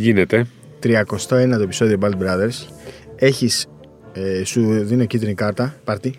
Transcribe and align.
καλησπέρα. 0.00 0.46
Γίνεται. 0.80 1.58
31ο 1.58 1.60
επεισόδιο 1.62 1.98
Band 2.00 2.14
Brothers. 2.22 2.66
Έχεις. 3.16 3.66
Ε, 4.12 4.44
σου 4.44 4.84
δίνω 4.84 5.04
κίτρινη 5.04 5.34
κάρτα, 5.34 5.74
πάρτι. 5.84 6.14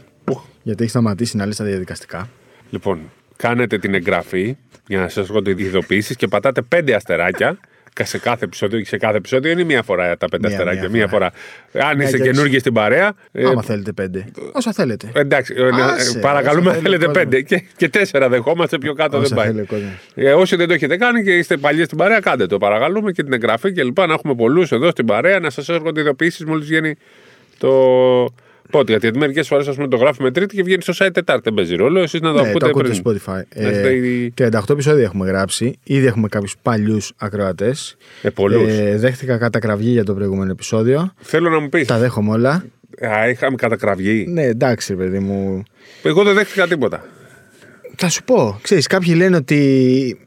Γιατί 0.64 0.82
έχεις 0.82 0.92
σταματήσει 0.92 1.38
να 1.38 1.46
λες 1.46 1.56
τα 1.56 1.64
διαδικαστικά. 1.64 2.30
Λοιπόν, 2.70 3.12
κάνετε 3.36 3.78
την 3.78 3.94
εγγραφή 3.94 4.58
για 4.88 5.00
να 5.00 5.10
σας 5.10 5.30
έρχονται 5.30 5.50
οι 5.50 5.56
ειδοποιήσεις 5.58 6.16
και 6.16 6.28
πατάτε 6.28 6.62
πέντε 6.62 6.94
αστεράκια 6.96 7.58
σε 8.04 8.18
κάθε 8.18 8.46
επεισόδιο. 8.46 8.86
Σε 8.86 8.98
κάθε 8.98 9.18
επεισόδιο 9.18 9.52
είναι 9.52 9.64
μία 9.64 9.84
φορά 9.84 10.18
τα 10.18 10.28
πέντε 10.30 10.48
Μία- 10.48 10.58
αστεράκια. 10.58 10.82
μία 10.90 10.92
Μία 10.92 11.08
φορά. 11.08 11.32
Αν 11.90 11.96
Μια 11.98 12.06
είστε 12.06 12.18
και 12.18 12.24
καινούργοι 12.24 12.60
στην 12.60 12.74
παρέα. 12.74 13.14
ε, 13.32 13.46
Άμα 13.46 13.62
θέλετε 13.64 13.92
πέντε. 13.92 14.26
Όσα 14.52 14.72
θέλετε. 14.74 15.12
Εντάξει, 15.14 15.54
ε, 15.58 15.82
Άσε, 15.82 16.18
ε, 16.18 16.22
παρακαλούμε, 16.22 16.70
όσα 16.70 16.72
θέλει 16.80 16.84
θέλετε 16.84 17.06
ο 17.06 17.08
κόσμος. 17.08 17.24
πέντε. 17.24 17.42
Και, 17.42 17.64
και 17.78 17.90
τέσσερα 17.90 18.30
δεχόμαστε, 18.30 18.78
πιο 18.78 18.94
κάτω 18.94 19.18
Όσα 19.18 19.28
δεν 19.28 19.38
πάει. 19.38 19.48
θέλει 19.48 19.62
ο 19.62 19.66
κόσμος. 19.66 19.90
Ε, 20.16 20.34
όσοι 20.34 20.56
δεν 20.56 20.68
το 20.68 20.74
έχετε 20.74 20.98
κάνει 20.98 21.24
και 21.24 21.38
είστε 21.38 21.58
παλιοί 21.58 21.84
στην 21.84 21.98
παρέα, 21.98 22.20
κάντε 22.20 22.46
το. 22.46 22.58
Παρακαλούμε 22.58 23.12
και 23.12 23.24
την 23.24 23.34
εγγραφή 23.34 23.72
και 23.72 23.84
λοιπά. 23.84 24.06
Να 24.08 24.14
έχουμε 24.14 24.36
πολλούς 24.36 24.72
εδώ 24.72 24.90
στην 24.92 25.06
παρέα, 25.06 25.40
να 25.40 25.50
σας 25.50 25.70
έρχονται 25.70 26.02
ειδοποιήσεις 26.02 26.46
μόλις 26.46 26.68
βγαίνει 26.68 26.96
το. 27.58 27.70
Πότε, 28.72 28.98
γιατί 28.98 29.18
μερικές 29.18 29.48
φορές 29.48 29.66
το 29.90 29.98
γράφουμε 29.98 30.32
Τρίτη 30.32 30.56
και 30.56 30.64
βγαίνει 30.64 30.82
στο 30.82 30.94
site 30.98 31.10
Τετάρτη. 31.14 31.42
Δεν 31.44 31.54
παίζει 31.54 31.76
ρόλο. 31.76 32.00
Εσείς 32.00 32.22
να 32.22 32.34
το 32.34 32.42
Ναι, 32.42 32.48
ακούτε 32.50 32.60
το 32.66 32.70
ακούτε 32.70 32.84
πριν. 32.90 32.96
στο 32.96 33.12
Spotify. 33.12 33.42
Να 33.56 33.68
Ε, 33.68 33.72
είστε 33.72 33.94
οι- 33.94 34.32
38 34.38 34.74
επεισόδια 34.74 35.04
έχουμε 35.04 35.28
γράψει. 35.28 35.80
Ήδη 35.84 36.06
έχουμε 36.06 36.28
κάποιους 36.28 36.56
παλιούς 36.62 37.12
ακροατές. 37.18 37.98
Ε, 38.22 38.30
πολλούς. 38.30 38.74
δέχτηκα 38.96 39.38
κατά 39.38 39.60
κραυγή 39.60 39.90
για 39.92 40.04
το 40.04 40.14
προηγούμενο 40.14 40.52
επεισόδιο. 40.52 41.14
Θέλω 41.20 41.50
να 41.50 41.60
μου 41.60 41.70
πεις. 41.70 41.88
Τα 41.88 41.98
δέχομαι 41.98 42.32
όλα. 42.32 42.66
Α, 43.08 43.30
είχαμε 43.30 43.56
κατακραυγή. 43.56 44.26
Ναι, 44.28 44.44
εντάξει, 44.44 44.96
παιδί 44.96 45.20
μου. 45.20 45.64
Εγώ 46.04 46.24
δεν 46.24 46.34
δέχτηκα 46.34 46.68
τίποτα. 46.68 47.06
Θα 47.96 48.10
σου 48.10 48.24
πω. 48.24 48.60
Ξέρεις, 48.62 48.88
κάποιοι 48.88 49.14
λένε 49.18 49.36
ότι 49.36 50.20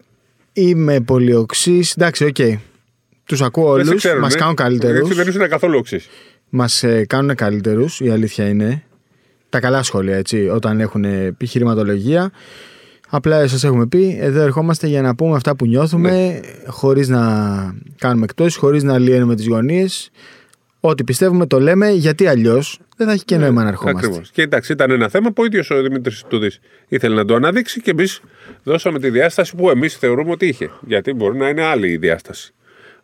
είμαι 0.53 1.01
πολύ 1.01 1.35
οξύς. 1.35 1.81
Εντάξει, 1.97 2.25
οκ. 2.25 2.37
Τους 3.25 3.43
ακούω 3.43 3.75
Δεν 3.75 3.85
σε 3.85 3.89
όλους. 3.91 4.03
ξέρουν, 4.03 4.21
Μας 4.21 4.35
ε. 4.35 4.39
κάνουν 4.39 4.55
καλύτερους. 4.55 4.99
Έτσι 5.01 5.15
δεν 5.15 5.29
ήσουν 5.29 5.49
καθόλου 5.49 5.79
οξύς. 5.79 6.09
Μας 6.57 6.83
ε, 6.83 7.05
κάνουν 7.07 7.35
καλύτερους. 7.35 8.01
Η 8.01 8.11
αλήθεια 8.11 8.49
είναι. 8.49 8.83
Τα 9.49 9.61
καλά 9.61 9.83
σχόλια, 9.83 10.17
έτσι. 10.17 10.49
Όταν 10.49 10.81
έχουν 10.81 11.05
επιχειρηματολογία. 11.05 12.31
Απλά 13.09 13.49
σας 13.49 13.65
έχουμε 13.65 13.87
πει, 13.87 14.19
εδώ 14.21 14.41
ερχόμαστε 14.41 14.87
για 14.87 15.03
να 15.03 15.15
πούμε 15.15 15.37
αυτά 15.37 15.57
που 15.57 15.67
νιώθουμε, 15.67 16.11
Ναι. 16.11 16.41
χωρίς 16.67 17.09
να 17.09 17.21
κάνουμε 17.99 18.25
εκτός, 18.25 18.57
χωρίς 18.57 18.83
να 18.83 18.99
λειαίνουμε 18.99 19.35
τις 19.35 19.47
γωνίες. 19.47 20.11
Ό,τι 20.81 21.05
πιστεύουμε 21.05 21.47
το 21.47 21.61
λέμε, 21.61 21.91
γιατί 21.91 22.27
αλλιώς 22.27 22.79
δεν 22.97 23.07
θα 23.07 23.13
έχει 23.13 23.25
και 23.25 23.37
νόημα 23.37 23.63
να 23.63 23.69
ερχόμαστε. 23.69 24.07
Ακριβώς. 24.07 24.31
Και 24.31 24.43
εντάξει, 24.43 24.73
ήταν 24.73 24.91
ένα 24.91 25.09
θέμα 25.09 25.33
που 25.33 25.43
ο 25.43 25.45
ίδιος 25.45 25.71
ο 25.71 25.83
Δημήτρης 25.83 26.25
Τούδη 26.29 26.51
ήθελε 26.89 27.15
να 27.15 27.25
το 27.25 27.35
αναδείξει 27.35 27.81
και 27.81 27.91
εμείς 27.91 28.21
δώσαμε 28.63 28.99
τη 28.99 29.11
διάσταση 29.11 29.57
που 29.57 29.71
εμείς 29.71 29.97
θεωρούμε 29.97 30.31
ότι 30.31 30.47
είχε. 30.47 30.71
Γιατί 30.87 31.13
μπορεί 31.13 31.39
να 31.39 31.49
είναι 31.49 31.63
άλλη 31.63 31.89
η 31.91 31.97
διάσταση. 31.97 32.55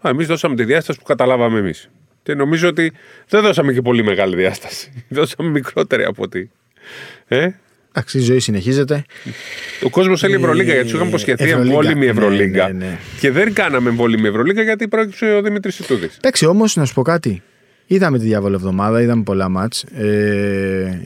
Εμείς 0.03 0.27
δώσαμε 0.27 0.55
τη 0.55 0.65
διάσταση 0.65 0.99
που 0.99 1.05
καταλάβαμε 1.05 1.59
εμείς. 1.59 1.91
Και 2.23 2.35
νομίζω 2.35 2.69
ότι 2.69 2.93
δεν 3.29 3.43
δώσαμε 3.43 3.73
και 3.73 3.83
πολύ 3.83 4.03
μεγάλη 4.05 4.37
διάσταση. 4.37 4.93
Δώσαμε 5.09 5.49
μικρότερη 5.51 6.05
από 6.05 6.23
ότι. 6.23 6.51
Ε; 7.29 7.49
Εντάξει, 7.93 8.19
η 8.19 8.21
ζωή 8.21 8.39
συνεχίζεται. 8.41 9.05
Ο 9.83 9.91
κόσμος 9.91 10.21
θέλει 10.21 10.35
Ευρωλίγκα 10.35 10.73
γιατί 10.73 10.89
σου 10.89 10.95
είχαμε 10.95 11.09
υποσχεθεί 11.09 11.45
Ευρωλίγκα. 11.45 11.75
εμβόλυμη 11.77 12.05
Ναι, 12.05 12.11
Ευρωλίγκα. 12.11 12.67
ναι, 12.67 12.73
ναι. 12.87 12.99
Και 13.21 13.31
δεν 13.31 13.53
κάναμε 13.53 13.89
εμβόλυμη 13.89 14.29
Ευρωλίγκα 14.29 14.63
γιατί 14.63 14.89
πρόκειψε 14.89 15.35
ο 15.35 15.43
Δημήτρης 15.43 15.77
Τούδη. 15.77 16.09
Εντάξει, 16.17 16.47
όμως 16.47 16.77
να 16.77 16.85
σου 16.85 16.95
πω 16.95 17.03
κάτι. 17.03 17.43
Είδαμε 17.87 18.19
τη 18.19 18.25
διάβολη 18.25 18.55
εβδομάδα, 18.55 19.03
είδαμε 19.03 19.23
πολλά 19.23 19.49
μάτς, 19.49 19.83
ε, 19.83 21.03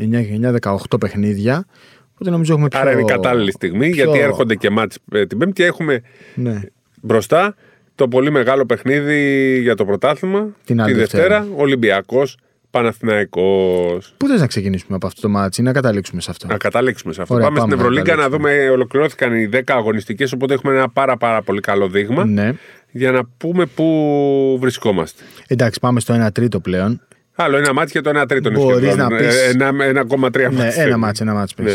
9-18 0.60 0.76
παιχνίδια. 1.00 1.66
Οπότε 2.12 2.30
νομίζω 2.30 2.52
έχουμε 2.52 2.68
πιο... 2.68 2.78
Άρα 2.80 2.92
είναι 2.92 3.00
η 3.00 3.04
κατάλληλη 3.04 3.50
στιγμή 3.52 3.90
πιο- 3.90 4.04
γιατί 4.04 4.18
έρχονται 4.24 4.54
και 4.54 4.70
μάτς 4.70 4.98
ε, 5.12 5.26
την 5.26 5.38
Πέμπτη 5.38 5.52
και 5.62 5.64
έχουμε 5.64 6.02
Ναι. 6.34 6.60
μπροστά 7.02 7.54
το 7.94 8.08
πολύ 8.08 8.30
μεγάλο 8.30 8.66
παιχνίδι 8.66 9.58
για 9.62 9.74
το 9.74 9.84
πρωτάθλημα. 9.84 10.46
Την 10.64 10.80
άλλη 10.80 10.92
τη 10.92 10.98
Δευτέρα, 10.98 11.40
Δευτέρα. 11.40 11.56
Ολυμπιακός, 11.62 12.36
Παναθηναϊκός. 12.70 14.14
Πού 14.16 14.26
θες 14.28 14.40
να 14.40 14.46
ξεκινήσουμε 14.46 14.96
από 14.96 15.06
αυτό 15.06 15.20
το 15.20 15.28
μάτς 15.28 15.58
ή 15.58 15.62
να 15.62 15.72
καταλήξουμε 15.72 16.20
σε 16.20 16.30
αυτό; 16.30 16.46
Να 16.46 16.56
καταλήξουμε 16.56 17.12
σε 17.12 17.22
αυτό. 17.22 17.34
Ωραία, 17.34 17.46
πάμε, 17.46 17.58
πάμε 17.58 17.70
στην 17.72 17.82
να 17.82 17.88
Ευρωλίγκα 17.88 18.14
να 18.16 18.22
καταλήξουμε. 18.22 18.58
δούμε. 18.62 18.70
Ολοκληρώθηκαν 18.70 19.34
οι 19.34 19.48
10 19.52 19.60
αγωνιστικές 19.66 20.32
οπότε 20.32 20.54
έχουμε 20.54 20.74
ένα 20.74 20.88
πάρα, 20.88 21.16
πάρα 21.16 21.42
πολύ 21.42 21.60
καλό 21.60 21.88
δείγμα 21.88 22.24
Ναι. 22.24 22.52
για 22.90 23.12
να 23.12 23.20
πούμε 23.36 23.66
πού 23.66 24.56
βρισκόμαστε. 24.60 25.22
Εντάξει, 25.46 25.80
πάμε 25.80 26.00
στο 26.00 26.14
1 26.26 26.32
τρίτο 26.32 26.60
πλέον. 26.60 27.00
Άλλο 27.36 27.56
ένα 27.56 27.72
ματς 27.72 27.92
και 27.92 28.00
το 28.00 28.08
ένα 28.10 28.26
τρίτο 28.26 28.48
είναι 28.48 28.58
Μπορείς 28.58 28.86
σχεδόν. 28.92 29.10
να 29.12 29.16
πεις- 29.16 29.34
Ε, 29.42 29.48
Ένα, 29.48 29.68
1,3 29.84 30.50
ναι, 30.50 30.58
ματς. 30.58 30.76
ένα 30.76 30.96
ματς, 30.96 31.20
ένα 31.20 31.34
ματς 31.34 31.54
πες. 31.54 31.64
Ναι. 31.64 31.72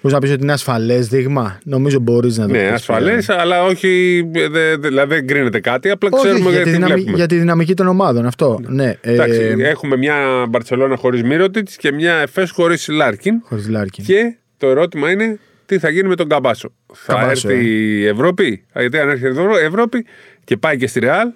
Μπορείς 0.00 0.12
να 0.16 0.18
πεις 0.18 0.30
ότι 0.32 0.42
είναι 0.42 0.52
ασφαλές 0.52 1.08
δείγμα; 1.08 1.58
Νομίζω 1.64 1.98
μπορείς 1.98 2.36
να 2.38 2.46
το 2.46 2.52
Ναι, 2.52 2.62
πεις 2.62 2.72
ασφαλές, 2.72 3.24
πλέον. 3.26 3.40
αλλά 3.40 3.62
όχι. 3.64 4.22
δε- 4.32 4.48
δε- 4.48 4.76
Δηλαδή 4.76 5.14
δεν 5.14 5.26
κρίνεται 5.26 5.60
κάτι, 5.60 5.90
απλά 5.90 6.08
Όχι, 6.12 6.22
ξέρουμε 6.22 6.40
για, 6.42 6.50
γιατί 6.50 6.64
τη 6.64 6.70
δυναμι- 6.74 6.94
βλέπουμε. 6.94 7.16
για 7.16 7.26
τη 7.26 7.36
δυναμική 7.38 7.74
των 7.74 7.86
ομάδων, 7.88 8.26
αυτό. 8.26 8.60
Ναι, 8.66 8.94
Εντάξει, 9.00 9.54
ε, 9.58 9.68
έχουμε 9.68 9.96
μια 9.96 10.46
Μπαρσελόνα 10.48 10.96
χωρίς 10.96 11.22
Μίροτιτς 11.22 11.76
και 11.76 11.92
μια 11.92 12.14
Εφές 12.14 12.50
χωρίς 12.50 12.88
Λάρκιν. 12.88 13.34
χωρίς 13.42 13.68
Λάρκιν. 13.68 14.04
Και 14.04 14.36
το 14.56 14.66
ερώτημα 14.68 15.10
είναι 15.10 15.38
τι 15.66 15.78
θα 15.78 15.88
γίνει 15.90 16.08
με 16.08 16.14
τον 16.16 16.28
Καμπάτσο; 16.28 16.72
Θα 16.94 17.12
Καμπάτσο, 17.14 17.48
έρθει 17.48 17.60
ε. 17.60 17.68
η 17.68 18.06
Ευρώπη; 18.06 18.64
Γιατί 18.74 18.98
αν 18.98 19.08
έρθει 19.08 19.24
η 19.26 19.64
Ευρώπη 19.64 20.06
και 20.44 20.56
πάει 20.56 20.76
και 20.76 20.86
στη 20.86 21.00
Ρεάλ, 21.00 21.28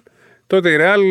τότε 0.47 0.69
η 0.69 0.75
Ρεάλ 0.75 1.01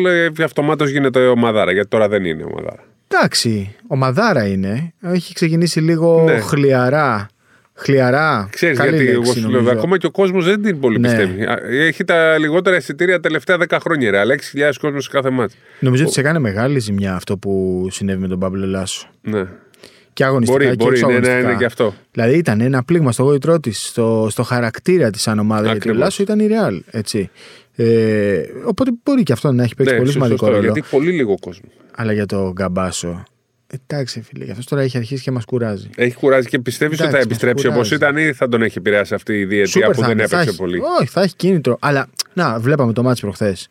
αυτομάτως 0.43 0.89
γίνεται 0.89 1.27
ομαδάρα. 1.27 1.71
Γιατί 1.71 1.87
τώρα 1.87 2.07
δεν 2.07 2.25
είναι 2.25 2.43
ομαδάρα. 2.43 2.83
Εντάξει, 3.07 3.75
ο 3.87 3.95
Μαδάρα 3.95 4.47
είναι. 4.47 4.93
Έχει 5.01 5.33
ξεκινήσει 5.33 5.79
λίγο 5.79 6.23
Ναι. 6.25 6.39
χλιαρά. 6.39 7.27
Χλιαρά. 7.77 8.47
Ξέρεις 8.51 8.77
Καλή 8.77 8.89
γιατί, 8.89 9.03
λέξη, 9.05 9.21
εγώ 9.21 9.33
σου 9.33 9.39
λέω, 9.49 9.49
νομίζω. 9.59 9.71
ακόμα 9.77 9.97
και 9.97 10.05
ο 10.05 10.11
κόσμος 10.11 10.45
δεν 10.45 10.61
την 10.61 10.79
πολύ 10.79 10.99
Ναι. 10.99 11.07
πιστεύει. 11.07 11.43
Α, 11.43 11.59
Έχει 11.69 12.03
τα 12.03 12.37
λιγότερα 12.37 12.75
εισιτήρια 12.75 13.13
τα 13.15 13.19
τελευταία 13.19 13.57
10 13.57 13.79
χρόνια. 13.79 14.07
η 14.07 14.11
Ρεάλ, 14.11 14.29
6.000 14.29 14.77
κόσμος 14.79 15.03
σε 15.03 15.09
κάθε 15.11 15.29
μάτς. 15.29 15.55
Νομίζω 15.79 16.03
ότι 16.03 16.13
σε 16.13 16.19
έκανε 16.19 16.39
μεγάλη 16.39 16.79
ζημιά 16.79 17.13
αυτό 17.15 17.37
που 17.37 17.87
συνέβη 17.91 18.19
με 18.21 18.27
τον 18.27 18.39
Παύλο 18.39 18.65
Λάσο. 18.65 19.07
Ναι. 19.21 19.45
Και 20.13 20.23
αγωνιστικά 20.25 20.63
Μπορεί, 20.63 20.77
και 20.77 20.83
μπορεί 20.83 20.99
ναι, 20.99 21.07
ναι, 21.07 21.13
εξωαγωνιστικά. 21.17 21.49
είναι 21.49 21.57
και 21.59 21.65
αυτό. 21.65 21.93
Δηλαδή 22.11 22.37
ήταν 22.37 22.61
ένα 22.61 22.83
πλήγμα 22.83 23.11
στο 23.11 23.23
γόητρό 23.23 23.59
της, 23.59 23.87
στο, 23.87 24.27
στο 24.29 24.43
χαρακτήρα 24.43 25.09
της 25.09 25.21
σαν 25.21 25.39
ομάδα. 25.39 25.61
Γιατί 25.61 25.75
ο 25.75 25.77
Ακριβώς. 25.77 25.99
Λάσο 25.99 26.23
ήταν 26.23 26.39
η 26.39 26.47
Real. 26.51 26.79
Έτσι. 26.91 27.29
Ε, 27.75 28.41
οπότε 28.65 28.91
μπορεί 29.03 29.23
και 29.23 29.33
αυτό 29.33 29.51
να 29.51 29.63
έχει 29.63 29.75
παίξει 29.75 29.93
Ναι, 29.93 29.99
πολύ 29.99 30.11
σωστό, 30.11 30.25
σημαντικό 30.25 30.45
σωστό, 30.45 30.61
ρόλο. 30.61 30.73
Γιατί 30.73 30.87
πολύ 30.91 31.11
λίγο 31.11 31.35
κόσμο. 31.39 31.69
Αλλά 31.95 32.13
για 32.13 32.25
το 32.25 32.51
Γκαμπάσο. 32.51 33.23
Εντάξει, 33.87 34.21
φίλε, 34.21 34.43
γι' 34.45 34.51
αυτός 34.51 34.65
τώρα 34.65 34.81
έχει 34.81 34.97
αρχίσει 34.97 35.23
και 35.23 35.31
μας 35.31 35.45
κουράζει. 35.45 35.89
Έχει 35.95 36.15
κουράζει 36.15 36.47
και 36.47 36.59
πιστεύεις 36.59 36.93
ότι 36.99 37.03
θα 37.09 37.17
Εντάξει, 37.17 37.27
επιστρέψει 37.29 37.67
μας 37.67 37.75
όπως 37.75 37.87
κουράζει. 37.97 38.13
ήταν 38.17 38.29
ή 38.29 38.33
θα 38.33 38.47
τον 38.49 38.61
έχει 38.61 38.77
επηρεάσει 38.77 39.13
αυτή 39.13 39.33
η 39.33 39.45
διετία 39.45 39.65
Σούπερ 39.67 39.89
που 39.89 39.95
θα 40.01 40.07
δεν 40.07 40.17
είναι, 40.17 40.27
θα 40.27 40.35
έπαιξε 40.35 40.49
έχει- 40.49 40.57
πολύ; 40.59 40.79
Όχι, 40.99 41.09
θα 41.09 41.21
έχει 41.21 41.35
κίνητρο. 41.35 41.77
Αλλά 41.81 42.07
να, 42.33 42.59
βλέπαμε 42.59 42.93
το 42.93 43.03
μάτι 43.03 43.19
προχθές 43.19 43.69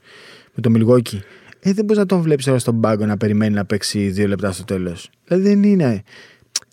με 0.55 0.63
το 0.63 0.71
Μιλγόκι. 0.71 1.23
Ε, 1.61 1.73
δεν 1.73 1.85
μπορείς 1.85 1.99
να 1.99 2.07
τον 2.07 2.21
βλέπεις 2.21 2.45
τώρα 2.45 2.59
στον 2.59 2.81
πάγκο 2.81 3.07
να 3.07 3.17
περιμένει 3.17 3.55
να 3.55 3.65
παίξει 3.65 4.09
δύο 4.09 4.27
λεπτά 4.27 4.53
στο 4.53 4.65
τέλος. 4.65 5.11
Δηλαδή 5.25 5.49
δεν 5.49 5.63
είναι. 5.63 6.03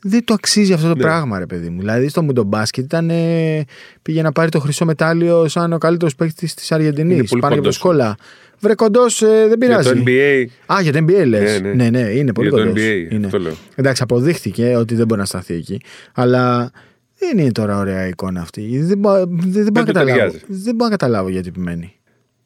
Δεν 0.04 0.24
το 0.26 0.34
αξίζει 0.34 0.74
αυτό 0.74 0.88
το 0.88 0.96
Ναι. 0.96 1.02
πράγμα, 1.02 1.40
ρε 1.40 1.46
παιδί 1.46 1.70
μου. 1.70 1.80
Δηλαδή 1.80 2.08
στο 2.08 2.22
Μουντομπάσκετ 2.24 2.84
ήταν. 2.84 3.10
Ε, 3.10 3.64
πήγε 4.02 4.22
να 4.22 4.32
πάρει 4.32 4.50
το 4.52 4.60
χρυσό 4.60 4.86
μετάλλιο 4.86 5.48
σαν 5.48 5.74
ο 5.74 5.78
καλύτερος 5.78 6.16
παίκτης 6.16 6.54
της 6.54 6.72
Αργεντινής. 6.72 7.18
Είναι 7.18 7.28
πολύ 7.28 7.42
Πάνω 7.42 7.54
από 7.54 7.64
το 7.64 7.70
κοντός. 7.70 7.76
σκόλα. 7.76 8.16
Βρε 8.60 8.76
κοντός, 8.76 9.20
δεν 9.20 9.48
Για 9.48 9.58
πειράζει. 9.58 9.90
το 9.94 10.04
NBA. 10.06 10.46
Α, 10.74 10.82
για 10.82 10.92
το 10.92 10.98
NBA 11.08 11.26
λες. 11.26 11.62
Ναι, 11.62 11.74
Ναι, 11.74 11.90
ναι. 11.90 12.00
ναι, 12.04 12.10
είναι 12.10 12.34
πολύ 12.34 12.48
Για 12.50 12.58
το 12.58 12.64
κοντός. 12.66 12.84
NBA, 12.84 13.08
Είναι. 13.12 13.26
αυτό 13.26 13.40
λέω. 13.40 13.54
Εντάξει, 13.76 14.04
αποδείχθηκε 14.04 14.76
ότι 14.76 14.96
δεν 14.96 15.06
μπορεί 15.06 15.20
να 15.20 15.26
σταθεί 15.26 15.54
εκεί. 15.54 15.82
Αλλά 16.14 16.72
δεν 17.18 17.38
είναι 17.38 17.52
τώρα 17.52 17.78
ωραία 17.78 18.08
εικόνα 18.08 18.42
αυτή. 18.42 18.80
Δεν, 18.84 18.98
μπο- 18.98 19.14
δεν, 19.26 19.28
δεν, 19.28 19.52
μπορώ 19.52 19.70
να 19.72 19.72
του 19.86 19.86
καταλάβω. 19.86 20.18
ταιριάζει. 20.18 20.40
δεν 20.48 20.76
μπορώ 20.76 20.90
να 20.90 20.98
καταλάβω 20.98 21.30
γιατί 21.30 21.48
επιμένει. 21.48 21.94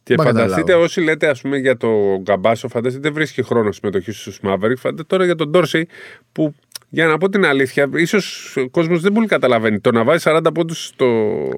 Και 0.04 0.16
Μα 0.18 0.24
φανταστείτε 0.24 0.56
καταλάβω. 0.60 0.84
όσοι 0.84 1.02
λέτε 1.02 1.28
ας 1.28 1.42
πούμε, 1.42 1.58
για 1.58 1.78
το 1.78 1.88
Γκαμπάσο, 2.22 2.68
φανταστείτε 2.68 3.04
δεν 3.04 3.14
βρίσκει 3.14 3.44
χρόνο 3.44 3.72
συμμετοχής 3.72 4.18
στους 4.20 4.40
Μαύρικ. 4.42 4.78
Φανταστείτε 4.78 5.04
τώρα 5.08 5.26
για 5.26 5.36
τον 5.36 5.50
Ντόρσεϊ 5.50 5.88
που 6.32 6.54
για 6.90 7.06
να 7.06 7.18
πω 7.18 7.30
την 7.30 7.46
αλήθεια, 7.46 7.90
ίσως 7.94 8.54
ο 8.58 8.70
κόσμος 8.70 9.02
δεν 9.02 9.12
πολύ 9.12 9.28
καταλαβαίνει. 9.28 9.80
Το 9.80 9.92
να 9.92 10.04
βάζει 10.04 10.24
40 10.28 10.54
πόντους 10.54 10.86
στο. 10.86 11.50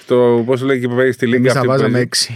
στο 0.00 0.42
Πώς 0.46 0.62
λέει 0.62 0.80
και 0.80 0.88
που 0.88 0.94
παίζει 0.94 1.12
στη 1.12 1.26
Λίγκα. 1.26 1.38
Εμείς 1.38 1.52
θα 1.52 1.58
αυτή 1.58 1.68
που 1.68 1.72
βάζαμε 1.72 1.92
παίζει. 1.92 2.08
6. 2.30 2.34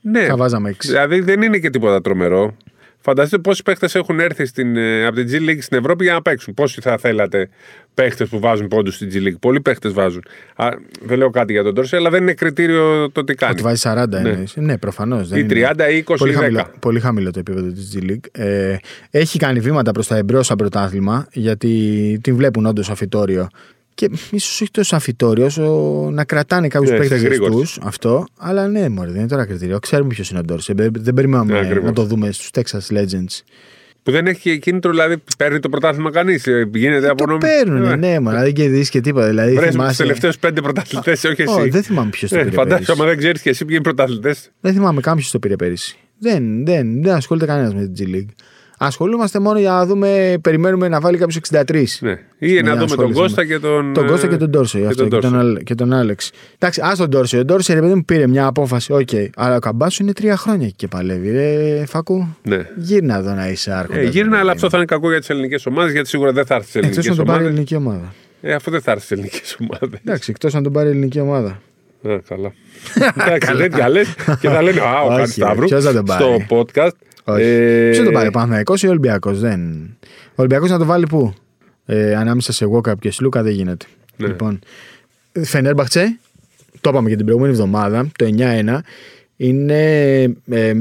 Ναι, 0.00 0.24
θα 0.24 0.36
βάζαμε 0.36 0.68
έξι. 0.68 0.88
Δηλαδή 0.88 1.20
δεν 1.20 1.42
είναι 1.42 1.58
και 1.58 1.70
τίποτα 1.70 2.00
τρομερό. 2.00 2.56
Φανταστείτε 3.06 3.38
πόσοι 3.40 3.62
παίχτες 3.62 3.94
έχουν 3.94 4.20
έρθει 4.20 4.44
στην, 4.44 4.76
ε, 4.76 5.06
από 5.06 5.16
την 5.16 5.28
G 5.30 5.50
League 5.50 5.58
στην 5.60 5.78
Ευρώπη 5.78 6.04
για 6.04 6.12
να 6.12 6.22
παίξουν. 6.22 6.54
Πόσοι 6.54 6.80
θα 6.80 6.98
θέλατε 6.98 7.48
παίχτες 7.94 8.28
που 8.28 8.38
βάζουν 8.38 8.68
πόντους 8.68 8.94
στην 8.94 9.10
G 9.12 9.16
League. 9.16 9.38
Πολλοί 9.40 9.60
παίχτες 9.60 9.92
βάζουν. 9.92 10.22
Α, 10.56 10.68
δεν 11.02 11.18
λέω 11.18 11.30
κάτι 11.30 11.52
για 11.52 11.62
τον 11.62 11.74
Τόρση, 11.74 11.96
αλλά 11.96 12.10
δεν 12.10 12.22
είναι 12.22 12.32
κριτήριο 12.32 13.10
το 13.10 13.24
τι 13.24 13.34
κάνει. 13.34 13.52
Ότι 13.52 13.62
βάζει 13.62 13.80
40 13.84 14.08
Ναι. 14.08 14.20
ναι, 14.20 14.44
ναι 14.54 14.78
προφανώς. 14.78 15.30
Ή 15.30 15.46
30 15.50 15.90
ή 15.90 16.04
20 16.06 16.16
πολύ 16.18 16.32
ή 16.32 16.34
10. 16.34 16.40
χαμηλό, 16.40 16.70
πολύ 16.80 17.00
χαμηλό 17.00 17.30
το 17.30 17.38
επίπεδο 17.38 17.72
της 17.72 17.96
G 17.96 18.10
League. 18.10 18.40
Ε, 18.42 18.76
έχει 19.10 19.38
κάνει 19.38 19.60
βήματα 19.60 19.92
προς 19.92 20.06
τα 20.06 20.16
εμπρός 20.16 20.46
σαν 20.46 20.56
πρωτάθλημα, 20.56 21.26
γιατί 21.32 22.18
την 22.22 22.36
βλέπουν 22.36 22.66
όντως 22.66 22.90
αφιτόριο. 22.90 23.48
Και 23.94 24.10
ίσως 24.30 24.60
όχι 24.60 24.70
τόσο 24.70 24.96
αφιτόριο, 24.96 25.44
όσο 25.44 25.62
να 26.12 26.24
κρατάνε 26.24 26.68
κάποιους 26.68 26.90
Ναι, 26.90 26.96
παίκτες 26.98 27.22
γρήγορους. 27.22 27.58
ρευστού. 27.58 27.86
Αυτό. 27.86 28.26
Αλλά 28.38 28.68
ναι, 28.68 28.88
μωρέ, 28.88 29.10
δεν 29.10 29.18
είναι 29.18 29.28
τώρα 29.28 29.44
κριτήριο. 29.46 29.78
Ξέρουμε 29.78 30.08
ποιος 30.08 30.30
είναι 30.30 30.38
ο 30.38 30.42
Ντόρσε. 30.42 30.72
Δεν 30.76 31.14
περιμέναμε 31.14 31.52
Ναι, 31.52 31.58
ακριβώς. 31.58 31.84
να 31.84 31.92
το 31.92 32.04
δούμε 32.04 32.32
στους 32.32 32.50
Texas 32.54 32.96
Legends. 32.96 33.40
Που 34.02 34.10
δεν 34.10 34.26
έχει 34.26 34.58
κίνητρο, 34.58 34.90
δηλαδή 34.90 35.16
παίρνει 35.38 35.58
το 35.60 35.68
πρωτάθλημα 35.68 36.10
κανείς. 36.10 36.44
Γίνεται 36.74 37.06
Το 37.06 37.12
απονομή. 37.12 37.38
παίρνουν, 37.38 37.84
Ε, 37.84 37.96
ναι, 37.96 38.20
μα 38.20 38.32
δεν 38.32 38.52
κερδίσει 38.52 38.90
και 38.90 39.00
τίποτα. 39.00 39.26
Δηλαδή, 39.28 39.50
Βρες 39.52 39.60
με 39.60 39.66
τους 39.66 39.74
θυμάσαι... 39.80 40.02
τελευταίους 40.02 40.38
πέντε 40.38 40.60
πρωταθλητές, 40.60 41.24
όχι 41.24 41.42
εσύ. 41.42 41.60
Ω, 41.60 41.66
δεν 41.68 41.82
θυμάμαι 41.82 42.10
ποιος 42.10 42.30
το 42.30 42.36
Ε, 42.38 42.42
πήρε. 42.42 42.50
Φαντάζομαι, 42.54 42.74
πέρυσι. 42.84 42.92
άμα 43.00 43.08
δεν 43.10 43.18
ξέρεις 43.18 43.40
και 43.42 43.48
εσύ 43.50 43.64
ποιοι 43.64 43.74
είναι 43.80 43.94
πρωταθλητές. 43.94 44.50
Δεν 44.60 44.72
θυμάμαι 44.72 45.00
κάποιο 45.00 45.24
το 45.32 45.38
πήρε 45.38 45.56
πέρυσι. 45.56 45.96
Δεν, 46.18 46.64
δεν, 46.64 47.02
δεν 47.02 47.14
ασχολείται 47.14 47.46
κανένας 47.46 47.74
με 47.74 47.86
την 47.86 48.06
G 48.12 48.14
League. 48.16 48.28
Ασχολούμαστε 48.86 49.38
μόνο 49.38 49.58
για 49.58 49.70
να 49.70 49.86
δούμε, 49.86 50.34
περιμένουμε 50.40 50.88
να 50.88 51.00
βάλει 51.00 51.18
κάποιος 51.18 51.36
63. 51.52 51.84
Ναι. 52.00 52.18
Ή 52.38 52.60
να 52.62 52.76
δούμε 52.76 52.96
τον 52.96 53.12
Κώστα 53.12 53.44
και 53.46 53.58
τον. 53.58 53.92
Τον 53.92 54.06
Κώστα 54.06 54.26
και 54.26 54.36
τον 54.36 54.50
Ντόρσεϊ. 54.50 54.80
και 54.82 54.86
αυτό, 54.88 55.08
τον 55.08 55.10
Και, 55.20 55.26
τον, 55.26 55.30
Ντόρσεϊ. 55.32 55.50
Αλ- 55.50 55.62
και 55.62 55.74
τον 55.74 55.92
Άλεξ. 55.92 56.30
Εντάξει, 56.58 56.80
ας 56.84 56.98
τον 56.98 57.08
Ντόρσεϊ. 57.08 57.40
Ο 57.40 57.44
Ντόρσεϊ, 57.44 57.74
ρε 57.76 57.82
παιδί 57.82 57.94
μου, 57.94 58.04
πήρε 58.04 58.26
μια 58.26 58.46
απόφαση. 58.46 58.92
Οκ. 58.92 59.08
Αλλά 59.36 59.56
ο 59.56 59.58
Καμπάτσο 59.58 60.02
είναι 60.02 60.12
τρία 60.12 60.36
χρόνια 60.36 60.66
εκεί 60.66 60.74
και 60.76 60.88
παλεύει. 60.88 61.30
Ρε, 61.30 61.84
Φάκου. 61.86 62.28
Ναι. 62.42 62.66
Γύρνα 62.76 63.16
εδώ 63.16 63.32
να 63.34 63.48
είσαι 63.48 63.72
άρχοντας. 63.72 64.02
Ε, 64.04 64.08
γύρνα, 64.08 64.38
αλλά 64.38 64.52
αυτό 64.52 64.68
θα 64.70 64.76
είναι 64.76 64.86
κακό 64.86 65.10
για 65.10 65.18
τις 65.18 65.30
ελληνικές 65.30 65.66
ομάδες, 65.66 65.92
γιατί 65.92 66.08
σίγουρα 66.08 66.32
δεν 66.32 66.46
θα 66.46 66.54
έρθει 66.54 66.68
στις 66.68 66.80
Εκτός 66.80 66.96
ελληνικές 66.96 67.10
να 67.10 67.16
τον 67.16 67.26
πάρει 67.26 67.38
η 67.44 67.46
ομάδες. 67.46 67.70
ελληνική 67.70 67.76
ομάδα. 67.88 68.12
Ε, 68.40 68.54
αυτό 68.54 68.70
δεν 68.70 68.80
θα 68.80 68.90
έρθει 68.90 69.04
στις 69.04 69.16
ελληνικές 69.16 69.56
ομάδες. 69.60 70.00
Εντάξει, 70.04 70.30
εκτός 70.30 70.52
να 70.54 70.62
τον 70.62 70.72
πάρει 70.72 70.86
η 70.88 70.90
ελληνική 70.90 71.20
ομάδα. 71.20 71.48
Α, 72.08 72.18
καλά. 72.28 72.52
Εντάξει, 73.26 73.52
τέτοια 73.56 73.88
λες 73.88 74.14
και 74.40 74.48
θα 74.48 74.62
λένε 74.62 74.80
Α, 74.80 75.00
ο 75.02 75.06
Όχι, 75.06 75.14
Χάρης 75.16 75.32
Σταύρου 75.32 75.66
ποιος 75.66 75.84
θα 75.84 75.92
τον 75.92 76.04
πάρει; 76.04 76.22
στο 76.24 76.36
podcast. 76.48 76.90
Όχι. 77.24 77.42
Ε, 77.42 77.90
Ποιο 77.90 78.04
τον 78.04 78.12
πάρει, 78.12 78.30
Παναθηναϊκός 78.30 78.82
ή 78.82 78.88
Ολυμπιακός; 78.88 79.38
Δεν. 79.40 79.60
Ο 80.30 80.34
Ολυμπιακός 80.34 80.70
να 80.70 80.78
το 80.78 80.84
βάλει 80.84 81.06
πού; 81.06 81.34
Ε, 81.86 82.14
ανάμεσα 82.16 82.52
σε 82.52 82.66
Walkup 82.72 82.98
και 82.98 83.10
Σλούκα 83.10 83.42
δεν 83.42 83.52
γίνεται. 83.52 83.86
Ναι. 84.16 84.26
Λοιπόν. 84.26 84.58
Φενέρμπαχτσε, 85.42 86.18
το 86.80 86.90
είπαμε 86.90 87.08
και 87.08 87.16
την 87.16 87.24
προηγούμενη 87.24 87.54
εβδομάδα, 87.54 88.08
το 88.16 88.24
9-1. 88.24 88.78
Είναι. 89.36 90.22
Ε, 90.50 90.72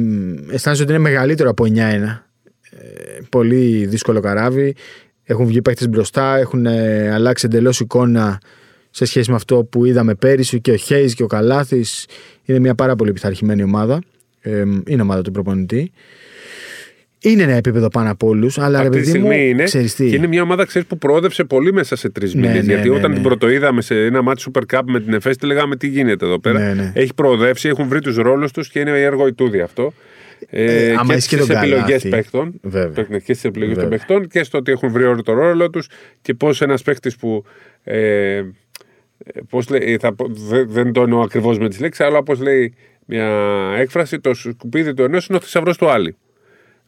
αισθάνεσαι 0.51 0.83
ότι 0.83 0.91
είναι 0.91 0.97
μεγαλύτερο 0.97 1.49
από 1.49 1.65
9-1. 1.65 2.23
Ε, 2.71 3.19
πολύ 3.29 3.85
δύσκολο 3.85 4.19
καράβι. 4.19 4.75
Έχουν 5.23 5.45
βγει 5.45 5.61
παίχτε 5.61 5.87
μπροστά, 5.87 6.37
έχουν 6.37 6.65
ε, 6.65 7.11
αλλάξει 7.11 7.45
εντελώς 7.45 7.79
εικόνα 7.79 8.39
σε 8.89 9.05
σχέση 9.05 9.29
με 9.29 9.35
αυτό 9.35 9.63
που 9.63 9.85
είδαμε 9.85 10.15
πέρυσι 10.15 10.61
και 10.61 10.71
ο 10.71 10.75
Χέις 10.75 11.13
και 11.15 11.23
ο 11.23 11.27
Καλάθης. 11.27 12.05
Είναι 12.45 12.59
μια 12.59 12.75
πάρα 12.75 12.95
πολύ 12.95 13.13
πειθαρχημένη 13.13 13.63
ομάδα. 13.63 14.01
Ε, 14.41 14.63
είναι 14.87 15.01
ομάδα 15.01 15.21
του 15.21 15.31
προπονητή. 15.31 15.91
Είναι 17.23 17.43
ένα 17.43 17.53
επίπεδο 17.53 17.87
πάνω 17.87 18.11
από 18.11 18.27
όλους, 18.27 18.57
αλλά 18.57 18.81
ρε 18.81 18.87
Αυτή 18.87 18.99
τη 18.99 19.05
παιδί 19.05 19.19
μου, 19.19 19.25
στιγμή 19.25 19.49
είναι. 19.49 19.63
ξέρεις 19.63 19.95
τι. 19.95 20.09
Και 20.09 20.15
είναι 20.15 20.27
μια 20.27 20.41
ομάδα 20.41 20.65
ξέρεις, 20.65 20.87
που 20.87 20.97
προόδευσε 20.97 21.43
πολύ 21.43 21.73
μέσα 21.73 21.95
σε 21.95 22.09
τρεις 22.09 22.33
Ναι, 22.33 22.41
μήνες. 22.47 22.65
ναι, 22.65 22.73
γιατί 22.73 22.89
ναι, 22.89 22.95
όταν 22.95 23.09
ναι. 23.09 23.15
την 23.15 23.23
πρωτοείδαμε 23.23 23.81
σε 23.81 24.05
ένα 24.05 24.21
μάτι 24.21 24.43
Super 24.51 24.61
Cup 24.75 24.81
με 24.85 24.99
την 24.99 25.13
Εφέστη, 25.13 25.45
λέγαμε 25.45 25.75
τι 25.75 25.87
γίνεται 25.87 26.25
εδώ 26.25 26.39
πέρα. 26.39 26.59
Ναι, 26.59 26.73
ναι. 26.73 26.91
Έχει 26.95 27.13
προοδεύσει, 27.13 27.67
έχουν 27.67 27.87
βρει 27.87 28.01
τους 28.01 28.15
ρόλους 28.15 28.51
τους 28.51 28.69
και 28.69 28.79
είναι 28.79 29.01
έργο 29.01 29.27
ητούδη 29.27 29.59
αυτό. 29.59 29.93
Ε, 30.49 30.63
Ε, 30.89 30.91
άμα 30.93 31.05
και 31.05 31.13
είσαι 31.13 31.27
και 31.35 31.37
στι 31.41 31.47
τον 31.47 31.57
επιλογές 31.57 31.85
Καλάθι. 31.85 32.09
παίχτων. 32.09 32.53
Βέβαια. 32.61 32.89
Παίχνει 32.89 33.17
Και 33.21 33.33
στις 33.33 33.43
επιλογές 33.43 33.73
των 33.75 33.83
Βέβαια. 33.83 33.97
παιχτών 33.97 34.27
και 34.27 34.43
στο 34.43 34.57
ότι 34.57 34.71
έχουν 34.71 34.91
βρει 34.91 35.03
όλο 35.03 35.23
το 35.23 35.33
ρόλο 35.33 35.69
τους 35.69 35.87
και 36.21 36.33
πώς 36.33 36.61
ένας 36.61 36.81
παίχτης 36.81 37.15
που. 37.15 37.43
Ε, 37.83 38.41
πώς 39.49 39.69
λέει, 39.69 39.97
θα, 40.01 40.13
πω- 40.13 40.29
δεν, 40.33 40.65
δεν 40.69 40.91
το 40.91 41.01
εννοώ 41.01 41.21
ακριβώς 41.21 41.57
με 41.59 41.69
τις 41.69 41.79
λέξεις, 41.79 42.05
αλλά 42.05 42.17
όπως 42.17 42.39
λέει 42.41 42.73
μια 43.05 43.27
έκφραση, 43.77 44.19
το 44.19 44.33
σκουπίδι 44.33 44.93
του 44.93 45.03
ενός 45.03 45.27
είναι 45.27 45.37
ο 45.37 45.41
θησαυρός 45.41 45.77
του 45.77 45.89
άλλου. 45.89 46.15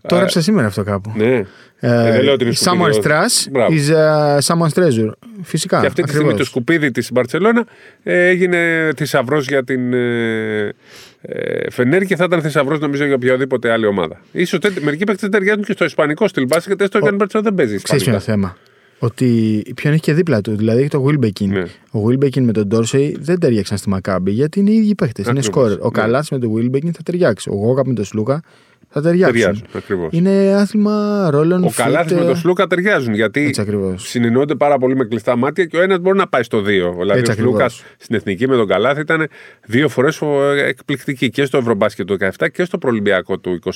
Το 0.08 0.16
έγραψα 0.16 0.42
σήμερα 0.42 0.68
αυτό 0.68 0.84
κάπου. 0.84 1.12
Ναι. 1.16 1.46
Ε, 1.80 2.12
δεν 2.12 2.24
λέω 2.24 2.34
ότι 2.34 2.44
είναι 2.44 2.54
σκουπίδι, 2.54 2.84
someone's 2.84 2.90
όχι. 2.90 3.00
trash 3.04 3.52
Μπράβο. 3.52 3.74
is 3.76 3.90
uh, 3.90 4.40
someone's 4.40 4.74
treasure. 4.84 5.12
Φυσικά. 5.44 5.80
Και 5.80 5.86
αυτή 5.88 6.02
τη 6.02 6.08
στιγμή 6.10 6.28
ακριβώς. 6.28 6.38
το 6.38 6.44
σκουπίδι 6.44 6.92
της 6.92 7.12
Μπαρσελόνα 7.12 7.66
ε, 8.04 8.28
έγινε 8.28 8.92
θησαυρός 8.96 9.48
για 9.48 9.64
την 9.64 9.94
ε, 9.94 10.74
ε, 11.22 11.70
Φενέρ 11.72 12.04
και 12.06 12.16
θα 12.16 12.24
ήταν 12.24 12.42
θησαυρός 12.42 12.80
νομίζω 12.80 13.06
για 13.06 13.16
οποιαδήποτε 13.16 13.72
άλλη 13.72 13.86
ομάδα. 13.86 14.22
σω 14.46 14.58
μερικοί 14.82 15.04
παίκτες 15.04 15.30
ταιριάζουν 15.30 15.64
και 15.64 15.72
στο 15.72 15.86
ισπανικό 15.86 16.28
στυλ 16.28 16.46
μπάσκετ, 16.46 16.82
έστω 16.82 17.00
και 17.00 17.08
αν 17.08 17.14
η 17.14 17.18
Μπαρσελόνα 17.18 17.50
δεν 17.50 17.66
παίζει. 17.66 17.82
Ξέρεις 17.82 18.04
ποιο 18.04 18.12
είναι 18.12 18.22
το 18.22 18.32
ισπανικά. 18.32 18.56
θέμα; 18.58 18.58
Ότι 19.00 19.62
ποιον 19.76 19.94
έχει 19.94 20.02
και 20.02 20.14
δίπλα 20.14 20.42
του. 20.42 20.56
Δηλαδή 20.56 20.80
έχει 20.80 20.90
το 20.90 21.06
Wilbekin. 21.08 21.48
Ναι. 21.48 21.64
Ο 21.92 22.00
Wilbekin 22.10 22.42
με 22.42 22.52
τον 22.52 22.68
Dorsey 22.72 23.12
δεν 23.20 23.40
ταιριάξαν 23.40 23.78
στη 23.78 23.90
Μακάμπη 23.90 24.32
γιατί 24.32 24.60
είναι 24.60 24.72
οι 24.72 24.76
ίδιοι 24.76 24.96
παίχτε. 24.96 25.22
Είναι 25.22 25.40
Ακριβώς, 25.40 25.46
σκόρερ. 25.66 25.80
Ο 25.80 25.92
ναι. 25.96 26.02
Καλάθ 26.02 26.32
με 26.32 26.40
τον 26.40 26.54
Wilbekin 26.56 26.90
θα 26.92 27.04
ταιριάξει. 27.04 27.50
Ο 27.50 27.56
Γόκαπ 27.56 27.88
με 27.88 27.94
τον 27.94 28.06
Σλούκα 28.06 28.42
θα 28.90 29.02
ταιριάξουν. 29.02 29.34
Ταιριάζουν 29.40 29.66
ακριβώς. 29.76 30.10
Είναι 30.12 30.54
άθλημα 30.54 31.28
ρόλων. 31.32 31.64
Ο 31.64 31.68
fit, 31.68 31.74
Καλάθι 31.76 32.14
με 32.16 32.22
ε, 32.22 32.26
τον 32.26 32.36
Σλούκα 32.36 32.68
ταιριάζουν 32.68 33.14
γιατί 33.14 33.46
Έτσι 33.46 33.62
ακριβώς. 33.62 34.10
συνεννόονται 34.10 34.56
πάρα 34.56 34.78
πολύ 34.78 34.96
με 34.96 35.06
κλειστά 35.06 35.36
μάτια 35.36 35.66
και 35.66 35.78
ο 35.78 35.82
ένας 35.82 36.00
μπορεί 36.00 36.18
να 36.18 36.28
πάει 36.28 36.44
στο 36.44 36.62
δύο. 36.62 36.96
Δηλαδή 37.00 37.20
Έτσι 37.20 37.32
ο 37.32 37.34
Σλούκας 37.36 37.74
ακριβώς. 37.74 37.96
στην 37.98 38.16
εθνική 38.16 38.48
με 38.48 38.56
τον 38.56 38.68
Καλάθι 38.68 39.02
ήταν 39.02 39.28
δύο 39.66 39.90
φορές 39.90 40.22
εκπληκτική 40.66 41.30
και 41.30 41.46
στο 41.46 41.58
Ευρωμπάσκετ 41.58 42.08
του 42.08 42.18
17 42.40 42.48
και 42.52 42.64
στο 42.64 42.78
Προλυμπιακό 42.78 43.38
του 43.40 43.60
21. 43.64 43.72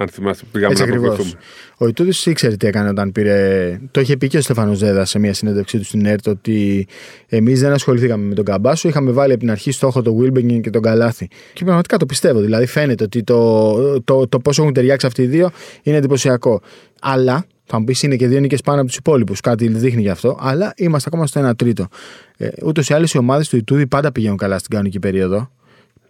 Αν 0.00 0.08
θυμάστε, 0.08 0.44
πήγαμε 0.52 0.72
Έτσι 0.72 0.82
να 0.84 0.88
ακριβώς. 0.88 1.14
προκληθούμε. 1.14 1.42
Ο 1.76 1.88
Ιτούδης 1.88 2.26
ήξερε 2.26 2.56
τι 2.56 2.66
έκανε 2.66 2.88
όταν 2.88 3.12
πήρε. 3.12 3.78
Το 3.90 4.00
είχε 4.00 4.16
πει 4.16 4.28
και 4.28 4.36
ο 4.36 4.40
Στεφανό 4.40 4.72
Ζέδα 4.74 5.04
σε 5.04 5.18
μια 5.18 5.34
συνέντευξή 5.34 5.78
του 5.78 5.84
στην 5.84 6.06
ΕΡΤ 6.06 6.28
ότι 6.28 6.86
εμείς 7.28 7.60
δεν 7.60 7.72
ασχοληθήκαμε 7.72 8.24
με 8.24 8.34
τον 8.34 8.44
Καμπάσο. 8.44 8.88
Είχαμε 8.88 9.10
βάλει 9.10 9.32
από 9.32 9.40
την 9.40 9.50
αρχή 9.50 9.70
στόχο 9.70 10.02
τον 10.02 10.16
Βίλμπεγκιν 10.16 10.62
και 10.62 10.70
τον 10.70 10.82
Καλάθι. 10.82 11.28
Και 11.52 11.64
πραγματικά 11.64 11.96
το 11.96 12.06
πιστεύω. 12.06 12.40
Δηλαδή 12.40 12.66
φαίνεται 12.66 13.04
ότι 13.04 13.22
το, 13.22 14.00
το, 14.00 14.28
το 14.28 14.38
πώ 14.40 14.50
έχουν 14.58 14.72
ταιριάξει 14.72 15.06
αυτοί 15.06 15.22
οι 15.22 15.26
δύο 15.26 15.50
είναι 15.82 15.96
εντυπωσιακό. 15.96 16.60
Αλλά 17.00 17.44
θα 17.64 17.78
μου 17.78 17.84
πεις 17.84 18.02
είναι 18.02 18.16
και 18.16 18.26
δύο 18.26 18.40
νίκες 18.40 18.60
πάνω 18.60 18.78
από 18.78 18.86
τους 18.86 18.96
υπόλοιπους. 18.96 19.40
Κάτι 19.40 19.68
δείχνει 19.68 20.00
γι' 20.02 20.08
αυτό. 20.08 20.38
Αλλά 20.40 20.72
είμαστε 20.76 21.08
ακόμα 21.12 21.26
στο 21.26 21.48
1 21.48 21.56
τρίτο. 21.56 21.86
Ε, 22.36 22.48
Ούτως 22.64 22.88
ή 22.88 22.94
άλλως 22.94 23.12
οι 23.14 23.18
ομάδες 23.18 23.48
του 23.48 23.56
Ιτούδη 23.56 23.86
πάντα 23.86 24.12
πηγαίνουν 24.12 24.36
καλά 24.36 24.58
στην 24.58 24.70
κανονική 24.70 24.98
περίοδο. 24.98 25.50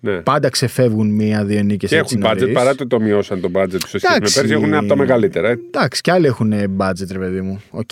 Ναι. 0.01 0.13
Πάντα 0.17 0.49
ξεφεύγουν 0.49 1.11
μία-δύο 1.11 1.63
νίκες 1.63 1.89
Και 1.91 1.97
έχουν 1.97 2.23
budget 2.25 2.51
παρά 2.53 2.75
το 2.75 2.87
το 2.87 3.01
μειώσαν 3.01 3.41
το 3.41 3.51
budget 3.55 3.69
τους 3.81 3.91
σε 3.91 3.99
σχέση 3.99 4.07
με 4.11 4.17
Εντάξει. 4.17 4.41
πέρσι. 4.41 4.53
Έχουν 4.55 4.75
από 4.75 4.87
τα 4.87 4.97
μεγαλύτερα. 4.97 5.49
ε. 5.49 5.59
Εντάξει, 5.67 6.01
και 6.01 6.11
άλλοι 6.13 6.27
έχουν 6.27 6.53
budget, 6.79 7.07
ρε 7.13 7.19
παιδί 7.19 7.41
μου. 7.41 7.63
Οκ. 7.71 7.91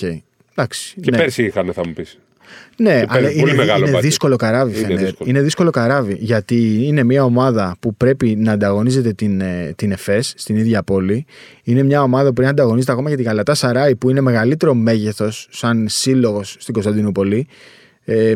Εντάξει. 0.54 0.94
Και 1.00 1.10
ναι. 1.10 1.16
πέρσι 1.16 1.44
είχαν, 1.44 1.72
θα 1.72 1.86
μου 1.86 1.92
πεις. 1.92 2.18
Ναι, 2.76 2.90
και 3.00 3.06
αλλά 3.08 3.20
πέρυσι 3.20 3.38
πολύ 3.38 3.52
είναι, 3.52 3.60
μεγάλο 3.60 3.86
είναι 3.86 3.96
budget. 3.98 4.00
δύσκολο 4.00 4.36
καράβι, 4.36 4.78
Είναι 4.78 4.86
Φενέρ. 4.86 5.04
δύσκολο. 5.04 5.30
Είναι 5.30 5.42
δύσκολο 5.42 5.70
καράβι. 5.70 6.16
Γιατί 6.20 6.84
είναι 6.86 7.02
μια 7.02 7.24
ομάδα 7.24 7.76
που 7.80 7.94
πρέπει 7.94 8.36
να 8.36 8.52
ανταγωνίζεται 8.52 9.12
την, 9.12 9.40
ε, 9.40 9.72
την 9.76 9.92
ΕΦΕΣ 9.92 10.32
στην 10.36 10.56
ίδια 10.56 10.82
πόλη. 10.82 11.26
Είναι 11.62 11.82
μια 11.82 12.02
ομάδα 12.02 12.26
που 12.26 12.32
πρέπει 12.32 12.46
να 12.46 12.50
ανταγωνίζεται 12.62 12.92
ακόμα 12.92 13.10
και 13.10 13.16
την 13.16 13.24
Γαλατασαράι, 13.24 13.96
που 13.96 14.10
είναι 14.10 14.20
μεγαλύτερο 14.20 14.74
μέγεθος 14.74 15.48
σαν 15.50 15.86
σύλλογος 15.88 16.56
στην 16.58 16.74
Κωνσταντινούπολη. 16.74 17.46
Ε, 18.04 18.32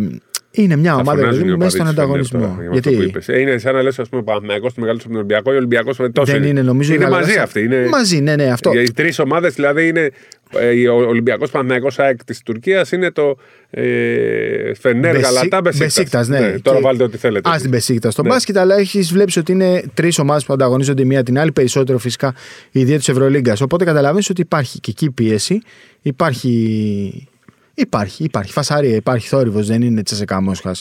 είναι 0.53 0.77
μια 0.77 0.91
Θα 0.95 1.01
ομάδα 1.01 1.19
φωνάζουν 1.19 1.43
δηλαδή, 1.43 1.55
οι 1.63 1.65
μέσα 1.65 1.71
στον 1.71 1.81
οπαδοί 1.81 1.95
της 1.95 2.03
ανταγωνισμό. 2.03 2.39
Φενέρ 2.41 2.57
τώρα, 2.57 2.63
για 2.71 2.79
αυτό 2.79 2.91
που 2.91 2.95
Γιατί 2.97 3.09
είπες. 3.09 3.29
Ε, 3.29 3.41
Είναι 3.41 3.59
σαν 3.59 3.75
να 3.75 3.83
λες, 3.83 3.99
ας 3.99 4.09
πούμε, 4.09 4.23
Παναθυναϊκό 4.23 4.67
του 4.67 4.81
μεγαλύτερο 4.81 5.09
από 5.09 5.09
τον 5.09 5.17
Ολυμπιακό. 5.17 5.53
Ο 5.53 5.57
Ολυμπιακός 5.57 5.97
τόσο 6.13 6.33
δεν 6.33 6.43
είναι, 6.43 6.63
νομίζω, 6.63 6.93
η 6.93 6.95
Είναι 6.97 7.05
Γαλατά 7.05 7.21
μαζί 7.21 7.33
Σαράι. 7.33 7.45
αυτοί. 7.47 7.61
Είναι... 7.63 7.89
Μαζί, 7.91 8.21
ναι, 8.21 8.37
ναι, 8.37 8.45
αυτό. 8.45 8.73
Οι 8.73 8.93
τρεις 8.93 9.19
ομάδες 9.19 9.55
δηλαδή 9.55 9.89
είναι. 9.89 10.11
ε, 10.59 10.89
Ο 10.89 10.95
Ολυμπιακός 10.97 11.51
Παναθυναϊκό 11.51 11.89
ΑΕΚ 11.97 12.25
της 12.25 12.43
Τουρκίας 12.43 12.93
είναι 12.93 13.11
το 13.11 13.37
ε, 13.71 14.75
Φενέρ 14.75 15.13
Μπεσί- 15.15 15.25
Γαλατά 15.35 15.61
Μπεσίκτας, 15.61 16.29
ναι. 16.29 16.55
Τώρα 16.63 16.77
Και- 16.79 16.83
βάλτε 16.85 17.03
ό,τι 17.03 17.17
θέλετε. 17.17 17.51
Α, 17.51 17.59
στην 17.59 17.71
Πεσίκτα. 17.71 18.11
Στο 18.11 18.23
Ναι. 18.23 18.29
μπάσκετ, 18.29 18.57
αλλά 18.57 18.77
έχεις 18.77 19.13
βλέπει 19.13 19.39
ότι 19.39 19.53
είναι 19.53 19.83
τρεις 19.95 20.19
ομάδες 20.19 20.45
που 20.45 20.53
ανταγωνίζονται 20.53 21.03
η 21.03 21.05
μία 21.05 21.23
την 21.23 21.39
άλλη, 21.39 21.53
περισσότερο 21.53 21.99
φυσικά 21.99 22.35
η 22.71 22.85
δύο 22.85 22.97
της 22.97 23.09
Ευρωλίγκας. 23.09 23.61
Οπότε 23.61 23.85
καταλαβαίνεις 23.85 24.31
ότι 24.31 24.41
υπάρχει 24.41 24.81
και 24.81 24.91
εκεί 24.91 25.11
πίεση. 25.11 25.61
Υπάρχει. 26.03 27.27
Υπάρχει, 27.75 28.25
υπάρχει 28.25 28.53
φασαρία, 28.53 28.95
υπάρχει 28.95 29.29
θόρυβος, 29.29 29.67
δεν 29.67 29.83
είναι 29.83 30.03
τσεσεκά 30.03 30.41
Μόσχα. 30.41 30.75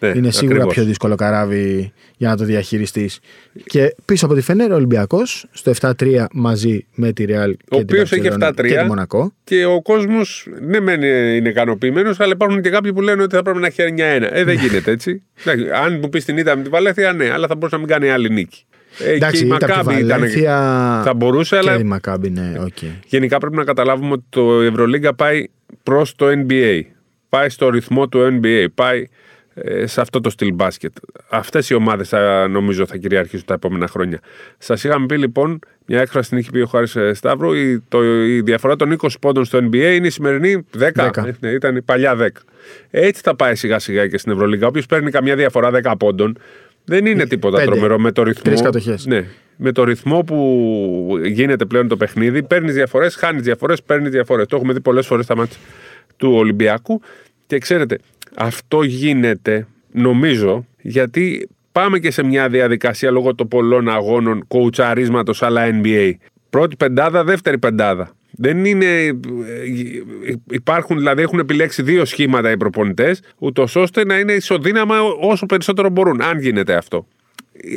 Ναι, 0.00 0.08
είναι 0.08 0.30
σίγουρα 0.30 0.54
ακριβώς. 0.54 0.74
πιο 0.74 0.84
δύσκολο 0.84 1.14
καράβι 1.14 1.92
για 2.16 2.28
να 2.28 2.36
το 2.36 2.44
διαχειριστείς. 2.44 3.18
Και 3.64 3.94
πίσω 4.04 4.26
από 4.26 4.34
τη 4.34 4.40
Φενέρα, 4.40 4.72
ο 4.72 4.76
Ολυμπιακός 4.76 5.46
στο 5.50 5.72
7-3 5.80 6.24
μαζί 6.32 6.86
με 6.94 7.12
τη 7.12 7.24
Ρεάλ 7.24 7.50
Ο 7.50 7.54
και 7.54 7.66
την 7.68 7.80
οποίος 7.80 8.12
έχει 8.12 8.20
Μπαρτσελόνα 8.20 8.48
7-3 8.50 8.68
και 8.68 8.76
τη 8.76 8.84
Μονακό. 8.84 9.32
και 9.44 9.64
ο 9.64 9.82
κόσμος 9.82 10.46
ναι, 10.60 10.80
μεν 10.80 11.02
είναι 11.02 11.48
ικανοποιημένος, 11.48 12.20
αλλά 12.20 12.32
υπάρχουν 12.32 12.62
και 12.62 12.70
κάποιοι 12.70 12.92
που 12.92 13.00
λένε 13.00 13.22
ότι 13.22 13.34
θα 13.34 13.42
πρέπει 13.42 13.58
να 13.58 13.66
έχει 13.66 13.82
9-1. 13.96 14.28
Ε, 14.32 14.44
δεν 14.44 14.56
γίνεται 14.56 14.90
έτσι. 14.90 15.22
Εντάξει, 15.44 15.70
αν 15.70 15.98
μου 16.02 16.08
πεις 16.08 16.24
την 16.24 16.36
ήττα 16.36 16.56
με 16.56 16.62
τη 16.62 16.68
Βαλέθια, 16.68 17.12
ναι, 17.12 17.30
αλλά 17.30 17.46
θα 17.46 17.54
μπορούσε 17.54 17.74
να 17.74 17.80
μην 17.80 17.90
κάνει 17.90 18.10
άλλη 18.10 18.30
νίκη. 18.30 18.64
Ε, 18.98 19.12
Εντάξει, 19.12 19.46
και 19.46 19.52
η 19.52 19.56
ήταν 19.56 19.70
από 19.70 19.78
τη 19.78 19.84
Μακάμπη 19.86 20.04
ήταν. 20.04 20.18
Βαλένθια 20.18 21.02
Θα 21.04 21.14
μπορούσε, 21.14 21.58
και 21.58 21.68
αλλά 21.68 21.78
η 21.78 21.84
Μακάμπι, 21.84 22.30
ναι, 22.30 22.52
οκ. 22.60 22.78
γενικά 23.06 23.38
πρέπει 23.38 23.56
να 23.56 23.64
καταλάβουμε 23.64 24.12
ότι 24.12 24.24
το 24.28 24.60
Ευρωλίγκα 24.60 25.14
πάει 25.14 25.48
προς 25.82 26.14
το 26.14 26.26
NBA. 26.28 26.82
Πάει 27.28 27.48
στο 27.48 27.68
ρυθμό 27.68 28.08
του 28.08 28.40
NBA. 28.40 28.66
Πάει 28.74 29.06
ε, 29.54 29.86
σε 29.86 30.00
αυτό 30.00 30.20
το 30.20 30.30
στυλ 30.30 30.54
μπάσκετ. 30.54 30.92
Αυτές 31.28 31.70
οι 31.70 31.74
ομάδες 31.74 32.12
νομίζω 32.50 32.86
θα 32.86 32.96
κυριαρχήσουν 32.96 33.46
τα 33.46 33.54
επόμενα 33.54 33.86
χρόνια. 33.86 34.20
Σας 34.58 34.84
είχαμε 34.84 35.06
πει 35.06 35.18
λοιπόν, 35.18 35.58
μια 35.86 36.00
έκφραση 36.00 36.28
την 36.28 36.38
είχε 36.38 36.50
πει 36.50 36.60
ο 36.60 36.66
Χάρης 36.66 36.96
Σταύρου, 37.12 37.52
η, 37.52 37.82
το, 37.88 38.24
η 38.24 38.40
διαφορά 38.40 38.76
των 38.76 38.96
20 39.00 39.08
πόντων 39.20 39.44
στο 39.44 39.58
NBA 39.58 39.92
είναι 39.94 40.06
η 40.06 40.10
σημερινή 40.10 40.56
10. 40.56 40.60
Δέκα. 40.70 41.04
Ε, 41.04 41.36
ναι, 41.40 41.50
ήταν 41.50 41.76
η 41.76 41.82
παλιά 41.82 42.16
10. 42.20 42.26
Έτσι 42.90 43.22
θα 43.24 43.36
πάει 43.36 43.54
σιγά 43.54 43.78
σιγά 43.78 44.06
και 44.06 44.18
στην 44.18 44.32
Ευρωλίγκα. 44.32 44.66
Όποιος 44.66 44.86
παίρνει 44.86 45.10
καμιά 45.10 45.36
διαφορά 45.36 45.70
10 45.84 45.92
πόντων, 45.98 46.38
δεν 46.90 47.06
είναι 47.06 47.26
τίποτα 47.26 47.56
πέντε. 47.56 47.70
τρομερό 47.70 47.98
με 47.98 48.12
το 48.12 48.22
ρυθμό. 48.22 48.42
Τρεις 48.42 48.62
κατοχές. 48.62 49.06
Ναι, 49.06 49.24
με 49.56 49.72
το 49.72 49.84
ρυθμό 49.84 50.22
που 50.22 51.20
γίνεται 51.24 51.64
πλέον 51.64 51.88
το 51.88 51.96
παιχνίδι, 51.96 52.42
παίρνεις 52.42 52.74
διαφορές, 52.74 53.14
χάνεις 53.14 53.42
διαφορές, 53.42 53.82
παίρνεις 53.82 54.10
διαφορές. 54.10 54.46
Το 54.46 54.56
έχουμε 54.56 54.72
δει 54.72 54.80
πολλές 54.80 55.06
φορές 55.06 55.24
στα 55.24 55.36
μάτια 55.36 55.56
του 56.16 56.32
Ολυμπιακού. 56.32 57.00
Και 57.46 57.58
ξέρετε, 57.58 57.98
αυτό 58.36 58.82
γίνεται, 58.82 59.66
νομίζω, 59.92 60.66
γιατί 60.80 61.48
πάμε 61.72 61.98
και 61.98 62.10
σε 62.10 62.22
μια 62.22 62.48
διαδικασία 62.48 63.10
λόγω 63.10 63.34
των 63.34 63.48
πολλών 63.48 63.88
αγώνων 63.88 64.44
κοουτσαρίσματος 64.48 65.42
αλλά 65.42 65.68
NBA. 65.82 66.12
Πρώτη 66.50 66.76
πεντάδα, 66.76 67.24
δεύτερη 67.24 67.58
πεντάδα. 67.58 68.12
Δεν 68.42 68.64
είναι. 68.64 68.86
ε, 68.86 69.14
Υπάρχουν, 70.50 70.96
δηλαδή 70.96 71.22
έχουν 71.22 71.38
επιλέξει 71.38 71.82
δύο 71.82 72.04
σχήματα 72.04 72.50
οι 72.50 72.56
προπονητές, 72.56 73.20
ούτως 73.38 73.76
ώστε 73.76 74.04
να 74.04 74.18
είναι 74.18 74.32
ισοδύναμα 74.32 74.96
όσο 75.20 75.46
περισσότερο 75.46 75.88
μπορούν, 75.90 76.22
αν 76.22 76.38
γίνεται 76.40 76.74
αυτό. 76.74 77.06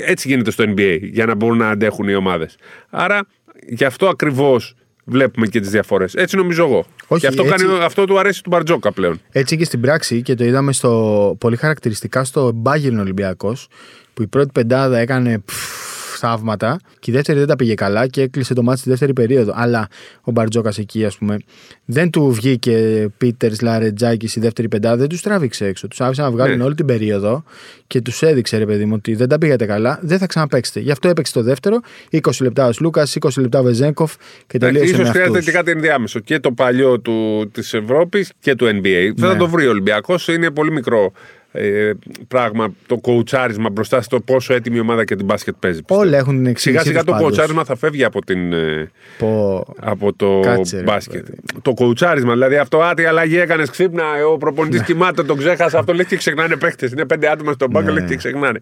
Έτσι 0.05 0.27
γίνεται 0.27 0.51
στο 0.51 0.63
NBA, 0.67 0.99
για 1.01 1.25
να 1.25 1.35
μπορούν 1.35 1.57
να 1.57 1.69
αντέχουν 1.69 2.07
οι 2.07 2.15
ομάδες. 2.15 2.55
Άρα, 2.89 3.27
γι' 3.67 3.85
αυτό 3.85 4.07
ακριβώς 4.07 4.75
βλέπουμε 5.05 5.47
και 5.47 5.59
τις 5.59 5.69
διαφορές. 5.69 6.13
Έτσι 6.15 6.35
νομίζω 6.35 6.63
εγώ. 6.63 6.85
Όχι, 7.07 7.21
και 7.21 7.27
αυτό, 7.27 7.43
έτσι- 7.43 7.65
κάνει, 7.65 7.83
αυτό 7.83 8.05
του 8.05 8.19
αρέσει 8.19 8.43
του 8.43 8.49
Μπαρτζόκα 8.49 8.91
πλέον. 8.91 9.19
Έτσι 9.31 9.57
και 9.57 9.65
στην 9.65 9.81
πράξη 9.81 10.21
και 10.21 10.35
το 10.35 10.43
είδαμε 10.43 10.73
στο, 10.73 11.35
πολύ 11.39 11.55
χαρακτηριστικά 11.55 12.23
στο 12.23 12.51
Μπάγερν 12.55 12.99
Ολυμπιακός, 12.99 13.67
που 14.13 14.21
η 14.21 14.27
πρώτη 14.27 14.49
πεντάδα 14.53 14.97
έκανε 14.97 15.39
πφ, 15.39 15.82
θαύματα 16.27 16.79
και 16.99 17.11
η 17.11 17.13
δεύτερη 17.13 17.39
δεν 17.39 17.47
τα 17.47 17.55
πήγε 17.55 17.73
καλά 17.73 18.07
και 18.07 18.21
έκλεισε 18.21 18.53
το 18.53 18.63
μάτι 18.63 18.79
στη 18.79 18.89
δεύτερη 18.89 19.13
περίοδο. 19.13 19.53
Αλλά 19.55 19.87
ο 20.21 20.31
Μπαρτζόκας 20.31 20.77
εκεί, 20.77 21.05
ας 21.05 21.17
πούμε, 21.17 21.37
δεν 21.85 22.09
του 22.09 22.31
βγήκε 22.31 23.07
Πίτερς 23.17 23.61
Λαρετζάκης 23.61 24.31
στη 24.31 24.39
δεύτερη 24.39 24.67
πεντάδα, 24.67 24.95
δεν 24.95 25.07
τους 25.09 25.21
τράβηξε 25.21 25.65
έξω. 25.65 25.87
Τους 25.87 26.01
άφησε 26.01 26.21
να 26.21 26.31
βγάλουν 26.31 26.57
Ναι. 26.57 26.63
όλη 26.63 26.75
την 26.75 26.85
περίοδο 26.85 27.43
και 27.87 28.01
τους 28.01 28.21
έδειξε, 28.21 28.57
ρε 28.57 28.65
παιδί 28.65 28.85
μου, 28.85 28.93
ότι 28.95 29.15
δεν 29.15 29.27
τα 29.27 29.37
πήγατε 29.37 29.65
καλά, 29.65 29.99
δεν 30.01 30.17
θα 30.17 30.25
ξαναπέξετε. 30.25 30.79
Γι' 30.79 30.91
αυτό 30.91 31.07
έπαιξε 31.09 31.33
το 31.33 31.41
δεύτερο, 31.43 31.79
20 32.09 32.19
λεπτά 32.41 32.67
ο 32.67 32.71
Λούκα, 32.79 33.07
20 33.19 33.29
λεπτά 33.41 33.59
ο 33.59 33.63
Βεζέγκοφ 33.63 34.13
και 34.47 34.57
τελείωσε 34.57 34.85
Ίσως 34.85 34.97
με 34.97 35.03
χρειάζεται 35.09 35.29
αυτούς. 35.37 35.45
και 35.45 35.51
κάτι 35.57 35.71
ενδιάμεσο. 35.71 36.19
Και 36.19 36.39
το 36.39 36.51
παλιό 36.51 36.99
του, 36.99 37.49
της 37.53 37.73
Ευρώπης 37.73 38.31
και 38.39 38.55
του 38.55 38.65
NBA. 38.65 39.11
Θα 39.17 39.27
Ναι. 39.33 39.35
το 39.39 39.47
βρει 39.47 39.67
ο 39.67 39.69
Ολυμπιακός. 39.69 40.27
Είναι 40.27 40.51
πολύ 40.51 40.71
μικρό 40.71 41.11
ε, 41.55 41.91
πράγμα 42.27 42.73
το 42.87 42.97
κοουτσάρισμα 42.97 43.69
μπροστά 43.69 44.01
στο 44.01 44.19
πόσο 44.19 44.53
έτοιμη 44.53 44.77
η 44.77 44.79
ομάδα 44.79 45.03
και 45.05 45.15
την 45.15 45.25
μπάσκετ 45.25 45.55
παίζει. 45.59 45.79
πιστεύω. 45.83 46.01
Όλα 46.01 46.17
έχουν 46.17 46.35
την 46.35 46.45
εξήγησή 46.45 46.81
Σιγά 46.81 46.83
σιγά 46.83 46.97
τους 46.99 47.05
το 47.05 47.11
πάντως. 47.11 47.27
κοουτσάρισμα 47.27 47.63
θα 47.63 47.75
φεύγει 47.75 48.03
από, 48.03 48.21
την, 48.25 48.53
ε, 48.53 48.91
Πω- 49.17 49.75
από 49.79 50.13
το 50.13 50.39
Κάτσε, 50.39 50.77
ρε, 50.77 50.83
μπάσκετ. 50.83 51.23
παιδί. 51.25 51.37
Το 51.61 51.73
κοουτσάρισμα, 51.73 52.33
δηλαδή 52.33 52.57
αυτό, 52.57 52.79
α, 52.79 52.93
τι 52.93 53.03
αλλαγή 53.05 53.37
έκανες 53.37 53.69
ξύπνα, 53.69 54.03
ο 54.33 54.37
προπονητής 54.37 54.79
Ναι. 54.79 54.85
κοιμάται, 54.85 55.23
τον 55.23 55.37
ξέχασα. 55.37 55.79
Αυτό 55.79 55.93
λέει 55.93 56.05
και 56.05 56.15
ξεχνάνε 56.17 56.55
παίχτε. 56.55 56.89
Είναι 56.91 57.05
πέντε 57.05 57.29
άτομα 57.29 57.51
στον 57.51 57.71
πάγκο, 57.71 57.91
Ναι. 57.91 57.99
λέει 57.99 58.07
και 58.07 58.15
ξεχνάνε. 58.15 58.59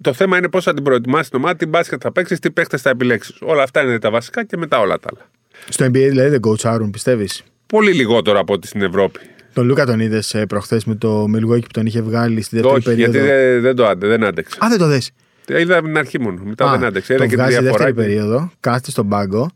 Το 0.00 0.12
θέμα 0.12 0.36
είναι 0.38 0.48
πώς 0.48 0.64
θα 0.64 0.74
την 0.74 0.82
προετοιμάσεις 0.84 1.28
την 1.30 1.38
ομάδα, 1.38 1.56
τι 1.56 1.66
μπάσκετ 1.66 1.98
θα 2.02 2.12
παίξεις, 2.12 2.38
τι 2.38 2.50
παίχτε 2.50 2.76
θα 2.76 2.90
επιλέξεις. 2.90 3.36
Όλα 3.40 3.62
αυτά 3.62 3.82
είναι 3.82 3.98
τα 3.98 4.10
βασικά 4.10 4.44
και 4.44 4.56
μετά 4.56 4.78
όλα 4.80 4.98
τα 4.98 5.08
άλλα. 5.14 5.26
Στο 5.68 5.84
NBA 5.84 5.90
δηλαδή 5.90 6.28
δεν 6.28 6.40
coachάρουν, 6.48 6.90
πιστεύεις; 6.92 7.42
Πολύ 7.66 7.92
λιγότερο 7.92 8.38
από 8.38 8.52
ό,τι 8.52 8.66
στην 8.66 8.82
Ευρώπη. 8.82 9.20
Τον 9.54 9.66
Λούκα 9.66 9.86
τον 9.86 10.00
είδες 10.00 10.44
προχθές 10.48 10.84
με 10.84 10.94
το 10.94 11.24
Milwaukee 11.24 11.62
που 11.62 11.70
τον 11.72 11.86
είχε 11.86 12.02
βγάλει 12.02 12.42
στη 12.42 12.56
δεύτερη 12.56 12.76
Όχι, 12.76 12.84
περίοδο; 12.84 13.12
γιατί 13.12 13.28
δεν, 13.28 13.60
δεν 13.60 13.76
το 13.76 13.86
άντε, 13.86 14.06
δεν 14.06 14.24
άντεξε. 14.24 14.58
Α, 14.64 14.68
δεν 14.68 14.78
το 14.78 14.86
δες. 14.86 15.10
Είδα 15.48 15.76
από 15.76 15.86
την 15.86 15.98
αρχή 15.98 16.20
μόνο. 16.20 16.40
Μετά 16.44 16.70
δεν 16.70 16.84
άντεξε. 16.84 17.12
Είδα 17.12 17.22
τον 17.22 17.30
και 17.30 17.36
τη 17.36 17.42
βγάζει 17.42 17.54
στη 17.54 17.64
διαφορά. 17.64 17.84
δεύτερη 17.84 18.08
περίοδο, 18.08 18.50
κάθεται 18.60 18.90
στον 18.90 19.08
πάγκο, 19.08 19.50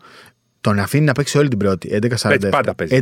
τον 0.61 0.79
αφήνει 0.79 1.05
να 1.05 1.13
παίξει 1.13 1.39
όλη 1.39 1.49
την 1.49 1.59
πρώτη. 1.59 1.99
11-47. 2.03 2.31
Έτσι 2.31 2.49
πάντα 2.49 2.75
παίζει. 2.75 3.01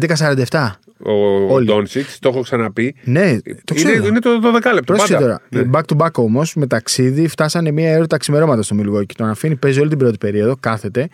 11-47. 0.51 0.71
Ο 0.99 1.13
Όλοι. 1.55 1.67
Ντόνσιτς, 1.67 2.19
το 2.19 2.29
έχω 2.29 2.41
ξαναπεί. 2.41 2.95
Ναι, 3.05 3.39
το 3.65 3.75
ξέρω. 3.75 3.95
είναι, 3.95 4.07
είναι 4.07 4.19
το 4.21 4.31
12 4.45 4.53
λεπτό. 4.53 4.83
Πρόσεχε 4.83 5.13
Πάντα. 5.13 5.25
τώρα. 5.25 5.41
Ναι. 5.49 5.71
Back 5.73 5.97
to 5.97 6.05
back 6.05 6.13
όμως, 6.13 6.55
με 6.55 6.67
ταξίδι, 6.67 7.29
φτάσανε 7.29 7.71
μία 7.71 7.97
ώρα 7.97 8.07
τα 8.07 8.17
ξημερώματα 8.17 8.63
στο 8.63 8.77
Milwaukee. 8.81 9.13
Τον 9.17 9.29
αφήνει, 9.29 9.57
παίζει 9.57 9.81
όλη 9.81 9.89
την 9.89 9.99
πρώτη 9.99 10.19
περίοδο, 10.19 10.57
κάθεται 10.61 11.09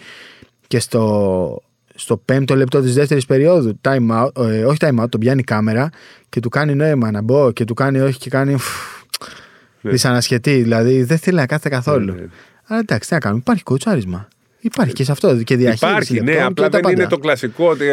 και 0.66 0.78
στο, 0.78 1.62
στο 2.02 2.16
πέμπτο 2.16 2.56
λεπτό 2.56 2.80
της 2.80 2.94
δεύτερης 2.94 3.26
περίοδου, 3.26 3.80
time 3.82 4.10
out, 4.10 4.48
ε, 4.48 4.64
όχι 4.64 4.76
time 4.80 5.02
out, 5.02 5.08
τον 5.08 5.20
πιάνει 5.20 5.40
η 5.40 5.44
κάμερα 5.44 5.90
και 6.28 6.40
του 6.40 6.48
κάνει 6.48 6.74
νόημα 6.74 7.10
να 7.10 7.22
μπω 7.22 7.52
και 7.52 7.64
του 7.64 7.74
κάνει 7.74 8.00
όχι 8.00 8.18
και 8.18 8.30
κάνει. 8.30 8.56
φου, 8.56 9.90
Δυσανασχετή, 9.90 10.62
δηλαδή 10.62 11.02
δεν 11.02 11.18
θέλει 11.18 11.36
να 11.36 11.46
κάθεται 11.46 11.68
καθόλου. 11.68 12.14
Ναι, 12.14 12.20
ναι. 12.20 12.26
Αλλά 12.66 12.80
εντάξει, 12.80 13.08
τι 13.08 13.14
να 13.14 13.20
κάνουμε, 13.20 13.40
υπάρχει 13.40 13.62
κοτσάρισμα. 13.62 14.28
Υπάρχει 14.60 14.92
και 14.92 15.04
σε 15.04 15.12
αυτό 15.12 15.42
και 15.42 15.56
διαχείριση. 15.56 15.84
Υπάρχει, 15.84 16.20
ναι, 16.20 16.32
λεπτών 16.32 16.46
απλά 16.46 16.64
και 16.64 16.70
τα 16.70 16.78
δεν 16.80 16.90
είναι 16.90 17.02
πάντα. 17.02 17.16
το 17.16 17.18
κλασικό 17.18 17.68
ότι 17.68 17.84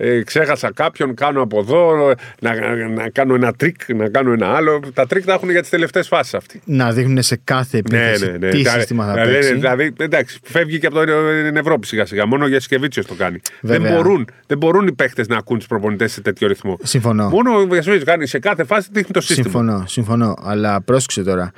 ε, 0.00 0.08
ε, 0.14 0.22
ξέχασα 0.22 0.72
κάποιον, 0.74 1.14
κάνω 1.14 1.42
από 1.42 1.58
εδώ, 1.58 2.14
να, 2.40 2.54
να 2.88 3.08
κάνω 3.08 3.34
ένα 3.34 3.52
τρικ, 3.52 3.76
να 3.94 4.08
κάνω 4.08 4.32
ένα 4.32 4.46
άλλο. 4.54 4.80
Τα 4.94 5.06
τρικ 5.06 5.24
τα 5.24 5.32
έχουν 5.32 5.50
για 5.50 5.60
τις 5.60 5.70
τελευταίες 5.70 6.08
φάσεις 6.08 6.34
αυτοί. 6.34 6.60
Να 6.64 6.92
δείχνουν 6.92 7.22
σε 7.22 7.40
κάθε 7.44 7.82
Ναι, 7.90 7.98
επίθεση 7.98 8.30
ναι, 8.30 8.38
ναι. 8.38 8.48
τι 8.50 8.56
Δηλαδή, 8.56 8.78
σύστημα 8.78 9.06
θα 9.06 9.12
δηλαδή, 9.12 9.32
παίξει. 9.32 9.54
Δηλαδή, 9.54 9.92
εντάξει, 9.98 10.38
φεύγει 10.42 10.78
και 10.78 10.86
από 10.86 10.96
το- 10.96 11.04
την 11.46 11.56
Ευρώπη 11.56 11.86
σιγά 11.86 12.06
σιγά. 12.06 12.26
Μόνο 12.26 12.46
Γιασικεβίτσιους 12.46 13.04
το 13.04 13.14
κάνει. 13.14 13.40
Δεν 13.60 13.80
Βέβαια. 13.80 13.96
μπορούν, 13.96 14.28
δεν 14.46 14.58
μπορούν 14.58 14.86
οι 14.86 14.92
παίχτες 14.92 15.24
να 15.28 15.36
ακούν 15.36 15.58
τους 15.58 15.66
προπονητές 15.66 16.12
σε 16.12 16.20
τέτοιο 16.20 16.48
ρυθμό. 16.48 16.78
Συμφωνώ. 16.82 17.28
Μόνο 17.28 17.56
ο 17.58 17.66
Γιασμίνη 17.66 17.98
κάνει 18.02 18.26
σε 18.26 18.38
κάθε 18.38 18.64
φάση 18.64 18.88
δείχνει 18.92 19.10
το 19.12 19.20
σύστημα. 19.20 19.42
Συμφωνώ, 19.48 19.84
συμφωνώ. 19.86 20.34
Αλλά 20.42 20.80
πρόσεξε 20.82 21.22
τώρα. 21.22 21.52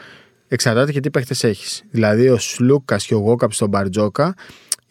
Εξαρτάται 0.49 0.93
και 0.93 1.01
τι 1.01 1.11
παίχτε 1.11 1.49
έχεις. 1.49 1.83
Δηλαδή, 1.91 2.29
ο 2.29 2.39
Σλούκας 2.39 3.07
και 3.07 3.15
ο 3.15 3.19
Γόκαπ 3.19 3.53
στον 3.53 3.69
Μπαρτζόκα 3.69 4.35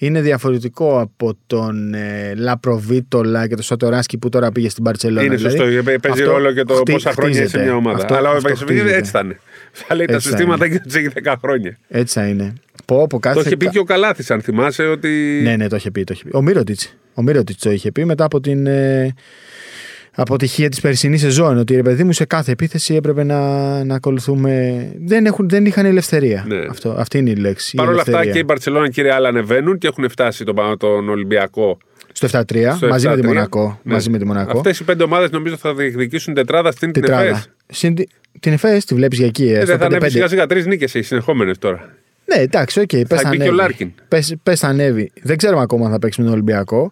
είναι 0.01 0.21
διαφορετικό 0.21 0.99
από 0.99 1.37
τον 1.47 1.93
ε, 1.93 2.33
Λαπροβίτολα 2.35 3.47
και 3.47 3.55
τον 3.55 3.63
Σατοράσκι 3.63 4.17
που 4.17 4.29
τώρα 4.29 4.51
πήγε 4.51 4.69
στην 4.69 4.83
Παρσελόνα. 4.83 5.23
Είναι 5.23 5.35
δηλαδή, 5.35 5.57
σωστό. 5.57 5.83
Παίζει 5.83 6.21
αυτό 6.21 6.31
ρόλο 6.31 6.53
και 6.53 6.63
το 6.63 6.73
χτί- 6.73 6.91
πόσα 6.93 7.11
χρόνια 7.11 7.29
είσαι 7.39 7.39
σε 7.41 7.47
χτίζεται. 7.47 7.63
μια 7.69 7.75
ομάδα. 7.75 7.97
Αυτό- 7.97 8.13
Αλλά 8.15 8.29
ο 8.29 8.35
αυτό 8.35 8.47
Γιασμίνη 8.47 8.79
χτίζεται. 8.79 8.97
έτσι 8.99 9.11
θα 9.11 9.19
είναι. 9.23 9.39
Θα 9.71 9.95
λέει 9.95 10.05
τα 10.05 10.13
Έτσι 10.13 10.29
θα 10.29 10.35
συστήματα 10.35 10.65
είναι. 10.65 10.75
και 10.75 10.81
τους 10.83 10.95
έχει 10.95 11.07
10 11.23 11.35
χρόνια. 11.41 11.77
Έτσι 11.87 12.19
θα 12.19 12.27
είναι. 12.27 12.53
Πω, 12.85 13.07
πω, 13.07 13.19
κάθε 13.19 13.35
Το 13.35 13.41
είχε 13.45 13.57
πει 13.57 13.65
κα- 13.65 13.71
και 13.71 13.79
ο 13.79 13.83
Καλάθης, 13.83 14.31
αν 14.31 14.41
θυμάσαι, 14.41 14.83
ότι. 14.83 15.39
Ναι, 15.43 15.55
ναι, 15.55 15.67
το 15.67 15.75
είχε 15.75 15.91
πει. 15.91 16.03
Το 16.03 16.13
είχε 16.13 16.23
πει. 16.23 16.35
Ο 16.35 16.41
Μύρωτιτς. 16.41 16.95
Ο 17.13 17.21
Μύρωτιτς 17.21 17.59
το 17.63 17.71
είχε 17.71 17.91
πει 17.91 18.05
μετά 18.05 18.23
από 18.23 18.39
την 18.41 18.67
ε, 18.67 19.13
αποτυχία 20.15 20.69
της 20.69 20.79
περσινής 20.81 21.21
σεζόν. 21.21 21.57
Ότι 21.57 21.75
ρε 21.75 21.81
παιδί 21.81 22.03
μου 22.03 22.11
σε 22.13 22.25
κάθε 22.25 22.51
επίθεση 22.51 22.95
έπρεπε 22.95 23.23
να, 23.23 23.39
να 23.83 23.95
ακολουθούμε. 23.95 24.83
Δεν, 25.05 25.25
έχουν, 25.25 25.49
δεν 25.49 25.65
είχαν 25.65 25.85
ελευθερία. 25.85 26.43
Ναι. 26.47 26.59
Αυτό, 26.69 26.89
αυτή 26.97 27.17
είναι 27.17 27.29
η 27.29 27.35
λέξη. 27.35 27.69
η 27.73 27.77
Παρ' 27.77 27.87
όλα 27.87 27.97
αυτά 27.97 28.09
ελευθερία. 28.11 28.33
και 28.33 28.39
η 28.39 28.43
Μπαρσελόνα 28.47 28.89
και 28.89 29.01
η 29.01 29.03
Ρεάλ 29.03 29.25
ανεβαίνουν 29.25 29.77
και 29.77 29.87
έχουν 29.87 30.09
φτάσει 30.09 30.43
τον, 30.43 30.55
τον 30.77 31.09
Ολυμπιακό. 31.09 31.77
Στο 32.11 32.27
7-3, 32.39 32.73
στο 32.75 32.87
μαζί, 32.87 33.07
με 33.07 33.13
τη 33.15 33.21
7-3. 33.21 33.25
Μονακό, 33.25 33.79
Ναι. 33.83 33.93
μαζί 33.93 34.09
με 34.09 34.17
τη 34.17 34.25
Μονακό. 34.25 34.57
Αυτές 34.57 34.79
οι 34.79 34.83
πέντε 34.83 35.03
ομάδες 35.03 35.31
νομίζω 35.31 35.57
θα 35.57 35.73
διεκδικήσουν 35.73 36.33
τετράδα 36.33 36.71
στην 36.71 36.91
την 36.91 37.01
Τετράδα. 37.01 37.23
ΕΦΕΣ. 37.23 37.49
Συν 37.67 37.95
τη- 37.95 38.03
την 38.39 38.53
ΕΦΕΣ 38.53 38.85
τη 38.85 38.95
βλέπεις 38.95 39.17
για 39.17 39.27
εκεί. 39.27 39.43
Ε, 39.43 39.51
Ε, 39.51 39.55
στο 39.55 39.65
δεν 39.65 39.77
θα 39.77 39.85
ανέβει 39.85 40.01
5-5. 40.05 40.09
σιγά 40.11 40.27
σιγά 40.27 40.45
τρεις 40.45 40.65
νίκες 40.65 40.93
οι 40.93 41.01
συνεχόμενες 41.01 41.57
τώρα. 41.57 41.89
Ναι, 42.35 42.41
εντάξει, 42.41 42.79
OK. 42.79 42.89
Okay, 42.93 43.01
πες 43.07 43.21
μπει 43.29 43.37
και 43.37 43.49
ο 43.49 43.51
Λάρκιν. 43.51 43.91
Πες, 44.07 44.35
πες 44.43 44.59
θα 44.59 44.67
ανέβει. 44.67 45.11
Δεν 45.21 45.37
ξέρουμε 45.37 45.61
ακόμα 45.61 45.85
αν 45.85 45.91
θα 45.91 45.99
παίξει 45.99 46.19
με 46.19 46.25
τον 46.25 46.35
Ολυμπιακό. 46.35 46.87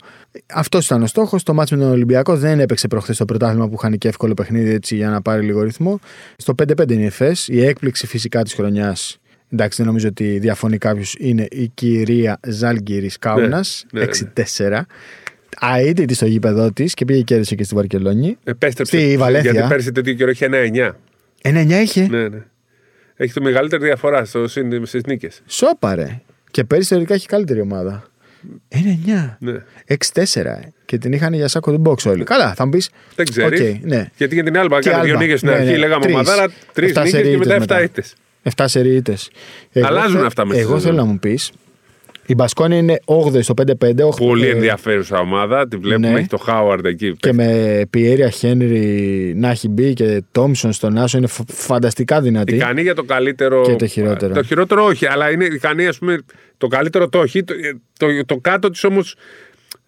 Αυτός 0.53 0.85
ήταν 0.85 1.01
ο 1.01 1.07
στόχος. 1.07 1.43
Το 1.43 1.53
ματς 1.53 1.75
με 1.75 1.81
τον 1.81 1.91
Ολυμπιακό 1.91 2.37
δεν 2.37 2.59
έπαιξε 2.59 2.87
προχθές 2.87 3.17
το 3.17 3.25
πρωτάθλημα 3.25 3.67
που 3.67 3.75
είχαν 3.77 3.97
και 3.97 4.07
εύκολο 4.07 4.33
παιχνίδι 4.33 4.73
έτσι 4.73 4.95
για 4.95 5.09
να 5.09 5.21
πάρει 5.21 5.45
λίγο 5.45 5.61
ρυθμό. 5.61 5.99
Στο 6.37 6.53
5-5 6.63 6.91
είναι 6.91 7.01
η 7.01 7.05
ΕΦΕΣ. 7.05 7.47
Η 7.47 7.65
έκπληξη 7.65 8.07
φυσικά 8.07 8.43
της 8.43 8.53
χρονιάς. 8.53 9.17
Εντάξει, 9.49 9.77
δεν 9.77 9.85
νομίζω 9.85 10.07
ότι 10.07 10.39
διαφωνεί 10.39 10.77
κάποιος. 10.77 11.15
Είναι 11.19 11.47
η 11.51 11.71
κυρία 11.73 12.39
Ζάλγκυρης 12.47 13.17
Κάουνα. 13.17 13.63
ναι, 13.91 14.01
ναι. 14.01 14.07
6-4. 14.69 14.81
Αίτητη 15.77 16.13
στο 16.13 16.25
γήπεδο 16.25 16.71
της 16.71 16.93
και 16.93 17.05
πήγε 17.05 17.17
και 17.19 17.23
κέρδισε 17.23 17.55
και 17.55 17.63
στη 17.63 17.75
Βαρκελόνη. 17.75 18.37
Επέστρεψε. 18.43 18.97
Στη 18.97 19.17
Βαλένθια. 19.17 19.51
Γιατί 19.51 19.67
πέρσι 19.67 19.91
τέτοιο 19.91 20.13
καιρό 20.13 20.29
είχε 20.29 20.45
ένα 20.45 20.57
9. 21.41 21.51
9-9 21.51 21.69
είχε; 21.69 22.07
Ναι, 22.07 22.27
ναι. 22.27 22.43
Έχει 23.17 23.33
το 23.33 23.41
μεγαλύτερη 23.41 23.83
διαφορά 23.83 24.25
στις 24.25 25.03
νίκες. 25.07 25.41
Σόπαρε. 25.47 26.21
Και 26.51 26.63
πέρυσι 26.63 26.87
θεωρητικά 26.87 27.15
έχει 27.15 27.27
καλύτερη 27.27 27.61
ομάδα. 27.61 28.03
9-9. 28.75 29.35
Ναι. 29.39 29.53
6-4. 29.87 30.45
ε. 30.45 30.59
Και 30.85 30.97
την 30.97 31.11
είχαν 31.13 31.33
για 31.33 31.47
σάκο 31.47 31.71
του 31.71 31.81
box 31.85 32.09
όλοι. 32.11 32.23
Καλά, 32.23 32.53
θα 32.53 32.65
μου 32.65 32.71
πεις. 32.71 32.89
Δεν 33.15 33.25
ξέρεις. 33.29 33.59
Οκ, 33.61 33.85
ναι. 33.85 34.09
Γιατί 34.17 34.33
για 34.33 34.43
την 34.43 34.57
Άλμπα 34.57 34.79
Και 34.79 34.89
έκανε 34.89 35.03
δύο 35.03 35.13
Άλμπα. 35.13 35.23
νίκες 35.25 35.39
στην 35.39 35.51
Ναι, 35.51 35.55
αρχή, 35.57 35.71
ναι. 35.71 35.77
λέγαμε 35.77 36.01
Τρεις. 36.01 36.13
ομαδάρα, 36.13 36.47
τρεις 36.73 36.87
Εφτά 36.89 37.03
νίκες 37.03 37.19
σερί 37.19 37.29
και 37.31 37.37
μετά 37.37 37.55
ήττες 37.55 37.55
7 37.55 37.59
μετά. 37.59 37.81
ήττες. 37.83 38.15
7 38.55 38.63
σερί 38.67 38.87
ήττες. 38.87 39.17
Αλλάζουν 39.73 40.25
αυτά 40.25 40.45
μέσα 40.45 40.59
στη 40.59 40.67
Εγώ 40.69 40.77
σεζόν. 40.77 40.89
θέλω 40.91 41.05
να 41.05 41.11
μου 41.11 41.19
πεις. 41.19 41.51
Η 42.29 42.33
Μπασκόνια 42.35 42.77
είναι 42.77 42.99
8η 43.05 43.43
στο 43.43 43.53
5-5. 43.53 44.03
οχ- 44.03 44.17
Πολύ 44.17 44.47
ε, 44.47 44.51
ενδιαφέρουσα 44.51 45.19
ομάδα. 45.19 45.67
Τη 45.67 45.77
βλέπουμε, 45.77 46.09
ναι. 46.11 46.19
έχει 46.19 46.27
το 46.27 46.37
Χάουαρντ 46.37 46.85
εκεί. 46.85 47.15
Και 47.19 47.33
με 47.33 47.81
Πιερία 47.89 48.29
Χένρι 48.29 49.33
να 49.35 49.49
έχει 49.49 49.67
μπει 49.69 49.93
και 49.93 50.23
Τόμσον 50.31 50.71
στον 50.73 50.97
άσο 50.97 51.17
είναι 51.17 51.27
φ- 51.27 51.51
φανταστικά 51.51 52.21
δυνατή. 52.21 52.55
Ικανή 52.55 52.81
για 52.81 52.95
το 52.95 53.03
καλύτερο. 53.03 53.61
Και 53.61 53.75
το 53.75 53.87
χειρότερο. 53.87 54.33
Το 54.33 54.43
χειρότερο 54.43 54.85
όχι, 54.85 55.05
αλλά 55.05 55.31
είναι 55.31 55.45
ικανή, 55.45 55.87
ας 55.87 55.97
πούμε, 55.97 56.17
το 56.57 56.67
καλύτερο 56.67 57.09
το 57.09 57.19
όχι. 57.19 57.43
Το, 57.43 57.53
το, 57.99 58.07
το 58.25 58.37
κάτω 58.37 58.69
της 58.69 58.83
όμως 58.83 59.15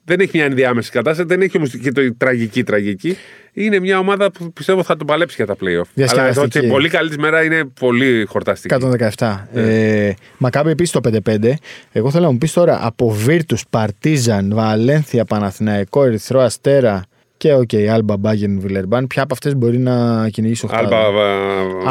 δεν 0.10 0.20
έχει 0.20 0.38
μια 0.38 0.46
ενδιάμεση 0.46 0.92
κατάσταση, 0.92 1.28
δεν 1.28 1.42
έχει 1.42 1.58
όμως 1.58 1.78
και 1.78 1.92
το 1.92 2.16
τραγική 2.18 2.64
τραγική. 2.64 3.18
Είναι 3.54 3.80
μια 3.80 4.00
ομάδα 4.00 4.32
που 4.32 4.54
πιστεύω 4.54 4.84
θα 4.84 4.98
τον 4.98 5.08
παλέψει 5.08 5.36
για 5.36 5.46
τα 5.46 5.54
playoff. 5.54 5.66
Αλλά 5.66 5.86
Διασκεδαστική. 5.94 6.58
στην 6.58 6.68
πολύ 6.68 6.90
καλή 6.90 7.10
της 7.10 7.18
μέρα 7.18 7.44
είναι 7.44 7.64
πολύ 7.80 8.26
χορταστική. 8.28 8.76
117. 9.18 9.48
Ναι. 9.54 9.62
Ε, 10.08 10.14
Μακάμπι 10.38 10.70
επίσης 10.70 10.92
το 10.92 11.00
5-5. 11.26 11.54
Εγώ 11.92 12.12
θέλω 12.12 12.26
να 12.26 12.32
μου 12.32 12.38
πεις 12.38 12.54
τώρα 12.54 12.80
από 12.82 13.10
Βίρτους, 13.10 13.64
Παρτίζαν, 13.70 14.52
Βαλένθια, 14.54 15.26
Παναθηναϊκό, 15.26 16.04
Ερυθρό 16.06 16.40
Αστέρα 16.42 17.04
και 17.38 17.54
οκ, 17.54 17.70
Άλμπα, 17.94 18.18
Μπάγερν, 18.18 18.60
Βιλερμπάν. 18.60 19.08
Ποια 19.08 19.24
από 19.24 19.34
αυτές 19.34 19.56
μπορεί 19.56 19.78
να 19.78 20.30
κυνηγήσει 20.30 20.66
ο 20.66 20.70
Άλμπα, 20.72 20.98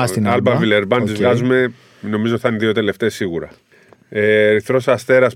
Α, 0.01 0.07
στην 0.07 0.29
Άλμπα 0.29 0.51
Άλμπα. 0.51 0.61
Βιλερμπάν 0.61 1.03
τις 1.03 1.13
Οκ. 1.13 1.17
βγάζουμε, 1.19 1.73
νομίζω 2.01 2.39
θα 2.39 2.49
είναι 2.49 2.57
οι 2.57 2.61
δύο 2.61 2.73
τελευταίες 2.73 3.15
σίγουρα. 3.15 3.49
Ε, 4.09 4.49
Ερυθρός 4.49 4.89
Αστέρας 4.89 5.35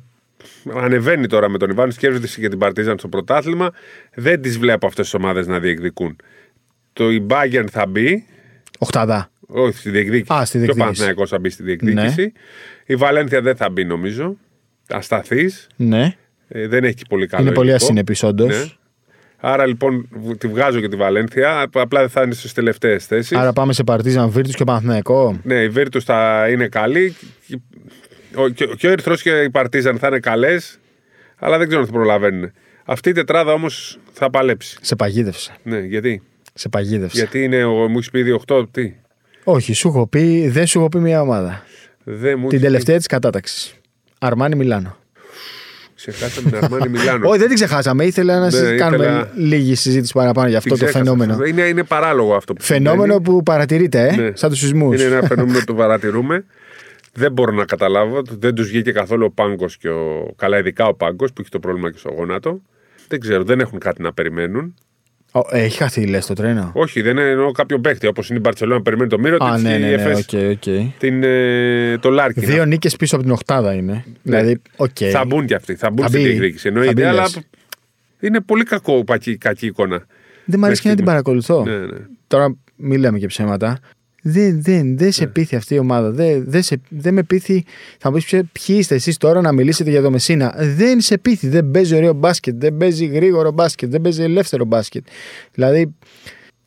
ανεβαίνει 0.75 1.26
τώρα 1.26 1.49
με 1.49 1.58
τον 1.58 1.70
Ιβάνης, 1.70 1.96
κέρδισε 1.96 2.40
και 2.40 2.49
την 2.49 2.58
Παρτίζαν 2.58 2.99
στο 2.99 3.08
πρωτάθλημα. 3.08 3.70
Δεν 4.14 4.40
τις 4.42 4.58
βλέπω 4.58 4.87
αυτές 4.87 5.04
τις 5.04 5.14
ομάδες 5.14 5.46
να 5.46 5.58
διεκδικούν. 5.58 6.16
Το 6.92 7.11
η 7.11 7.26
Bayern 7.30 7.64
θα 7.70 7.87
μπει, 7.87 8.26
Οχτάδα. 8.78 9.30
όχι 9.46 9.76
στη 9.78 9.90
διεκδίκηση. 9.90 10.32
Α, 10.32 10.44
στη 10.44 10.52
Και 10.52 10.58
ο 10.58 10.61
διεκδίκηση. 10.61 10.78
Παναθηναϊκός 10.78 11.28
θα 11.30 11.38
μπει 11.38 11.50
στη 11.50 11.62
διεκδίκηση. 11.62 12.32
Η 12.87 12.96
Βαλένθια 12.96 13.40
δεν 13.40 13.56
θα 13.56 13.70
μπει 13.70 13.84
νομίζω. 13.84 14.37
Ασταθής. 14.88 15.66
Ναι. 15.76 16.14
Ε, 16.49 16.68
δεν 16.68 16.84
έχει 16.84 16.99
πολύ 17.08 17.26
καλό. 17.26 17.42
Είναι 17.44 17.52
πολύ 17.54 17.68
υλικό. 17.68 17.84
ασυνεπή, 17.84 18.16
όντω. 18.22 18.46
Ναι. 18.46 18.64
Άρα 19.44 19.66
λοιπόν 19.66 20.08
β- 20.11 20.37
τη 20.38 20.49
βγάζω 20.49 20.80
και 20.80 20.88
τη 20.88 20.96
Βαλένθια. 20.96 21.61
Απλά 21.72 22.00
δεν 22.00 22.08
θα 22.08 22.22
είναι 22.22 22.34
στις 22.34 22.52
τελευταίες 22.52 23.06
θέσεις. 23.06 23.32
Άρα 23.37 23.52
πάμε 23.52 23.72
σε 23.72 23.84
Παρτίζαν 23.84 24.30
Βίρτου 24.30 24.50
και 24.50 24.64
Παναθηναϊκό. 24.64 25.40
Ναι, 25.42 25.54
η 25.62 25.68
Βίρτου 25.68 26.02
θα 26.02 26.49
είναι 26.50 26.68
καλή. 26.68 27.14
Και 28.34 28.40
ο, 28.40 28.48
και, 28.48 28.66
και 28.78 28.86
ο 28.86 28.90
Ερυθρός 28.90 29.22
και 29.22 29.30
η 29.42 29.50
Παρτίζαν 29.50 29.98
θα 29.98 30.06
είναι 30.06 30.18
καλές. 30.18 30.78
Αλλά 31.38 31.58
δεν 31.58 31.66
ξέρω 31.66 31.80
αν 31.82 31.86
θα 31.88 31.92
προλαβαίνουν. 31.92 32.52
Αυτή 32.84 33.08
η 33.08 33.12
τετράδα 33.12 33.52
όμως 33.52 33.98
θα 34.12 34.30
παλέψει. 34.30 34.76
Σε 34.80 34.96
παγίδευσε. 34.96 35.52
Ναι, 35.62 35.78
γιατί; 35.78 36.22
Σε 36.54 36.68
παγίδευσε. 36.68 37.16
Γιατί 37.18 37.42
είναι, 37.42 37.64
ο, 37.64 37.72
μου 37.88 37.96
έχεις 37.96 38.10
πει 38.10 38.18
ήδη 38.18 38.40
8, 38.46 38.64
τι; 38.70 38.92
Όχι, 39.44 39.72
σου 39.72 39.88
έχω 39.88 40.06
πει, 40.06 40.48
δεν 40.48 40.66
σου 40.66 40.78
έχω 40.78 40.88
πει 40.88 40.98
μια 40.98 41.20
ομάδα. 41.20 41.62
Δεν 42.04 42.38
μου 42.38 42.48
Την 42.48 42.56
έχεις 42.58 42.60
τελευταία 42.70 42.96
της 42.96 43.06
κατάταξης. 43.06 43.74
Αρμάνι 44.18 44.54
Μιλάνο. 44.54 44.88
πει. 45.14 46.10
Ξεχάσαμε 46.10 46.50
την 46.50 46.58
Αρμάνι 46.64 46.88
Μιλάνο. 46.88 47.28
Όχι, 47.28 47.38
δεν 47.38 47.46
την 47.46 47.56
ξεχάσαμε. 47.56 48.04
Ήθελα 48.04 48.38
να 48.38 48.44
Ναι, 48.44 48.50
συζη- 48.50 48.76
κάνουμε 48.78 49.04
ήθελα- 49.04 49.30
λίγη 49.34 49.74
συζήτηση 49.74 50.12
παραπάνω 50.12 50.48
για 50.48 50.60
Την 50.60 50.72
αυτό 50.72 50.84
το 50.84 50.90
ξέχασα. 50.90 51.14
φαινόμενο. 51.14 51.44
Είναι, 51.44 51.62
είναι 51.62 51.84
παράλογο 51.84 52.34
αυτό 52.34 52.52
που 52.54 52.62
Φαινόμενο 52.62 53.12
συμβαίνει. 53.12 53.22
που 53.36 53.42
παρατηρείται, 53.42 54.06
ε, 54.08 54.16
Ναι. 54.16 54.30
σαν 54.36 54.50
τους 54.50 54.58
σεισμούς. 54.58 55.02
Είναι 55.02 55.16
ένα 55.16 55.26
φαινόμενο 55.26 55.58
που 55.58 55.64
το 55.64 55.74
παρατηρούμε. 55.74 56.44
Δεν 57.12 57.33
μπορώ 57.33 57.52
να 57.52 57.64
καταλάβω. 57.64 58.23
Δεν 58.38 58.54
τους 58.54 58.69
βγήκε 58.69 58.92
καθόλου 58.92 59.25
ο 59.25 59.31
πάγκος 59.31 59.76
και 59.76 59.88
ο. 59.88 60.33
Καλά, 60.37 60.59
ειδικά 60.59 60.87
ο 60.87 60.95
πάγκος 60.95 61.33
που 61.33 61.40
έχει 61.40 61.50
το 61.50 61.59
πρόβλημα 61.59 61.90
και 61.90 61.99
στο 61.99 62.11
γόνατο. 62.11 62.62
Δεν 63.09 63.21
ξέρω, 63.21 63.45
δεν 63.45 63.61
έχουν 63.61 63.78
κάτι 63.78 64.02
να 64.02 64.12
περιμένουν. 64.12 64.75
Έχει 65.50 65.76
χαθεί, 65.76 66.07
λες 66.07 66.26
το 66.26 66.35
τρένο; 66.35 66.71
Όχι, 66.75 67.00
δεν 67.02 67.19
εννοώ 67.19 67.52
κάποιον 67.52 67.81
παίχτη. 67.81 68.07
Όπως 68.07 68.28
είναι 68.28 68.38
η 68.38 68.40
Μπαρσελόνα 68.45 68.76
να 68.76 68.83
περιμένει 68.83 69.09
το 69.09 69.19
Μίροτιτς 69.18 69.37
Α, 69.44 69.62
ναι, 69.62 69.73
και 69.73 69.78
ναι, 69.78 69.87
η 69.87 69.88
ναι, 69.97 70.02
Εφές 70.02 70.19
οκ, 70.19 70.50
οκ. 70.50 70.92
την, 70.99 71.23
ε, 71.23 71.99
το 71.99 72.11
Λάρκιν. 72.11 72.42
Δύο 72.42 72.64
νίκες 72.64 72.97
πίσω 72.97 73.14
από 73.14 73.25
την 73.25 73.33
Οχτάδα 73.33 73.73
είναι. 73.75 74.04
Δηλαδή, 74.23 74.61
οκ. 74.76 75.00
Ναι. 75.00 75.09
Θα 75.11 75.25
μπουν 75.25 75.47
κι 75.47 75.54
αυτοί. 75.54 75.75
Θα 75.75 75.90
μπουν 75.90 76.02
Θα 76.02 76.09
στην 76.09 76.21
μπει. 76.21 76.26
διεκδίκηση. 76.28 76.62
Θα 76.62 76.69
Εννοείται, 76.69 76.92
μπει, 76.92 77.02
αλλά 77.02 77.21
λες. 77.23 77.40
είναι 78.21 78.40
πολύ 78.40 78.64
κακό, 78.64 79.04
κακή, 79.04 79.37
κακή 79.37 79.66
εικόνα. 79.66 80.07
Δεν 80.45 80.59
μ' 80.59 80.64
αρέσει 80.64 80.83
και 80.83 80.88
να 80.88 80.95
την 80.95 81.04
Μέχρι 81.04 81.23
παρακολουθώ. 81.23 81.64
Ναι, 81.64 81.78
ναι. 81.78 81.99
Τώρα 82.26 82.57
μην 82.76 82.99
λέμε 83.00 83.19
και 83.19 83.26
ψέματα. 83.26 83.78
Δεν, 84.22 84.62
δεν, 84.62 84.96
δεν 84.96 85.06
Ναι. 85.06 85.10
σε 85.10 85.26
πείθει 85.26 85.56
αυτή 85.56 85.74
η 85.74 85.78
ομάδα. 85.78 86.10
Δεν, 86.10 86.44
δεν, 86.46 86.62
σε, 86.62 86.80
δεν 86.88 87.14
με 87.14 87.22
πείθει. 87.22 87.64
Θα 87.98 88.10
μου 88.10 88.14
πεις 88.16 88.26
ποιοι 88.26 88.76
είστε 88.78 88.94
εσείς 88.94 89.16
τώρα 89.16 89.40
να 89.40 89.52
μιλήσετε 89.52 89.90
για 89.90 90.02
το 90.02 90.10
Μεσίνα; 90.10 90.54
Δεν 90.58 91.00
σε 91.00 91.18
πείθει. 91.18 91.48
Δεν 91.48 91.70
παίζει 91.70 91.94
ωραίο 91.94 92.12
μπάσκετ. 92.12 92.54
Δεν 92.58 92.76
παίζει 92.76 93.04
γρήγορο 93.06 93.50
μπάσκετ. 93.52 93.90
Δεν 93.90 94.00
παίζει 94.00 94.22
ελεύθερο 94.22 94.64
μπάσκετ. 94.64 95.04
Δηλαδή 95.54 95.94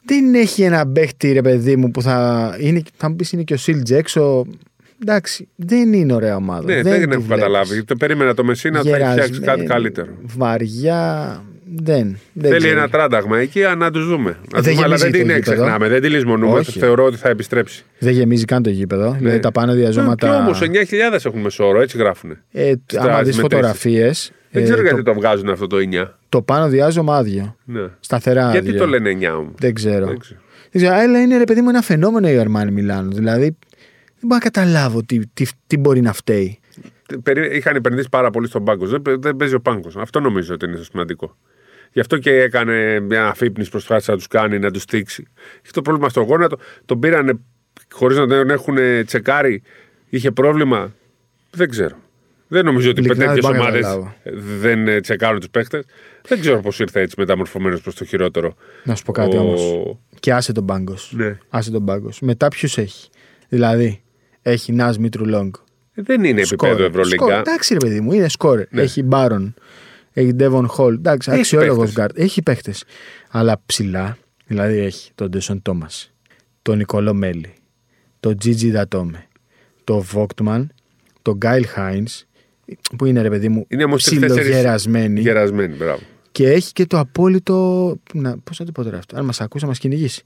δεν 0.05 0.33
έχει 0.33 0.62
ένα 0.62 0.88
παίχτη 0.88 1.31
ρε 1.31 1.41
παιδί 1.41 1.75
μου 1.75 1.91
που 1.91 2.01
θα. 2.01 2.55
Είναι, 2.59 2.81
θα 2.97 3.09
μου 3.09 3.15
πεις 3.15 3.31
είναι 3.31 3.43
και 3.43 3.53
ο 3.53 3.57
Σίλτζ 3.57 3.91
έξω. 3.91 4.45
Εντάξει, 5.01 5.47
δεν 5.55 5.93
είναι 5.93 6.13
ωραία 6.13 6.35
ομάδα. 6.35 6.63
Ναι, 6.65 6.74
δεν, 6.74 6.83
δεν, 6.83 6.93
τη 6.93 6.97
έχω 7.00 7.07
βλέπεις. 7.09 7.27
καταλάβει. 7.27 7.83
Το 7.83 7.95
περίμενα 7.95 8.33
το 8.33 8.43
Μεσίνα 8.43 8.79
ότι 8.79 8.89
θα 8.89 8.95
έχει 8.95 9.05
φτιάξει 9.12 9.29
κάτι 9.31 9.39
Γερασμένη, 9.39 9.67
καλύτερο. 9.69 10.13
Βαριά. 10.21 11.43
Δεν. 11.84 12.17
δεν 12.34 12.51
Θέλει 12.51 12.63
ξέρω. 12.65 12.77
ένα 12.79 12.89
τράνταγμα 12.89 13.38
εκεί, 13.38 13.63
α, 13.63 13.75
να 13.75 13.91
τους 13.91 14.05
δούμε. 14.08 14.38
Να 14.53 14.62
Δεν 14.62 14.74
δούμε, 14.74 14.86
αλλά 14.86 14.96
δεν 14.96 15.10
γεμίζει 15.10 15.12
το 15.12 15.34
την 15.34 15.36
γήπεδο. 15.36 15.55
ξεχνάμε, 15.63 15.88
δεν 15.88 16.01
τη 16.01 16.10
λησμονούμε. 16.10 16.60
Όχι. 16.60 16.79
Θεωρώ 16.79 17.03
ότι 17.05 17.17
θα 17.17 17.29
επιστρέψει. 17.29 17.86
Δεν 18.00 18.13
γεμίζει 18.13 18.46
καν 18.46 18.63
το 18.63 18.70
γήπεδο. 18.70 19.15
Δηλαδή 19.20 19.39
τα 19.39 19.51
πάνω 19.51 19.74
διαζώματα. 19.74 20.27
Και 20.29 20.34
όμως 20.36 20.62
9.000 20.62 21.25
έχουν 21.25 21.41
μεσόωρο, 21.41 21.82
έτσι 21.82 21.98
γράφουν. 21.98 22.38
Ε, 22.51 22.74
Στα 22.86 23.00
άμα 23.01 23.08
δεις 23.10 23.15
μετρήσεις. 23.17 23.41
φωτογραφίες. 23.41 24.32
Δεν 24.51 24.63
ξέρω 24.63 24.77
το, 24.77 24.84
γιατί 24.84 25.03
το 25.03 25.13
βγάζουν 25.13 25.50
αυτό 25.50 25.67
το 25.67 25.77
9. 25.77 26.05
το 26.29 26.41
πάνω 26.41 26.67
διάζωμα 26.67 27.17
άδειο. 27.17 27.55
Ναι. 27.65 27.82
Σταθερά 28.00 28.51
Γιατί 28.51 28.67
άδειο. 28.67 28.79
το 28.82 28.88
λένε 28.88 29.10
9 29.10 29.36
όμως; 29.38 29.53
Δεν 29.60 29.74
ξέρω. 29.74 30.05
Δεν 30.05 30.17
ξέρω. 30.20 30.39
Δεν 30.72 30.82
ξέρω. 30.82 30.96
Αλλά 30.96 31.22
είναι 31.22 31.38
ρε 31.38 31.44
παιδί 31.44 31.62
μου 31.62 31.70
ένα 31.70 31.82
φαινόμενο 31.82 32.29
η 32.29 32.38
Αρμάνι 32.38 32.72
Μιλάνο. 32.72 33.12
Δηλαδή 33.12 33.44
δεν 34.20 34.22
μπορώ 34.22 34.35
να 34.44 34.50
καταλάβω 34.50 35.03
τι, 35.03 35.20
τι, 35.33 35.46
τι 35.68 35.77
μπορεί 35.77 36.01
να 36.01 36.14
φταίει. 36.14 36.59
Περί- 37.24 37.53
Είχαν 37.53 37.75
επενδύσει 37.75 38.09
πάρα 38.09 38.29
πολύ 38.29 38.48
στον 38.48 38.64
πάγκο. 38.64 38.85
Δεν, 38.85 39.01
δεν 39.20 39.35
παίζει 39.35 39.53
ο 39.55 39.59
πάγκος. 39.59 39.96
Αυτό 39.98 40.20
νομίζω 40.20 40.53
ότι 40.53 40.66
είναι 40.66 40.75
το 40.75 40.83
σημαντικό. 40.83 41.35
Γι' 41.96 42.01
αυτό 42.01 42.18
και 42.18 42.31
έκανε 42.31 43.00
μια 43.00 43.27
αφύπνιση 43.27 43.70
προσπάθησε 43.70 44.12
να 44.12 44.18
τους 44.18 44.27
κάνει, 44.27 44.60
να 44.60 44.72
τους 44.72 44.81
στήξει. 44.81 45.27
Έχει 45.64 45.72
το 45.74 45.81
πρόβλημα 45.81 46.10
στο 46.10 46.22
γόνατο. 46.22 46.58
Τον 46.86 47.00
πήρανε 47.00 47.34
χωρίς 47.92 48.18
να 48.18 48.27
τον 48.27 48.50
έχουν 48.50 48.77
τσεκάρει. 49.05 49.62
Είχε 50.10 50.31
πρόβλημα; 50.31 50.94
Δεν 51.51 51.70
ξέρω. 51.70 51.96
Δεν 52.48 52.66
νομίζω 52.66 52.90
ότι 52.90 53.00
Ειλικρινά 53.00 53.25
τέτοιε 53.25 53.42
δεν 53.42 53.51
μπορώ 53.51 53.64
να 53.64 53.70
ομάδες 53.70 53.81
καταλάβω. 53.81 54.16
δεν 54.60 54.88
ε, 54.88 55.00
τσεκάρουν 55.00 55.40
τους 55.40 55.50
παίχτε. 55.50 55.84
Δεν 56.27 56.40
ξέρω 56.40 56.60
πώς 56.62 56.79
ήρθε 56.79 57.01
έτσι 57.01 57.16
μεταμορφωμένος 57.20 57.81
προς 57.81 57.96
το 57.96 58.05
χειρότερο. 58.05 58.55
Να 58.84 58.96
σου 58.96 59.03
πω 59.03 59.12
κάτι 59.12 59.38
Ο- 59.38 59.40
όμως. 59.40 59.62
Και 60.20 60.34
άσε 60.34 60.51
τον 60.51 60.66
πάγκος. 60.66 61.12
Ναι. 61.16 61.38
Άσε 61.50 61.72
τον 61.72 61.86
πάγκος. 61.86 62.20
Μετά 62.20 62.48
ποιους 62.48 62.77
έχει; 62.77 63.10
Δηλαδή 63.50 64.01
έχει 64.42 64.72
Ναζ 64.72 64.98
Μήτρου 64.98 65.25
Λονγκ. 65.25 65.55
Δεν 65.94 66.24
είναι 66.24 66.42
επίπεδο 66.42 66.74
Σκόρερ. 66.74 66.85
Ευρωλίγκα. 66.86 67.40
Εντάξει, 67.40 67.74
ρε 67.74 67.79
παιδί 67.79 68.00
μου, 68.00 68.12
είναι 68.12 68.29
σκόρερ. 68.29 68.64
Ναι. 68.70 68.81
Έχει 68.81 69.03
Μπάρον. 69.03 69.53
Έχει 70.18 70.34
Ντέβον 70.34 70.68
Χολ. 70.68 70.94
Εντάξει, 70.94 71.30
Έχει 71.32 71.40
αξιόλογους 71.40 71.75
παίχτες. 71.78 71.94
γκαρντ. 71.96 72.20
Έχει 72.20 72.42
παίχτες. 72.42 72.74
Αλλά 73.30 73.62
ψηλά, 73.66 74.18
δηλαδή 74.46 74.78
έχει 74.78 75.12
τον 75.16 75.30
Ντεσόν 75.29 75.61
Τόμας, 75.62 76.14
τον 76.62 76.78
Νικολό 76.78 77.14
Μέλι, 77.14 77.54
τον 78.20 78.38
Τζίτζι 78.38 78.72
Ντατόμε, 78.72 79.27
τον 79.84 80.00
Βόιτμαν, 80.01 80.72
τον 81.22 81.34
Κάιλ 81.35 81.68
Χάινς, 81.68 82.25
που 82.98 83.06
είναι 83.06 83.22
ρε 83.22 83.30
παιδί 83.30 83.50
μου 83.50 83.66
Είναι 83.68 83.84
όμως 83.84 84.04
ψιλογερασμένοι. 84.04 85.20
Γερασμένοι, 85.20 85.75
μπράβο. 85.75 86.01
Και 86.35 86.50
έχει 86.51 86.71
και 86.71 86.85
το 86.85 87.00
απόλυτο. 87.00 87.55
Πώς 88.43 88.57
θα 88.57 88.63
το 88.63 88.71
πω 88.71 88.83
τώρα 88.83 88.98
αυτό, 88.98 89.17
αν 89.17 89.25
μας 89.25 89.41
ακούσει, 89.41 89.63
να 89.63 89.69
μας 89.69 89.79
κυνηγήσει. 89.79 90.21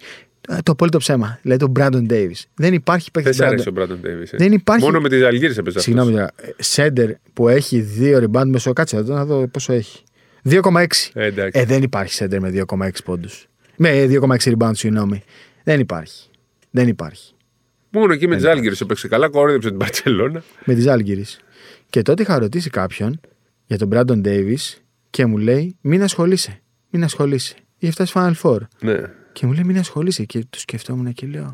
Ε, 0.49 0.57
Το 0.63 0.71
απόλυτο 0.71 0.97
ψέμα. 0.97 1.39
Δηλαδή 1.41 1.59
τον 1.61 1.69
Μπράντον 1.69 2.05
Ντέιβι. 2.05 2.35
Δεν 2.55 2.73
υπάρχει 2.73 3.11
παίκτης. 3.11 3.37
Δεν 3.37 3.45
σ' 3.47 3.49
αρέσει 3.49 3.67
ο 3.67 3.71
Μπράντον 3.71 3.99
Ντέιβι. 4.01 4.25
Δεν 4.31 4.51
υπάρχει- 4.51 4.85
Μόνο 4.85 4.99
με 4.99 5.09
τις 5.09 5.23
Αλγύρες 5.23 5.57
έπαιζε. 5.57 5.79
Συγγνώμη 5.79 6.11
τώρα. 6.11 6.31
ε, 6.35 6.49
Σέντερ 6.57 7.11
που 7.33 7.47
έχει 7.47 7.79
δύο 7.79 8.23
rebound 8.31 8.45
μέσω 8.47 8.73
κάτσε 8.73 8.97
εδώ 8.97 9.13
να 9.13 9.25
δω 9.25 9.47
πόσο 9.47 9.73
έχει. 9.73 10.03
2,6. 10.43 11.11
Ε, 11.13 11.25
εντάξει. 11.25 11.59
Ε, 11.59 11.65
δεν 11.65 11.83
υπάρχει 11.83 12.13
σέντερ 12.13 12.39
με 12.41 12.49
2,6 12.49 13.03
πόντους. 13.03 13.47
Με 13.75 14.05
2,6 14.05 14.51
rebound, 14.57 14.71
συγγνώμη. 14.73 15.23
Δεν 15.63 15.79
υπάρχει. 15.79 16.29
Δεν 16.71 16.87
υπάρχει. 16.87 17.33
Μόνο 17.89 18.13
εκεί 18.13 18.27
με 18.27 18.35
τις 18.35 18.45
Άλγηρε 18.45 18.75
έπαιξε 18.81 19.07
καλά, 19.07 19.29
κορόιδεψε 19.29 19.69
την 19.69 19.77
Παρσελώνα. 19.77 20.43
Με 20.65 20.73
τις 20.73 20.87
Άλγηρε. 20.87 21.21
Και 21.89 22.01
τότε 22.01 22.21
είχα 22.21 22.39
ρωτήσει 22.39 22.69
κάποιον 22.69 23.19
για 23.65 23.77
τον 23.77 23.89
Brandon 23.93 24.21
Davis 24.25 24.77
και 25.09 25.25
μου 25.25 25.37
λέει: 25.37 25.75
Μην 25.81 26.03
ασχολείσαι. 26.03 26.61
Μην 26.89 27.03
ασχολείσαι. 27.03 27.55
Είχε 27.77 27.91
φτάσει 27.91 28.13
Final 28.15 28.33
Four. 28.41 28.57
Ναι. 28.81 28.97
Και 29.33 29.45
μου 29.45 29.53
λέει: 29.53 29.63
Μην 29.63 29.77
ασχολείσαι. 29.77 30.23
Και 30.23 30.39
το 30.49 30.59
σκεφτόμουν 30.59 31.13
και 31.13 31.27
λέω: 31.27 31.53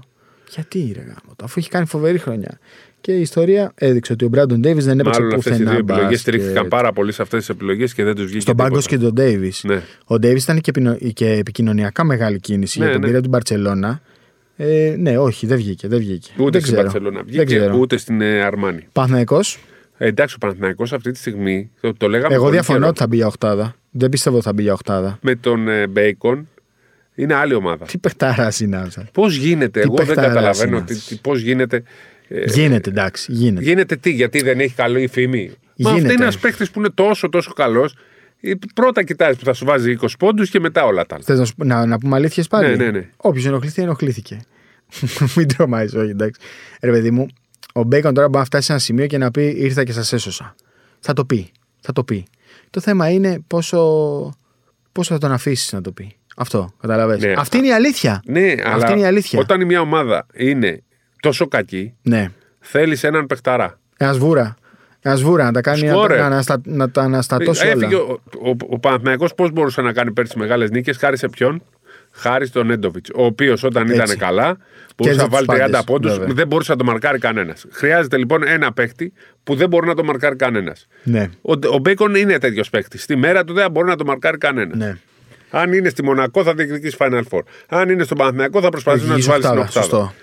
Γιατί 0.49 0.91
ρε 0.95 1.01
γάμο, 1.01 1.33
το, 1.35 1.43
αφού 1.43 1.59
έχει 1.59 1.69
κάνει 1.69 1.85
φοβερή 1.85 2.17
χρονιά. 2.17 2.59
Και 3.01 3.11
η 3.11 3.21
ιστορία 3.21 3.71
έδειξε 3.75 4.13
ότι 4.13 4.25
ο 4.25 4.29
Brandon 4.35 4.41
Davis 4.41 4.75
δεν 4.75 4.99
έπαιξε 4.99 5.19
Μάλλον 5.21 5.33
αυτές 5.33 5.45
οι 5.45 5.49
πουθενά 5.49 5.69
δύο 5.69 5.79
επιλογές 5.79 5.85
μπάσκετ. 6.03 6.17
στηρίχθηκαν 6.19 6.67
πάρα 6.67 6.93
πολύ 6.93 7.11
σε 7.11 7.21
αυτές 7.21 7.39
τις 7.39 7.49
επιλογές 7.49 7.93
και 7.93 8.03
δεν 8.03 8.15
τους 8.15 8.25
βγήκε. 8.25 8.39
Στον 8.39 8.55
πάγκος 8.55 8.85
τίποτα. 8.87 8.97
και 9.09 9.13
τον 9.15 9.25
Ντέιβις. 9.25 9.63
Ναι. 9.63 9.81
Ο 10.05 10.19
Ντέιβις 10.19 10.43
ήταν 10.43 10.61
και, 10.61 10.69
επινο- 10.69 10.97
και 11.13 11.29
επικοινωνιακά 11.31 12.03
μεγάλη 12.03 12.39
κίνηση 12.39 12.79
Ναι, 12.79 12.85
για 12.85 12.93
τον 12.93 13.01
ναι. 13.01 13.07
πήρε 13.07 13.21
την 13.21 13.31
Παρσελώνα. 13.31 14.01
Ε, 14.55 14.95
ναι, 14.99 15.17
όχι, 15.17 15.47
δεν 15.47 15.57
βγήκε. 15.57 15.87
Δεν 15.87 15.99
βγήκε. 15.99 16.31
Ούτε 16.37 16.49
δεν 16.49 16.61
στην 16.61 16.63
ξέρω. 16.73 16.81
Παρσελώνα 16.81 17.15
Δεν 17.17 17.25
βγήκε, 17.27 17.43
ξέρω. 17.43 17.77
ούτε 17.77 17.97
στην 17.97 18.21
ε, 18.21 18.41
Αρμάνη. 18.41 18.87
Παναθηναϊκός, 18.91 19.53
Ε, 19.55 19.59
εντάξει, 19.97 20.35
ο 20.35 20.37
Παναθηναϊκός 20.37 20.93
αυτή 20.93 21.11
τη 21.11 21.17
στιγμή 21.17 21.71
το, 21.81 21.93
το 21.93 22.07
λέγαμε. 22.09 22.33
εγώ 22.33 22.43
πολύ 22.43 22.53
διαφωνώ 22.55 22.77
καιρό. 22.79 22.89
ότι 22.89 22.99
θα 22.99 23.07
μπει 23.07 23.15
για 23.15 23.27
οχτάδα. 23.27 23.75
Δεν 23.91 24.09
πιστεύω 24.09 24.35
ότι 24.35 24.45
θα 24.45 24.53
μπει 24.53 24.61
για 24.61 24.73
οχτάδα. 24.73 25.17
Με 25.21 25.35
τον 25.35 25.67
ε, 25.67 25.87
Μπέικον 25.87 26.49
είναι 27.15 27.33
άλλη 27.33 27.53
ομάδα. 27.53 27.85
Τι 27.85 27.97
παιχτάρα 27.97 28.51
είναι 28.61 28.77
αυτό. 28.77 29.03
Πώς 29.11 29.35
γίνεται, 29.35 29.79
Τι 29.79 29.85
εγώ 29.87 29.95
δεν 29.95 30.05
παιχταράς 30.05 30.33
καταλαβαίνω 30.33 30.77
είναι 30.77 30.85
τι, 30.85 30.93
αυτός. 30.93 31.07
τι, 31.07 31.15
πώς 31.15 31.39
γίνεται. 31.41 31.83
ε, 32.27 32.43
Γίνεται, 32.45 32.89
εντάξει, 32.89 33.31
γίνεται. 33.31 33.65
Γίνεται 33.65 33.95
τι, 33.95 34.09
γιατί 34.11 34.41
δεν 34.41 34.59
έχει 34.59 34.73
καλή 34.75 35.07
φήμη; 35.07 35.45
Μα 35.47 35.53
αυτό 35.89 35.89
Γίνεται. 35.97 36.13
είναι 36.13 36.23
ένας 36.23 36.37
παίχτη 36.37 36.65
που 36.73 36.79
είναι 36.79 36.89
τόσο 36.93 37.29
τόσο 37.29 37.53
καλός. 37.53 37.95
Πρώτα 38.75 39.03
κοιτάζεις 39.03 39.37
που 39.37 39.45
θα 39.45 39.53
σου 39.53 39.65
βάζει 39.65 39.97
20 40.01 40.07
πόντους 40.19 40.49
και 40.49 40.59
μετά 40.59 40.85
όλα 40.85 41.05
τα 41.05 41.15
άλλα. 41.15 41.23
Θες 41.23 41.39
να, 41.39 41.45
σου- 41.45 41.55
να, 41.63 41.85
να 41.85 41.97
πούμε 41.97 42.15
αλήθειες 42.15 42.47
πάλι; 42.47 42.67
Ναι, 42.77 42.83
ναι, 42.85 42.91
ναι. 42.91 43.09
Όποιος 43.17 43.45
ενοχληθεί, 43.45 43.81
ενοχλήθηκε. 43.81 44.39
Μην 45.35 45.47
τρομάζεις, 45.47 45.93
όχι, 45.93 46.09
εντάξει. 46.09 46.39
Ρε 46.81 46.91
παιδί 46.91 47.11
μου, 47.11 47.27
ο 47.77 47.83
Μπέικον 47.83 48.13
τώρα 48.13 48.27
μπορεί 48.27 48.39
να 48.39 48.45
φτάσει 48.45 48.65
σε 48.65 48.71
ένα 48.71 48.81
σημείο 48.81 49.07
και 49.07 49.17
να 49.17 49.31
πει 49.31 49.43
ήρθα 49.57 49.83
και 49.83 49.91
σας 49.91 50.13
έσωσα. 50.13 50.55
Θα 50.99 51.13
το 51.13 51.25
πει. 51.25 51.51
Θα 51.79 51.93
το 51.93 52.03
πει. 52.03 52.25
Το 52.69 52.79
θέμα 52.79 53.09
είναι 53.09 53.39
πόσο, 53.47 53.79
πόσο 54.91 55.13
θα 55.13 55.19
τον 55.19 55.31
αφήσεις 55.31 55.73
να 55.73 55.81
το 55.81 55.91
πει. 55.91 56.15
Αυτό, 56.37 56.69
καταλαβες. 56.81 57.19
Ναι. 57.21 57.33
Αυτή 57.37 57.57
είναι 57.57 57.67
η 57.67 57.71
αλήθεια. 57.73 58.21
Ναι, 58.25 58.51
Αυτή 58.51 58.61
αλλά 58.67 58.91
είναι 58.91 58.99
η 59.01 59.05
αλήθεια. 59.05 59.39
όταν 59.39 59.61
η 59.61 59.65
μια 59.65 59.81
ομάδα 59.81 60.25
είναι 60.33 60.83
τόσο 61.19 61.47
κακή, 61.47 61.93
Ναι. 62.01 62.31
θέλεις 62.59 63.03
έναν 63.03 63.25
παιχταρά. 63.25 63.79
Ένα 63.97 64.13
βούρα. 64.13 64.55
Ένα 65.01 65.15
βούρα 65.15 65.43
να 65.43 65.51
τα 65.51 65.61
κάνει 65.61 65.81
να, 65.81 65.91
Σκόρε. 65.93 66.17
να, 66.17 66.25
αναστα- 66.25 66.61
να 66.65 66.89
τα 66.89 67.01
αναστατώσει 67.01 67.63
όλα. 67.67 67.71
Έφυγε 67.71 67.95
ο, 67.95 68.19
ο, 68.45 68.49
ο 68.69 68.79
Παναθηναϊκός 68.79 69.33
πώς 69.33 69.51
μπορούσε 69.51 69.81
να 69.81 69.93
κάνει 69.93 70.11
πέρσι 70.11 70.37
μεγάλες 70.37 70.69
νίκες, 70.69 70.97
χάρη 70.97 71.17
σε 71.17 71.27
ποιον; 71.29 71.61
Χάρη 72.17 72.45
στον 72.45 72.69
Νέντοβιτς. 72.69 73.05
Ο 73.15 73.25
οποίος 73.25 73.63
όταν 73.63 73.83
Έτσι. 73.89 73.95
ήταν 74.03 74.17
καλά 74.17 74.57
μπορούσε 74.97 75.17
να 75.17 75.23
τους 75.23 75.33
βάλει 75.33 75.45
30 75.49 75.57
πάντες, 75.59 75.83
πόντους, 75.83 76.17
βέβαια. 76.17 76.33
δεν 76.33 76.47
μπορούσε 76.47 76.71
να 76.71 76.77
το 76.77 76.83
μαρκάρει 76.83 77.19
κανένας. 77.19 77.65
Χρειάζεται 77.71 78.17
λοιπόν 78.17 78.47
ένα 78.47 78.73
παίχτη 78.73 79.13
που 79.43 79.55
δεν 79.55 79.69
μπορεί 79.69 79.87
να 79.87 79.95
το 79.95 80.03
μαρκάρει 80.03 80.35
κανένας. 80.35 80.87
Ναι. 81.03 81.29
Ο, 81.41 81.51
ο 81.51 81.77
Μπέικον 81.77 82.15
είναι 82.15 82.37
τέτοιος 82.37 82.69
παίχτης. 82.69 82.97
Στη 82.97 83.15
μέρα 83.15 83.43
του 83.43 83.53
δεν 83.53 83.71
μπορεί 83.71 83.87
να 83.87 83.95
το 83.95 84.05
μαρκάρει 84.05 84.37
κανένας. 84.37 84.77
ναι. 84.77 84.97
Αν 85.49 85.73
είναι 85.73 85.89
στη 85.89 86.03
Μονακό 86.03 86.43
θα 86.43 86.53
διεκδικήσει 86.53 86.95
Final 86.99 87.21
Four. 87.29 87.39
Αν 87.67 87.89
είναι 87.89 88.03
στον 88.03 88.17
Παναθηναϊκό 88.17 88.61
θα 88.61 88.69
προσπαθήσει 88.69 89.07
να 89.07 89.15
τους 89.15 89.25
Υγιής 89.25 89.41
βάλει 89.43 89.43
στην 89.43 89.79
οκτάδα, 89.79 89.81
οκτάδα. 89.81 90.05
σωστό. 90.05 90.13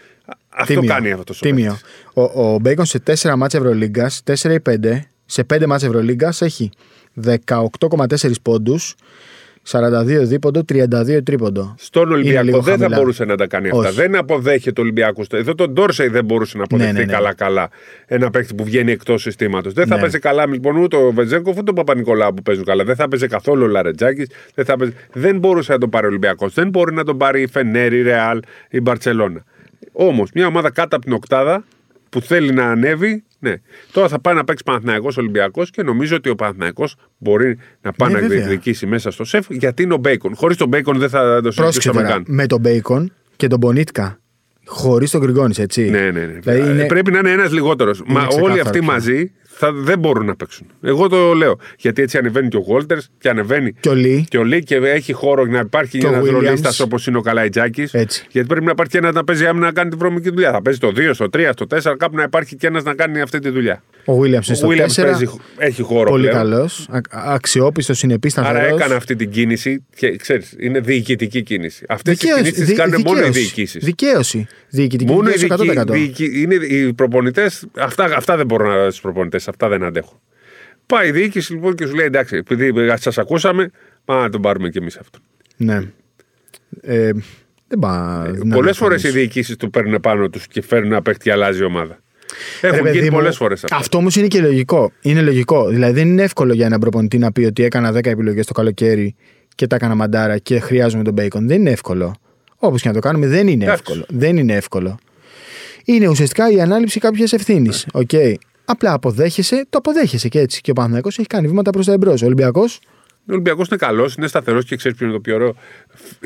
Αυτό 0.48 0.74
Τίμιο. 0.74 0.88
κάνει 0.94 1.12
αυτός 1.12 1.36
ο 1.40 1.40
Τίμιο. 1.44 1.70
παίκτης. 1.72 1.90
Ο, 2.32 2.52
ο 2.54 2.58
Μπέικον 2.58 2.84
σε 2.84 3.02
4 3.06 3.34
ματς 3.36 3.58
Ευρωλίγκας, 3.58 4.22
4 4.26 4.50
ή 4.50 4.58
5, 4.60 4.98
σε 5.26 5.44
5 5.54 5.66
ματς 5.66 5.88
Ευρωλίγκας 5.88 6.42
έχει 6.42 6.70
18,4 7.24 8.32
πόντους. 8.42 8.94
42 9.68 10.22
δίποντο, 10.22 10.60
32 10.72 11.20
τρίποντο. 11.24 11.74
Στον 11.78 12.02
Είναι 12.06 12.14
Ολυμπιακό 12.14 12.44
λίγο 12.44 12.60
δεν 12.60 12.74
θα 12.74 12.80
χαμηλά. 12.80 12.98
μπορούσε 12.98 13.24
να 13.24 13.36
τα 13.36 13.46
κάνει 13.46 13.68
αυτά. 13.68 13.78
Όχι. 13.88 13.92
Δεν 13.94 14.16
αποδέχεται 14.16 14.80
ο 14.80 14.82
Ολυμπιακός. 14.82 15.26
Εδώ 15.30 15.54
τον 15.54 15.70
Ντόρσεϊ 15.72 16.08
δεν 16.08 16.24
μπορούσε 16.24 16.56
να 16.58 16.64
αποδεχτεί 16.64 16.92
Ναι, 16.92 16.98
ναι, 16.98 17.04
ναι. 17.04 17.12
καλά-καλά 17.12 17.68
ένα 18.06 18.30
παίκτη 18.30 18.54
που 18.54 18.64
βγαίνει 18.64 18.92
εκτός 18.92 19.22
συστήματος. 19.22 19.72
Δεν 19.72 19.86
θα 19.86 19.94
Ναι. 19.94 20.00
παίζει 20.00 20.18
καλά 20.18 20.46
λοιπόν 20.46 20.76
ούτε 20.76 20.96
ο 20.96 21.12
Βεζέγκοφ 21.12 21.56
ούτε 21.58 21.70
ο 21.70 21.74
Παπα-Νικολάου 21.74 22.34
που 22.34 22.42
παίζουν 22.42 22.64
καλά. 22.64 22.84
Δεν 22.84 22.96
θα 22.96 23.08
παίζει 23.08 23.26
καθόλου 23.26 23.64
ο 23.64 23.66
Λαρετζάκης. 23.66 24.28
Δεν, 24.54 24.64
θα 24.64 24.76
παίζει... 24.76 24.94
δεν 25.12 25.38
μπορούσε 25.38 25.72
να 25.72 25.78
τον 25.78 25.90
πάρει 25.90 26.04
ο 26.06 26.08
Ολυμπιακός. 26.08 26.54
Δεν 26.54 26.68
μπορεί 26.68 26.94
να 26.94 27.04
τον 27.04 27.16
πάρει 27.16 27.42
η 27.42 27.46
Φενέρ, 27.46 27.92
η 27.92 28.02
Ρεάλ, 28.02 28.40
η 28.70 28.80
Μπαρσελόνα. 28.80 29.44
Όμως 29.92 30.30
μια 30.34 30.46
ομάδα 30.46 30.70
κάτω 30.70 30.96
από 30.96 31.04
την 31.04 31.14
οκτάδα 31.14 31.64
που 32.08 32.20
θέλει 32.20 32.52
να 32.52 32.64
ανέβει. 32.70 33.24
Ναι. 33.44 33.54
Τώρα 33.92 34.08
θα 34.08 34.20
πάει 34.20 34.34
να 34.34 34.44
παίξει 34.44 34.64
Παναθηναϊκός 34.64 35.08
Ολυμπιακός 35.18 35.70
και 35.70 35.82
νομίζω 35.82 36.16
ότι 36.16 36.28
ο 36.28 36.34
Παναθηναϊκός 36.34 36.88
μπορεί 37.18 37.58
να 37.82 37.92
πάει 37.92 38.12
Ναι, 38.12 38.14
να 38.14 38.20
βέβαια. 38.26 38.36
διεκδικήσει 38.38 38.86
μέσα 38.86 39.10
στο 39.10 39.24
ΣΕΦ 39.24 39.46
γιατί 39.50 39.82
είναι 39.82 39.94
ο 39.94 39.96
Μπέικον. 39.96 40.34
Χωρίς 40.34 40.56
τον 40.56 40.68
Μπέικον 40.68 40.98
δεν 40.98 41.08
θα 41.08 41.34
το 41.34 41.40
Πρόσεξε 41.40 41.64
συζητούσαμε 41.66 42.00
τώρα, 42.02 42.12
καν. 42.12 42.24
με 42.26 42.46
τον 42.46 42.60
Μπέικον 42.60 43.12
και 43.36 43.46
τον 43.46 43.58
Πονίτκα. 43.58 44.16
Χωρίς 44.66 45.10
τον 45.10 45.20
Γκριγκόνης, 45.20 45.58
έτσι. 45.58 45.90
Ναι, 45.90 46.00
ναι, 46.00 46.10
ναι. 46.10 46.38
Δηλαδή 46.42 46.70
είναι- 46.70 46.86
Πρέπει 46.86 47.10
να 47.10 47.18
είναι 47.18 47.30
ένας 47.30 47.52
λιγότερος. 47.52 48.02
Μα 48.06 48.20
όλοι 48.20 48.28
ξεκάθαρο 48.28 48.60
αυτοί 48.60 48.78
πια. 48.78 48.92
μαζί 48.92 49.32
θα, 49.64 49.72
δεν 49.72 49.98
μπορούν 49.98 50.26
να 50.26 50.36
παίξουν. 50.36 50.66
Εγώ 50.82 51.08
το 51.08 51.32
λέω. 51.34 51.58
Γιατί 51.78 52.02
έτσι 52.02 52.18
ανεβαίνει 52.18 52.48
και 52.48 52.56
ο 52.56 52.60
Γόλτερς 52.60 53.10
και 53.18 53.28
ανεβαίνει 53.28 53.72
Και 53.80 53.88
ο 53.88 53.94
Λί. 53.94 54.24
και 54.28 54.38
ο 54.38 54.44
Λί 54.44 54.62
και 54.62 54.76
έχει 54.76 55.12
χώρο 55.12 55.44
να 55.44 55.58
υπάρχει 55.58 55.98
Και 55.98 56.06
ο 56.06 56.08
ένας 56.12 56.24
Williams. 56.24 56.30
ρολίστας 56.30 56.80
όπως 56.80 57.06
είναι 57.06 57.16
ο 57.18 57.20
Καλαϊτζάκης. 57.20 57.94
Έτσι. 57.94 58.26
Γιατί 58.30 58.48
πρέπει 58.48 58.64
να 58.64 58.70
υπάρχει 58.70 58.96
ένας 58.96 59.14
να 59.14 59.24
παίζει 59.24 59.46
άμυνα 59.46 59.66
να 59.66 59.72
κάνει 59.72 59.90
τη 59.90 59.96
βρώμικη 59.96 60.30
δουλειά. 60.30 60.52
Θα 60.52 60.62
παίζει 60.62 60.78
το 60.78 60.88
2, 60.96 61.10
στο 61.14 61.28
3, 61.32 61.50
στο 61.52 61.66
4, 61.66 61.96
κάπου 61.96 62.16
να 62.16 62.22
υπάρχει 62.22 62.56
και 62.56 62.66
ένας 62.66 62.84
να 62.84 62.94
κάνει 62.94 63.20
αυτή 63.20 63.38
τη 63.38 63.48
δουλειά. 63.50 63.82
Ο 64.04 64.18
Williams 64.20 64.24
είναι 64.26 64.40
στο 64.42 64.66
ο 64.66 64.70
Williams 64.70 64.86
4. 64.92 65.02
παίζει, 65.02 65.26
έχει 65.56 65.82
χώρο 65.82 66.10
Πολύ 66.10 66.22
πλέον. 66.28 66.36
καλός. 66.36 66.88
Αξιόπιστος, 67.10 67.98
συνεπής, 67.98 68.38
Άρα 68.38 68.48
σταθερός. 68.48 68.78
έκανε 68.80 68.94
αυτή 68.94 69.16
την 69.16 69.30
κίνηση 69.30 69.84
και 69.96 70.16
ξέρεις, 70.16 70.54
είναι 70.58 70.80
διοικητική 70.80 71.42
κίνηση. 71.42 71.84
Αυτές 71.88 72.18
τι 72.18 72.26
κινήσεις 72.26 72.66
τι 72.66 72.72
κάνουν 72.74 73.00
μόνο 73.04 73.26
οι 73.26 73.30
διοικήσεις. 73.30 73.84
Δικαίωση. 73.84 74.46
Διοικητική 74.68 75.12
Μόνο 75.12 75.28
οι 75.28 75.32
δικαίωση 75.32 75.62
δικοί, 75.66 75.78
100%. 75.80 75.92
διοικη- 75.92 76.36
είναι 76.36 76.54
οι 76.54 76.92
προπονητές. 76.94 77.64
Αυτά, 77.78 78.04
αυτά 78.16 78.36
δεν 78.36 78.46
μπορώ 78.46 78.66
να 78.74 78.82
στους 78.88 79.00
προπονητές. 79.00 79.48
Αυτά 79.48 79.68
δεν 79.68 79.82
αντέχω. 79.82 80.20
Πάει 80.86 81.08
η 81.08 81.12
διοίκηση 81.12 81.52
λοιπόν 81.52 81.74
και 81.74 81.86
σου 81.86 81.94
λέει 81.94 82.06
εντάξει, 82.06 82.36
επειδή 82.36 82.72
σας 82.94 83.18
ακούσαμε, 83.18 83.70
πάμε 84.04 84.22
να 84.22 84.30
τον 84.30 84.40
πάρουμε 84.40 84.68
κι 84.68 84.78
εμείς 84.78 84.96
αυτό. 84.96 85.18
Ναι. 85.56 85.80
Ε, 86.82 87.10
δεν 87.68 87.78
πά. 87.78 88.24
να 88.44 88.54
Πολλές 88.54 88.76
το 88.76 88.84
φορές 88.84 89.00
οι 89.00 89.02
κάνεις. 89.02 89.18
διοικήσεις 89.20 89.56
του 89.56 89.70
παίρνουν 89.70 90.00
πάνω 90.00 90.28
τους 90.28 90.46
και 90.46 90.62
φέρνουν 90.62 90.92
ένα 90.92 91.02
παίχτη 91.02 91.22
και 91.24 91.32
αλλάζει 91.32 91.60
η 91.60 91.64
ομάδα. 91.64 91.98
Ρε 92.60 92.68
Έχουν 92.68 92.82
παιδί 92.82 92.96
γίνει 92.98 93.10
μου, 93.10 93.16
πολλές 93.16 93.36
φορές 93.36 93.64
αυτά. 93.64 93.76
Αυτό 93.76 93.98
όμως 93.98 94.16
είναι 94.16 94.26
και 94.26 94.40
λογικό. 94.40 94.92
Είναι 95.00 95.20
λογικό. 95.22 95.68
Δηλαδή 95.68 95.92
δεν 95.92 96.08
είναι 96.08 96.22
εύκολο 96.22 96.52
για 96.54 96.66
έναν 96.66 96.80
προπονητή 96.80 97.18
να 97.18 97.32
πει 97.32 97.44
ότι 97.44 97.64
έκανα 97.64 97.90
10 97.92 98.06
επιλογές 98.06 98.46
το 98.46 98.52
καλοκαίρι 98.52 99.14
και 99.54 99.66
τα 99.66 99.76
έκανα 99.76 99.94
μαντάρα 99.94 100.38
και 100.38 100.60
χρειάζομαι 100.60 101.02
τον 101.02 101.14
Μπέικον. 101.18 101.40
Δεν 101.40 101.60
είναι 101.60 101.70
εύκολο. 101.70 102.14
Όπως 102.56 102.82
και 102.82 102.88
να 102.88 102.94
το 102.94 103.00
κάνουμε, 103.00 103.26
δεν 103.26 103.48
είναι 103.48 103.64
Εντάξει. 103.64 103.82
εύκολο. 103.86 104.04
Δεν 104.08 104.36
είναι 104.36 104.54
εύκολο. 104.54 104.98
Είναι 105.84 106.08
ουσιαστικά 106.08 106.50
η 106.50 106.60
ανάληψη 106.60 107.00
κάποιας 107.00 107.32
ευθύνης. 107.32 107.86
Οκ. 107.92 108.10
Απλά 108.64 108.92
αποδέχεσαι, 108.92 109.66
το 109.70 109.78
αποδέχεσαι 109.78 110.28
και 110.28 110.38
έτσι. 110.38 110.60
Και 110.60 110.70
ο 110.70 110.74
Παναθηναϊκός 110.74 111.18
έχει 111.18 111.26
κάνει 111.26 111.46
βήματα 111.48 111.70
προς 111.70 111.86
τα 111.86 111.92
εμπρός. 111.92 112.22
Ο 112.22 112.24
Ολυμπιακός; 112.26 112.80
Ο 113.18 113.32
Ολυμπιακός 113.32 113.68
είναι 113.68 113.76
καλός, 113.76 114.14
είναι 114.14 114.26
σταθερός 114.26 114.64
και 114.64 114.76
ξέρεις 114.76 114.96
ποιο 114.98 115.06
είναι 115.06 115.14
το 115.16 115.20
πιο 115.22 115.34
ωραίο. 115.34 115.54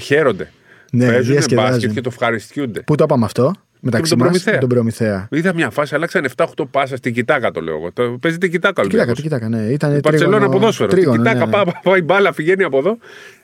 Χαίρονται. 0.02 0.50
Ναι, 0.92 1.06
Παίζουν 1.06 1.32
διασκεδάζουν. 1.32 1.70
μπάσκετ 1.72 1.92
και 1.92 2.00
το 2.00 2.08
ευχαριστιούνται. 2.12 2.80
Πού 2.80 2.94
το 2.94 3.04
είπαμε 3.04 3.24
αυτό, 3.24 3.54
μεταξύ 3.80 4.10
τον 4.10 4.18
μας. 4.18 4.28
Προμηθέα. 4.28 4.58
Τον 4.58 4.68
Προμηθέα. 4.68 5.28
Είδα 5.30 5.54
μια 5.54 5.70
φάση, 5.70 5.94
αλλάξαν 5.94 6.24
7-8 6.36 6.44
πάσα 6.70 6.96
στην 6.96 7.14
κοιτάκα 7.14 7.50
το 7.50 7.60
λέω 7.60 7.76
εγώ. 7.76 7.92
Το- 7.92 8.18
Παίζει 8.20 8.38
την 8.38 8.50
κοιτάκα 8.50 8.82
ο 8.82 8.86
Κοίτακα, 8.86 9.10
Ολυμπιακός. 9.10 9.22
κοίτακα, 9.22 9.48
ναι. 9.48 9.72
Ήταν 9.72 10.00
Παρσελόνα 10.00 10.48
ποδόσφαιρο. 10.48 10.88
Την 10.88 10.96
Τρίγωνο, 10.98 11.18
κοιτάκα, 11.22 11.38
ναι, 11.38 11.44
ναι. 11.44 11.50
πάει, 11.50 11.64
πάει 11.82 11.98
η 11.98 12.02
μπάλα, 12.04 12.34
πηγαίνει 12.34 12.62
από 12.64 12.78
εδώ. 12.78 12.98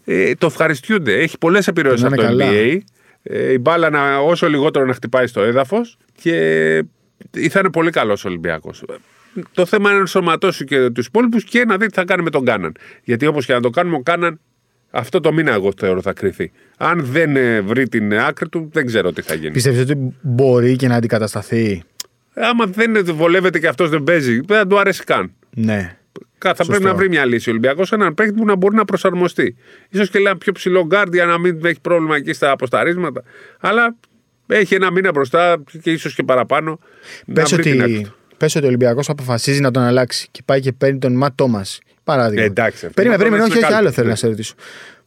Ε, 0.04 0.34
το 0.34 0.46
ευχαριστιούνται. 0.46 1.12
Έχει 1.18 1.38
πολλές 1.38 1.68
επιρροές 1.68 2.00
Να 2.00 2.06
από 2.08 2.22
είναι 2.22 2.30
το 2.32 2.36
καλά. 2.38 2.50
NBA. 2.52 2.78
Ε, 3.22 3.52
η 3.52 3.58
μπάλα 3.60 3.90
να, 3.90 4.18
όσο 4.18 4.48
λιγότερο 4.48 4.84
να 4.86 4.92
χτυπάει 4.94 5.26
στο 5.26 5.42
έδαφος 5.42 5.96
και 6.22 6.32
θα 7.50 7.58
είναι 7.60 7.70
πολύ 7.70 7.90
καλός 7.90 8.24
ο 8.24 8.28
Ολυμπιακός. 8.28 8.84
Το 9.52 9.66
θέμα 9.66 9.84
είναι 9.84 9.94
να 9.94 9.98
ενσωματώσει 10.00 10.64
και 10.64 10.90
τους 10.90 11.06
υπόλοιπους 11.06 11.44
και 11.44 11.64
να 11.64 11.76
δει 11.76 11.86
τι 11.86 11.94
θα 11.94 12.04
κάνει 12.04 12.22
με 12.22 12.30
τον 12.30 12.44
Κάναν. 12.44 12.74
Γιατί 13.04 13.26
όπως 13.26 13.46
και 13.46 13.52
να 13.52 13.60
το 13.60 13.70
κάνουμε, 13.70 13.96
ο 13.96 14.00
Κάναν 14.02 14.40
αυτό 14.94 15.20
το 15.20 15.32
μήνα 15.32 15.52
εγώ 15.52 15.72
θεωρώ 15.76 16.00
θα 16.02 16.12
κριθεί. 16.12 16.52
Αν 16.76 17.04
δεν 17.04 17.36
ε, 17.36 17.60
βρει 17.60 17.88
την 17.88 18.18
άκρη 18.18 18.48
του, 18.48 18.68
δεν 18.72 18.86
ξέρω 18.86 19.12
τι 19.12 19.22
θα 19.22 19.34
γίνει. 19.34 19.52
Πιστεύεις 19.52 19.80
ότι 19.80 20.14
μπορεί 20.20 20.76
και 20.76 20.88
να 20.88 20.94
αντικατασταθεί; 20.94 21.82
Άμα 22.34 22.66
δεν 22.66 23.04
βολεύεται 23.14 23.58
και 23.58 23.68
αυτός 23.68 23.88
δεν 23.90 24.02
παίζει, 24.02 24.40
δεν 24.40 24.58
θα 24.58 24.66
του 24.66 24.78
αρέσει 24.78 25.04
καν. 25.04 25.32
Ναι. 25.50 25.96
Κα- 26.38 26.54
Θα 26.54 26.56
Σωστό. 26.64 26.72
πρέπει 26.72 26.84
να 26.84 26.94
βρει 26.94 27.08
μια 27.08 27.24
λύση 27.24 27.48
ο 27.48 27.52
Ολυμπιακός, 27.52 27.92
έναν 27.92 28.14
παίκτη 28.14 28.32
που 28.32 28.44
να 28.44 28.56
μπορεί 28.56 28.74
να 28.76 28.84
προσαρμοστεί. 28.84 29.56
Ίσως 29.96 30.04
και 30.04 30.18
λέει 30.18 30.26
ένα 30.26 30.36
πιο 30.38 30.52
ψηλό 30.52 30.86
γκαρντ 30.86 31.14
για 31.14 31.24
να 31.24 31.38
μην 31.38 31.64
έχει 31.64 31.80
πρόβλημα 31.80 32.16
εκεί 32.16 32.32
στα 32.32 32.50
ποσταρίσματα. 32.50 33.22
Αλλά 33.60 33.96
έχει 34.46 34.74
ένα 34.74 34.90
μήνα 34.90 35.10
μπροστά 35.10 35.62
και 35.82 35.90
ίσως 35.92 36.14
και 36.14 36.22
παραπάνω. 36.22 36.78
Πες 37.32 37.50
να 37.50 37.56
βρει 37.56 37.70
την 37.70 37.80
άκρη 37.82 37.94
ότι, 37.94 38.02
του. 38.04 38.14
πες 38.36 38.54
ότι 38.54 38.64
ο 38.64 38.68
Ολυμπιακός 38.68 39.08
αποφασίζει 39.08 39.60
να 39.60 39.70
τον 39.70 39.82
αλλάξει 39.82 40.28
και 40.30 40.40
πάει 40.44 40.60
και 40.60 40.72
παίρνει 40.72 40.98
τον 40.98 41.12
Ματ 41.16 41.32
Τόμας. 41.34 41.80
Παράδειγμα. 42.04 42.42
Ε, 42.42 42.46
εντάξει, 42.46 42.86
αυτό 42.86 43.02
Περίμενε, 43.02 43.22
Ματ 43.24 43.30
περίμενε, 43.32 43.42
Τόμας 43.42 43.56
όχι, 43.56 43.58
όχι, 43.58 43.66
είναι 43.66 43.76
άλλο 43.76 43.84
κάτι. 43.84 43.94
θέλω 43.94 44.06
Ναι. 44.06 44.12
να 44.12 44.18
σε 44.18 44.26
ρωτήσω. 44.26 44.54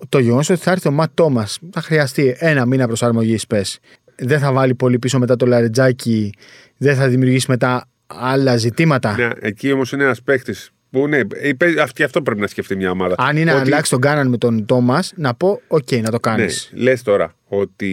Το 0.10 0.20
γεγονός 0.20 0.50
ότι 0.50 0.60
θα 0.62 0.72
έρθει 0.72 0.88
ο 0.88 0.92
Ματ 0.92 1.10
Τόμας 1.14 1.60
θα 1.72 1.82
χρειαστεί 1.82 2.36
ένα 2.40 2.66
μήνα 2.66 2.88
προσαρμογής, 2.88 3.48
πες. 3.48 3.80
Δεν 4.16 4.40
θα 4.40 4.52
βάλει 4.52 4.76
πολύ 4.76 5.00
πίσω 5.00 5.20
μετά 5.20 5.36
το 5.36 5.46
Λαρεντζάκη, 5.46 6.34
δεν 6.78 6.96
θα 6.96 7.08
δημιουργήσει 7.08 7.46
μετά 7.50 7.88
άλλα 8.08 8.58
ζητήματα. 8.58 9.16
Ναι, 9.18 9.30
εκεί 9.40 9.72
όμως 9.72 9.92
είναι 9.92 10.04
ένας 10.04 10.22
παίκτης 10.22 10.70
που 10.90 11.08
ναι, 11.08 11.18
ε, 11.34 11.54
παί- 11.58 11.80
αυτή- 11.80 12.04
αυτό 12.04 12.22
πρέπει 12.22 12.40
να 12.42 12.48
σκεφτεί 12.48 12.76
μια 12.76 12.92
ομάδα. 12.92 13.16
Αν 13.18 13.38
είναι 13.38 13.52
να 13.52 13.58
Ότι- 13.60 13.68
αλλάξει 13.68 13.92
τον 13.92 14.02
Κάναν 14.02 14.28
με 14.30 14.38
τον 14.38 14.66
Τόμας, 14.66 15.14
να 15.16 15.34
πω, 15.34 15.62
οκ, 15.68 15.92
να 15.92 16.12
το 16.12 16.20
κάνεις. 16.20 16.70
Ναι, 16.74 16.82
λες 16.82 17.02
τώρα 17.04 17.36
ότι 17.48 17.90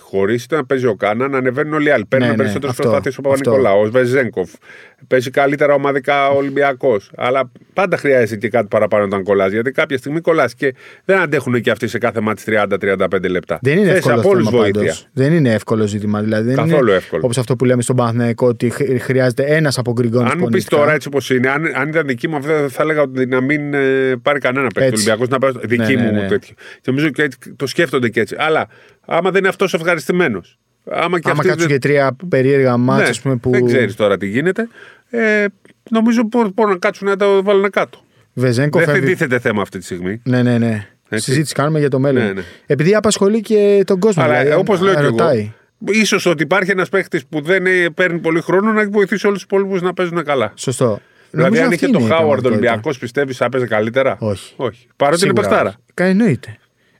χωρίς 0.00 0.46
να 0.50 0.64
παίζει 0.64 0.86
ο 0.86 0.94
Κάναν, 0.94 1.34
ανεβαίνουν 1.34 1.72
όλοι 1.72 1.88
οι 1.88 1.90
άλλοι. 1.90 2.04
Παίρνουν 2.06 2.28
Ναι, 2.28 2.34
ναι, 2.34 2.42
περισσότερες 2.42 2.70
αυτό, 2.70 2.82
προσπάθειες 2.82 3.10
ο 3.10 3.30
αυτό. 3.30 3.50
Παπα-Νικολάου, 3.50 3.86
ο 3.86 3.90
Βεζέγκοφ. 3.90 4.50
Παίζει 5.06 5.30
καλύτερα 5.30 5.74
ομαδικά 5.74 6.28
ο 6.28 6.36
Ολυμπιακός. 6.36 7.10
Αλλά 7.16 7.50
πάντα 7.72 7.96
χρειάζεται 7.96 8.36
και 8.36 8.48
κάτι 8.48 8.66
παραπάνω 8.70 9.04
όταν 9.04 9.22
κολλάς. 9.22 9.52
Γιατί 9.52 9.70
κάποια 9.70 9.96
στιγμή 9.98 10.20
κολλάς 10.20 10.54
και 10.54 10.74
δεν 11.04 11.18
αντέχουν 11.18 11.60
και 11.60 11.70
αυτοί 11.70 11.88
σε 11.88 11.98
κάθε 11.98 12.20
μάτι 12.20 12.42
30-35 12.46 13.28
λεπτά. 13.30 13.58
Δεν 13.62 13.78
είναι 13.78 13.86
Θες 13.86 13.96
εύκολο 13.96 14.20
από 14.20 14.28
όλους 14.28 14.48
θέμα 14.48 14.58
βοήθεια. 14.58 14.80
πάντως. 14.80 15.08
Δεν 15.12 15.32
είναι 15.32 15.52
εύκολο 15.52 15.86
ζήτημα. 15.86 16.22
Δηλαδή, 16.22 16.46
δεν 16.46 16.56
Καθόλου 16.56 16.86
είναι 16.88 16.96
εύκολο. 16.96 17.22
Όπως 17.24 17.38
αυτό 17.38 17.56
που 17.56 17.64
λέμε 17.64 17.82
στον 17.82 17.96
Παναθηναϊκό 17.96 18.46
ότι 18.46 18.70
χρ- 18.70 19.00
χρειάζεται 19.00 19.42
ένας 19.44 19.78
από 19.78 19.92
γκριγκόνου 19.92 20.28
Αν 20.28 20.38
μου 20.38 20.46
πεις 20.48 20.64
τώρα 20.64 20.92
έτσι 20.92 21.08
όπως 21.08 21.30
είναι, 21.30 21.48
αν, 21.50 21.70
αν 21.74 21.88
ήταν 21.88 22.06
δική 22.06 22.28
μου, 22.28 22.36
αυτή 22.36 22.50
θα 22.68 22.82
έλεγα 22.82 23.02
ότι 23.02 23.26
να 23.26 23.40
μην 23.40 23.74
ε, 23.74 24.14
πάρει 24.22 24.38
κανένα 24.38 24.66
παίκτη. 24.66 24.80
Ο 24.80 24.84
Έτσι. 24.84 24.94
Ολυμπιακός 24.94 25.28
να 25.28 25.38
πάρει. 25.38 25.54
Δική 25.66 25.94
Ναι, 25.96 26.02
ναι, 26.02 26.10
μου 26.12 26.20
ναι. 26.20 26.26
τέτοιο. 26.26 26.54
Και 26.74 26.82
νομίζω 26.84 27.08
και 27.10 27.22
έτσι, 27.22 27.38
το 27.56 27.66
σκέφτονται 27.66 28.08
και 28.08 28.20
έτσι. 28.20 28.34
Αλλά 28.38 28.66
άμα 29.06 29.30
δεν 29.30 29.38
είναι 29.40 29.48
αυτός 29.48 29.74
ευχαριστημένος. 29.74 30.58
Άμα 30.90 31.20
και 31.20 31.28
Άμα 31.30 31.36
αυτοί 31.38 31.48
κάτσουν 31.48 31.68
δεν- 31.68 31.78
και 31.80 31.88
τρία 31.88 32.16
περίεργα 32.28 32.76
μάτια, 32.76 33.02
Ναι, 33.04 33.08
ας 33.10 33.20
πούμε, 33.20 33.36
που. 33.36 33.50
Δεν 33.50 33.66
ξέρεις 33.66 33.94
τώρα 33.94 34.16
τι 34.16 34.26
γίνεται. 34.26 34.68
Ε, 35.10 35.44
νομίζω 35.90 36.22
μπορούν 36.22 36.52
μπορούν 36.54 36.72
να 36.72 36.78
κάτσουν 36.78 37.08
να 37.08 37.16
τα 37.16 37.26
βάλουν 37.42 37.70
κάτω. 37.70 37.98
Βεζέγκο 38.32 38.78
δεν 38.78 38.88
φεύγει. 38.88 39.06
τίθεται 39.06 39.38
θέμα 39.38 39.62
αυτή 39.62 39.78
τη 39.78 39.84
στιγμή. 39.84 40.20
Ναι, 40.24 40.42
ναι, 40.42 40.58
ναι. 40.58 40.88
Έτσι. 41.08 41.24
Συζήτηση 41.24 41.54
κάνουμε 41.54 41.78
για 41.78 41.88
το 41.90 41.98
μέλλον. 41.98 42.22
Ναι, 42.24 42.32
ναι. 42.32 42.42
Επειδή 42.66 42.94
απασχολεί 42.94 43.40
και 43.40 43.82
τον 43.86 43.98
κόσμο. 43.98 44.22
Αλλά 44.22 44.40
δηλαδή, 44.42 44.60
όπως 44.60 44.80
λέω 44.80 44.94
και 44.94 45.00
ρωτάει. 45.00 45.38
εγώ, 45.84 45.98
ίσως 46.00 46.26
ότι 46.26 46.42
υπάρχει 46.42 46.70
ένας 46.70 46.88
παίχτης 46.88 47.26
που 47.26 47.40
δεν 47.40 47.66
ε, 47.66 47.88
παίρνει 47.94 48.18
πολύ 48.18 48.40
χρόνο 48.40 48.72
να 48.72 48.88
βοηθήσει 48.90 49.26
όλους 49.26 49.38
τους 49.38 49.46
υπόλοιπους 49.58 49.82
να 49.82 49.94
παίζουν 49.94 50.24
καλά. 50.24 50.52
Σωστό. 50.54 51.00
Δηλαδή, 51.30 51.48
Νομίζω 51.48 51.62
αν 51.66 51.72
αυτή 51.72 51.84
είχε 51.84 51.92
το 51.92 51.98
είναι 51.98 52.08
η 52.08 52.10
Χάουαρντ 52.10 52.26
πραγματικότητα. 52.26 52.70
Ολυμπιακός, 52.70 52.98
πιστεύεις 52.98 53.36
θα 53.36 53.48
παίζει 53.48 53.66
καλύτερα; 53.66 54.16
Όχι. 54.20 54.54
όχι. 54.56 54.86
Παρότι 54.96 55.24
είναι 55.24 55.32
Σίγουρα 55.34 55.48
παιχτάρα. 55.48 55.68
όχι. 55.68 55.78
Κα- 55.94 56.04
Εννοείται. 56.04 56.56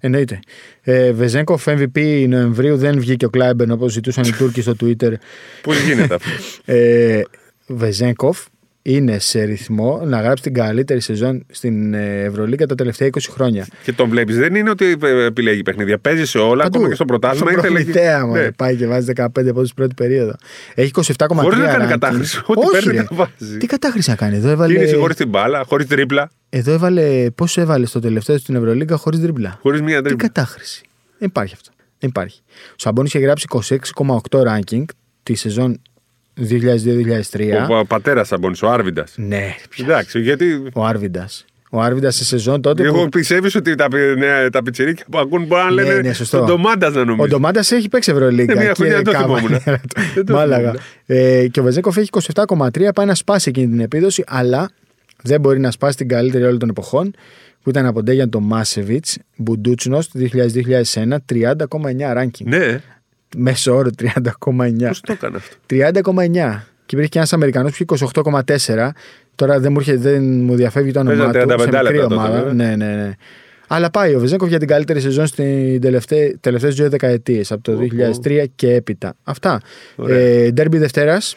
Εννοείται. 0.06 0.40
Ε, 0.82 1.12
Βεζέγκοφ 1.12 1.64
MVP 1.66 2.26
Νοεμβρίου 2.28 2.76
δεν 2.76 2.98
βγήκε 2.98 3.24
ο 3.24 3.30
Κλάιμπερν 3.30 3.70
όπως 3.70 3.92
ζητούσαν 3.92 4.24
οι 4.24 4.32
Τούρκοι 4.32 4.60
στο 4.60 4.72
Twitter. 4.80 5.12
Πώς 5.62 5.80
γίνεται 5.80 6.14
αυτό. 6.14 6.28
Ε, 6.74 7.22
Βεζέγκοφ 7.66 8.44
είναι 8.88 9.18
σε 9.18 9.42
ρυθμό 9.42 10.00
να 10.04 10.20
γράψει 10.20 10.42
την 10.42 10.54
καλύτερη 10.54 11.00
σεζόν 11.00 11.44
στην 11.50 11.94
ε, 11.94 12.22
Ευρωλίγα 12.22 12.66
τα 12.66 12.74
τελευταία 12.74 13.08
20 13.12 13.18
χρόνια. 13.30 13.66
και 13.82 13.92
τον 13.92 14.08
βλέπεις. 14.08 14.36
Δεν 14.36 14.54
είναι 14.54 14.70
ότι 14.70 14.96
ε, 15.02 15.24
επιλέγει 15.24 15.62
παιχνίδια. 15.62 15.98
Παίζει 15.98 16.24
σε 16.24 16.38
όλα, 16.38 16.64
ακόμα 16.64 16.88
και 16.88 16.94
στο 16.94 17.04
πρωτάθλημα. 17.04 17.50
Στον 17.50 17.58
ήθελε- 17.64 17.82
προμηθέα, 17.84 18.24
Ναι. 18.26 18.40
ναι. 18.42 18.52
πάει 18.52 18.76
και 18.76 18.86
βάζει 18.86 19.12
15 19.16 19.26
πόντους 19.54 19.74
πρώτη 19.74 19.94
περίοδο. 19.94 20.34
Έχει 20.74 20.90
27,3 20.94 21.42
Χωρίς 21.42 21.58
να 21.58 21.66
κάνει 21.66 21.84
ranking. 21.84 21.88
κατάχρηση. 21.88 22.40
Ό,τι 22.46 22.60
Όχι, 22.60 22.70
παίρνει 22.70 22.92
ρε. 22.98 23.02
τα 23.02 23.08
βάζει. 23.38 23.56
Τι 23.58 23.66
κατάχρηση 23.66 24.10
να 24.10 24.16
κάνει. 24.16 24.36
Εδώ 24.36 24.48
έβαλε, 24.48 24.74
Κίνηση 24.74 24.96
χωρίς 24.96 25.16
την 25.16 25.28
μπάλα, 25.28 25.64
χωρίς 25.66 25.86
τρίπλα, 25.86 26.30
εδώ 26.48 26.72
έβαλε. 26.72 27.30
Πόσο 27.34 27.60
έβαλε 27.60 27.86
στο 27.86 28.00
τελευταίο 28.00 28.38
στην 28.38 28.54
Ευρωλίγα 28.54 28.96
χωρίς 28.96 29.18
δίπλα. 29.20 29.58
χωρίς 29.62 29.80
μία 29.82 29.96
Τι 30.02 30.08
τρίπλα. 30.08 30.28
κατάχρηση. 30.28 30.82
Δεν 31.18 31.28
υπάρχει 31.28 31.54
αυτό. 31.54 31.70
Δεν 31.98 32.08
υπάρχει. 32.08 32.40
Ο 32.48 32.74
Σαμπόνι 32.76 33.06
είχε 33.06 33.18
γράψει 33.18 33.46
26,8 33.48 34.42
ranking 34.42 34.84
τη 35.22 35.34
σεζόν 35.34 35.80
2002-2003. 36.40 37.80
Ο 37.80 37.84
πατέρας 37.86 38.26
Σαμπόνι, 38.28 38.56
ο 38.62 38.70
Άρβιντας. 38.70 39.12
Ναι, 39.16 39.54
Εντάξει, 39.80 40.20
γιατί. 40.20 40.62
ο 40.74 40.84
Άρβιντας. 40.84 41.44
Ο 41.70 41.80
Άρβιντας 41.80 42.14
σε 42.16 42.24
σεζόν 42.24 42.60
τότε. 42.60 42.82
Εγώ 42.82 43.02
που... 43.02 43.08
πιστεύεις 43.08 43.54
ότι 43.54 43.74
τα, 43.74 43.88
πι- 43.88 44.18
ναι, 44.18 44.50
τα 44.50 44.62
πιτσιρίκια 44.62 45.04
που 45.10 45.18
ακούν 45.18 45.44
μπορεί 45.44 45.62
να 45.62 45.70
λένε 45.70 45.94
ναι, 46.00 46.12
σωστό. 46.12 46.38
τον 46.38 46.46
Ντομάντα 46.46 46.90
να 46.90 47.00
Ο 47.00 47.04
νομίζει. 47.04 47.28
Ντομάντα 47.28 47.60
έχει 47.70 47.88
παίξει 47.88 48.10
Ευρωλίγκα. 48.10 48.54
Ναι, 48.54 48.60
μια 48.62 48.72
κύριε 48.72 48.90
χρονιά 48.92 48.94
δεν 48.96 49.04
το 49.04 49.10
Κάμα. 49.12 49.38
θυμόμουν. 49.38 49.62
Δεν 50.14 50.24
το 50.26 50.32
Μάλαγα. 50.32 50.58
θυμόμουν. 50.60 50.80
Ε, 51.06 51.46
και 51.48 51.60
ο 51.60 51.62
Βεζέκοφ 51.62 51.96
έχει 51.96 52.08
27,3, 52.34 52.88
πάει 52.94 53.06
να 53.06 53.14
σπάσει 53.14 53.48
εκείνη 53.48 53.68
την 53.68 53.80
επίδοση, 53.80 54.24
αλλά 54.26 54.70
Δεν 55.22 55.40
μπορεί 55.40 55.60
να 55.60 55.70
σπάσει 55.70 55.96
την 55.96 56.08
καλύτερη 56.08 56.44
όλων 56.44 56.58
των 56.58 56.68
εποχών 56.68 57.14
που 57.62 57.70
ήταν 57.70 57.86
από 57.86 58.02
Ντέγιαν 58.02 58.30
το 58.30 58.40
Μάσεβιτ, 58.40 59.04
Μπουντούτσνο 59.36 59.98
το 59.98 60.28
2000-2001, 60.32 61.16
30,9 61.32 62.16
ranking. 62.16 62.44
Ναι, 62.44 62.80
Μέσο 63.36 63.74
όρο 63.76 63.90
30,9. 64.02 64.86
πώς 64.88 65.00
το 65.00 65.12
έκανε 65.12 65.36
αυτό; 65.36 65.56
30,9. 65.66 66.66
Και 66.86 66.94
υπήρχε 66.94 67.08
και 67.08 67.18
ένας 67.18 67.32
Αμερικανός 67.32 67.76
που 67.76 67.94
είχε 67.94 68.06
28,4. 68.14 68.88
Τώρα 69.34 69.60
δεν 69.60 69.72
μου, 69.72 69.78
έρχεται, 69.78 69.98
δεν 69.98 70.22
μου 70.22 70.54
διαφεύγει 70.54 70.90
το 70.92 71.00
όνομά 71.00 71.30
Παίζανε 71.30 71.54
του. 71.54 71.60
35 71.60 71.60
Σε 71.60 71.66
μικρή 71.66 71.82
λεπτά 71.82 72.02
τότε, 72.02 72.14
ομάδα. 72.14 72.36
βέβαια. 72.36 72.52
Ναι, 72.52 72.76
ναι, 72.76 72.94
ναι. 72.94 73.12
Αλλά 73.66 73.90
πάει 73.90 74.14
ο 74.14 74.20
Βεζέγκοφ 74.20 74.48
για 74.48 74.58
την 74.58 74.68
καλύτερη 74.68 75.00
σεζόν 75.00 75.26
στην 75.26 75.80
τελευταίες 76.40 76.74
δύο 76.74 76.88
δεκαετίες, 76.90 77.52
από 77.52 77.62
το 77.62 77.78
2003 78.24 78.44
και 78.54 78.74
έπειτα. 78.74 79.14
Αυτά. 79.22 79.60
Ωραία. 79.96 80.18
Ε, 80.18 80.50
Ντέρμπι 80.50 80.78
Δευτέρας. 80.78 81.36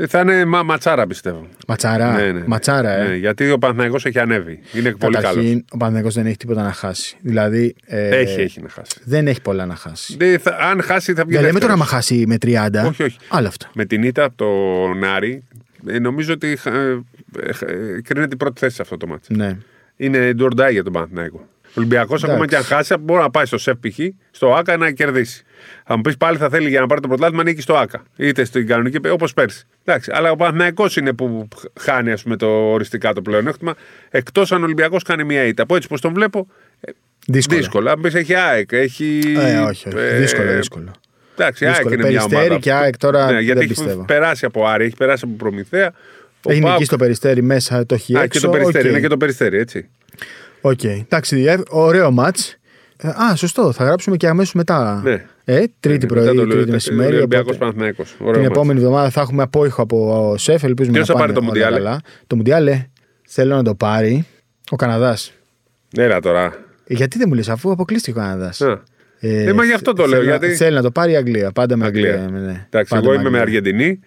Ε, 0.00 0.06
Θα 0.06 0.20
είναι 0.20 0.44
μα, 0.44 0.62
ματσάρα 0.62 1.06
πιστεύω. 1.06 1.46
Ματσάρα; 1.68 2.12
Ναι, 2.12 2.32
ναι. 2.32 2.42
Ματσάρα, 2.46 2.90
ε; 2.90 3.08
Ναι, 3.08 3.14
γιατί 3.16 3.50
ο 3.50 3.58
Παναθηναϊκός 3.58 4.04
έχει 4.04 4.18
ανέβει. 4.18 4.60
Είναι 4.72 4.92
πολύ 4.92 5.14
καλός. 5.14 5.28
Καταρχήν, 5.34 5.64
ο 5.70 5.76
Παναθηναϊκός 5.76 6.14
δεν 6.14 6.26
έχει 6.26 6.36
τίποτα 6.36 6.62
να 6.62 6.72
χάσει. 6.72 7.16
Δηλαδή. 7.20 7.74
ε, 7.86 8.08
Έχει, 8.08 8.40
έχει 8.40 8.60
να 8.62 8.68
χάσει. 8.68 9.00
Δεν 9.04 9.26
έχει 9.26 9.40
πολλά 9.42 9.66
να 9.66 9.74
χάσει. 9.74 10.16
Δεν 10.18 10.38
θα- 10.38 10.56
αν 10.60 10.82
χάσει 10.82 11.12
θα 11.14 11.24
βγει. 11.24 11.34
Δεν 11.34 11.42
λέμε 11.44 11.58
τώρα 11.58 11.74
δεύτερος. 11.76 11.90
να 11.92 11.96
χάσει 11.96 12.24
με 12.26 12.36
30. 12.82 12.86
Όχι, 12.88 13.02
όχι. 13.02 13.18
Άλλο 13.28 13.48
αυτό. 13.48 13.66
Με 13.74 13.84
την 13.84 14.02
ήττα 14.02 14.24
από 14.24 14.36
τον 14.36 15.04
Άρη, 15.04 15.42
ε, 15.86 15.98
νομίζω 15.98 16.32
ότι 16.32 16.58
ε, 16.64 16.70
ε, 16.70 16.96
ε, 17.96 18.00
κρίνεται 18.00 18.34
η 18.34 18.36
πρώτη 18.36 18.60
θέση 18.60 18.74
σε 18.74 18.82
αυτό 18.82 18.96
το 18.96 19.06
μάτι. 19.06 19.34
Ναι. 19.34 19.56
Είναι 19.96 20.32
do 20.38 20.42
or 20.42 20.66
die 20.66 20.72
για 20.72 20.82
τον 20.84 20.92
Παναθηναϊκό. 20.92 21.48
Ο 21.78 21.80
Ολυμπιακός, 21.80 22.24
ακόμα 22.24 22.46
και 22.46 22.56
αν 22.56 22.62
χάσει, 22.62 22.96
μπορεί 22.96 23.20
να 23.22 23.30
πάει 23.30 23.46
στο 23.46 23.58
ΣΕΦ 23.58 23.76
π.χ. 23.80 23.98
στο 24.30 24.54
ΑΚΑ 24.54 24.76
να 24.76 24.90
κερδίσει. 24.90 25.42
Θα 25.86 25.96
μου 25.96 26.00
πεις 26.02 26.16
πάλι 26.16 26.36
θα 26.36 26.48
θέλει 26.48 26.68
για 26.68 26.80
να 26.80 26.86
πάρει 26.86 27.00
το 27.00 27.08
πρωτάθλημα 27.08 27.42
νίκη 27.42 27.60
στο 27.60 27.74
ΑΚΑ. 27.76 28.02
Είτε 28.16 28.44
στην 28.44 28.66
κανονική, 28.66 29.08
όπως 29.08 29.34
πέρσι. 29.34 29.66
Εντάξει, 29.84 30.10
αλλά 30.14 30.30
ο 30.30 30.36
Παναθηναϊκός 30.36 30.96
είναι 30.96 31.12
που 31.12 31.48
χάνει 31.80 32.12
ας 32.12 32.22
πούμε, 32.22 32.36
το 32.36 32.46
οριστικά 32.46 33.12
το 33.12 33.22
πλεονέκτημα. 33.22 33.74
Εκτός 34.10 34.52
αν 34.52 34.60
ο 34.60 34.64
Ολυμπιακός 34.64 35.02
κάνει 35.02 35.24
μια 35.24 35.44
ήττα. 35.44 35.62
Από 35.62 35.76
έτσι 35.76 35.88
πώς 35.88 36.00
τον 36.00 36.12
βλέπω, 36.12 36.46
ε, 36.80 36.90
Δύσκολα. 37.26 37.58
δύσκολα. 37.58 37.92
Αν 37.92 38.00
πεις 38.00 38.14
έχει 38.14 38.34
ΑΕΚ, 38.34 38.72
έχει. 38.72 39.20
Ε, 39.38 39.58
όχι, 39.58 39.88
όχι. 39.88 39.96
ε, 39.98 40.18
δύσκολο, 40.18 40.52
δύσκολο. 40.56 40.90
Εντάξει, 41.36 41.64
η 41.64 41.66
ΑΕΚ 41.66 41.76
Δύσκολο. 41.76 41.94
είναι 41.94 42.08
μια 42.08 42.18
Περιστέρι 42.18 42.44
ομάδα. 42.46 42.60
και 42.60 42.72
ΑΕΚ 42.72 42.96
τώρα 42.96 43.24
ναι, 43.26 43.40
γιατί 43.40 43.46
δεν 43.46 43.56
έχει 43.70 43.80
πιστεύω. 43.80 44.04
περάσει 44.04 44.44
από 44.44 44.66
Άρη, 44.66 44.84
έχει 44.84 44.96
περάσει 44.96 45.24
από 45.26 45.34
Προμηθέα. 45.36 45.92
Ο 46.42 46.50
Έχει 46.50 46.60
ΠΑΟΚ- 46.60 46.72
νικήσει 46.74 46.90
το 46.90 46.96
Περιστέρι 46.96 47.42
μέσα, 47.42 47.86
το 47.86 47.94
έχει 47.94 48.16
Α, 48.18 48.22
έξω. 48.22 48.40
και 48.40 48.46
το 48.46 48.52
περιστέρι. 48.52 48.84
οκ. 48.84 48.90
Είναι 48.90 49.00
και 49.00 49.08
το 49.08 49.16
Περιστέρι, 49.16 49.58
έτσι. 49.58 49.88
Οκ. 50.60 50.84
Εντάξει, 50.84 51.42
ε, 51.44 51.58
ωραίο 51.68 52.10
ματς. 52.10 52.56
Ε, 52.96 53.08
Α, 53.08 53.36
σωστό. 53.36 53.72
Θα 53.72 53.84
γράψουμε 53.84 54.16
και 54.16 54.28
αμέσως 54.28 54.54
μετά. 54.54 55.00
Ναι. 55.04 55.24
Ε, 55.44 55.64
τρίτη 55.80 56.06
Μετά 56.06 56.20
πρωί, 56.24 56.36
το 56.36 56.46
τρίτη 56.46 56.70
μεσημέρι. 56.70 57.16
Ολυμπιακός 57.16 57.56
οπότε 57.56 57.58
Παναθυναϊκό. 57.58 58.32
Την 58.32 58.44
επόμενη 58.44 58.78
εβδομάδα 58.78 59.10
θα 59.10 59.20
έχουμε 59.20 59.42
απόϊχο 59.42 59.82
από 59.82 60.34
σεφ. 60.38 60.62
Ελπίζουμε 60.64 60.94
Ποιος 60.96 61.08
να 61.08 61.14
θα 61.14 61.20
πάνε 61.20 61.32
πάρει 61.32 61.46
το 61.46 61.52
όλα 61.52 61.60
Μουντιάλε; 61.70 61.84
καλά. 61.84 62.00
Το 62.26 62.36
Μουντιάλε 62.36 62.86
θέλω 63.26 63.54
να 63.56 63.62
το 63.62 63.74
πάρει 63.74 64.26
ο 64.70 64.76
Καναδάς. 64.76 65.32
Έλα 65.96 66.20
τώρα. 66.20 66.54
Γιατί 66.86 67.18
δεν 67.18 67.26
μου 67.28 67.34
λες, 67.34 67.48
αφού 67.48 67.70
αποκλείστηκε 67.70 68.18
ο 68.18 68.22
Καναδάς. 68.22 68.60
Α. 68.60 68.82
Ε, 69.20 69.52
μα 69.52 69.64
γι' 69.64 69.72
αυτό 69.72 69.92
το 69.92 70.06
λέω, 70.06 70.22
γιατί- 70.22 70.48
Θέλει 70.54 70.74
να 70.74 70.82
το 70.82 70.90
πάρει 70.90 71.12
η 71.12 71.16
Αγγλία. 71.16 71.52
Πάντα 71.52 71.76
με 71.76 71.86
Αγγλία. 71.86 72.14
Αγγλία. 72.14 72.40
ναι. 72.40 72.66
Εντάξει, 72.70 72.94
Πάντα 72.94 73.06
εγώ 73.10 73.12
είμαι 73.20 73.30
με 73.30 73.38
Αγγλία. 73.38 73.58
Αργεντινή. 73.58 74.00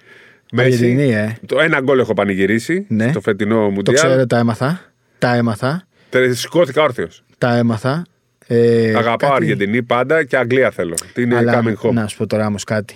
Μέση. 0.51 0.67
Αργεντινή, 0.67 1.13
ε. 1.13 1.35
Το 1.45 1.59
ένα 1.59 1.79
γκολ 1.81 1.99
έχω 1.99 2.13
πανηγυρίσει 2.13 2.85
Ναι. 2.89 3.07
στο 3.09 3.21
φετινό 3.21 3.55
Το 3.55 3.69
Μουντιάλ. 3.69 3.95
ξέρω, 3.95 4.27
τα 4.27 4.37
έμαθα. 4.37 4.81
Τα 5.19 5.35
έμαθα. 5.35 5.87
Τε- 6.11 6.33
Σηκώθηκα 6.33 6.81
όρθιος. 6.83 7.23
Τα 7.37 7.55
έμαθα. 7.57 8.05
Ε, 8.47 8.89
Αγαπάω 8.95 9.15
κάτι- 9.17 9.33
Αργεντινή 9.33 9.83
πάντα 9.83 10.23
και 10.23 10.37
Αγγλία 10.37 10.71
θέλω. 10.71 10.95
Τι 11.13 11.21
είναι 11.21 11.35
Αλλά 11.35 11.61
coming 11.63 11.87
home. 11.87 11.93
να 11.93 12.07
σου 12.07 12.17
πω 12.17 12.27
τώρα 12.27 12.45
όμως 12.45 12.63
κάτι. 12.63 12.95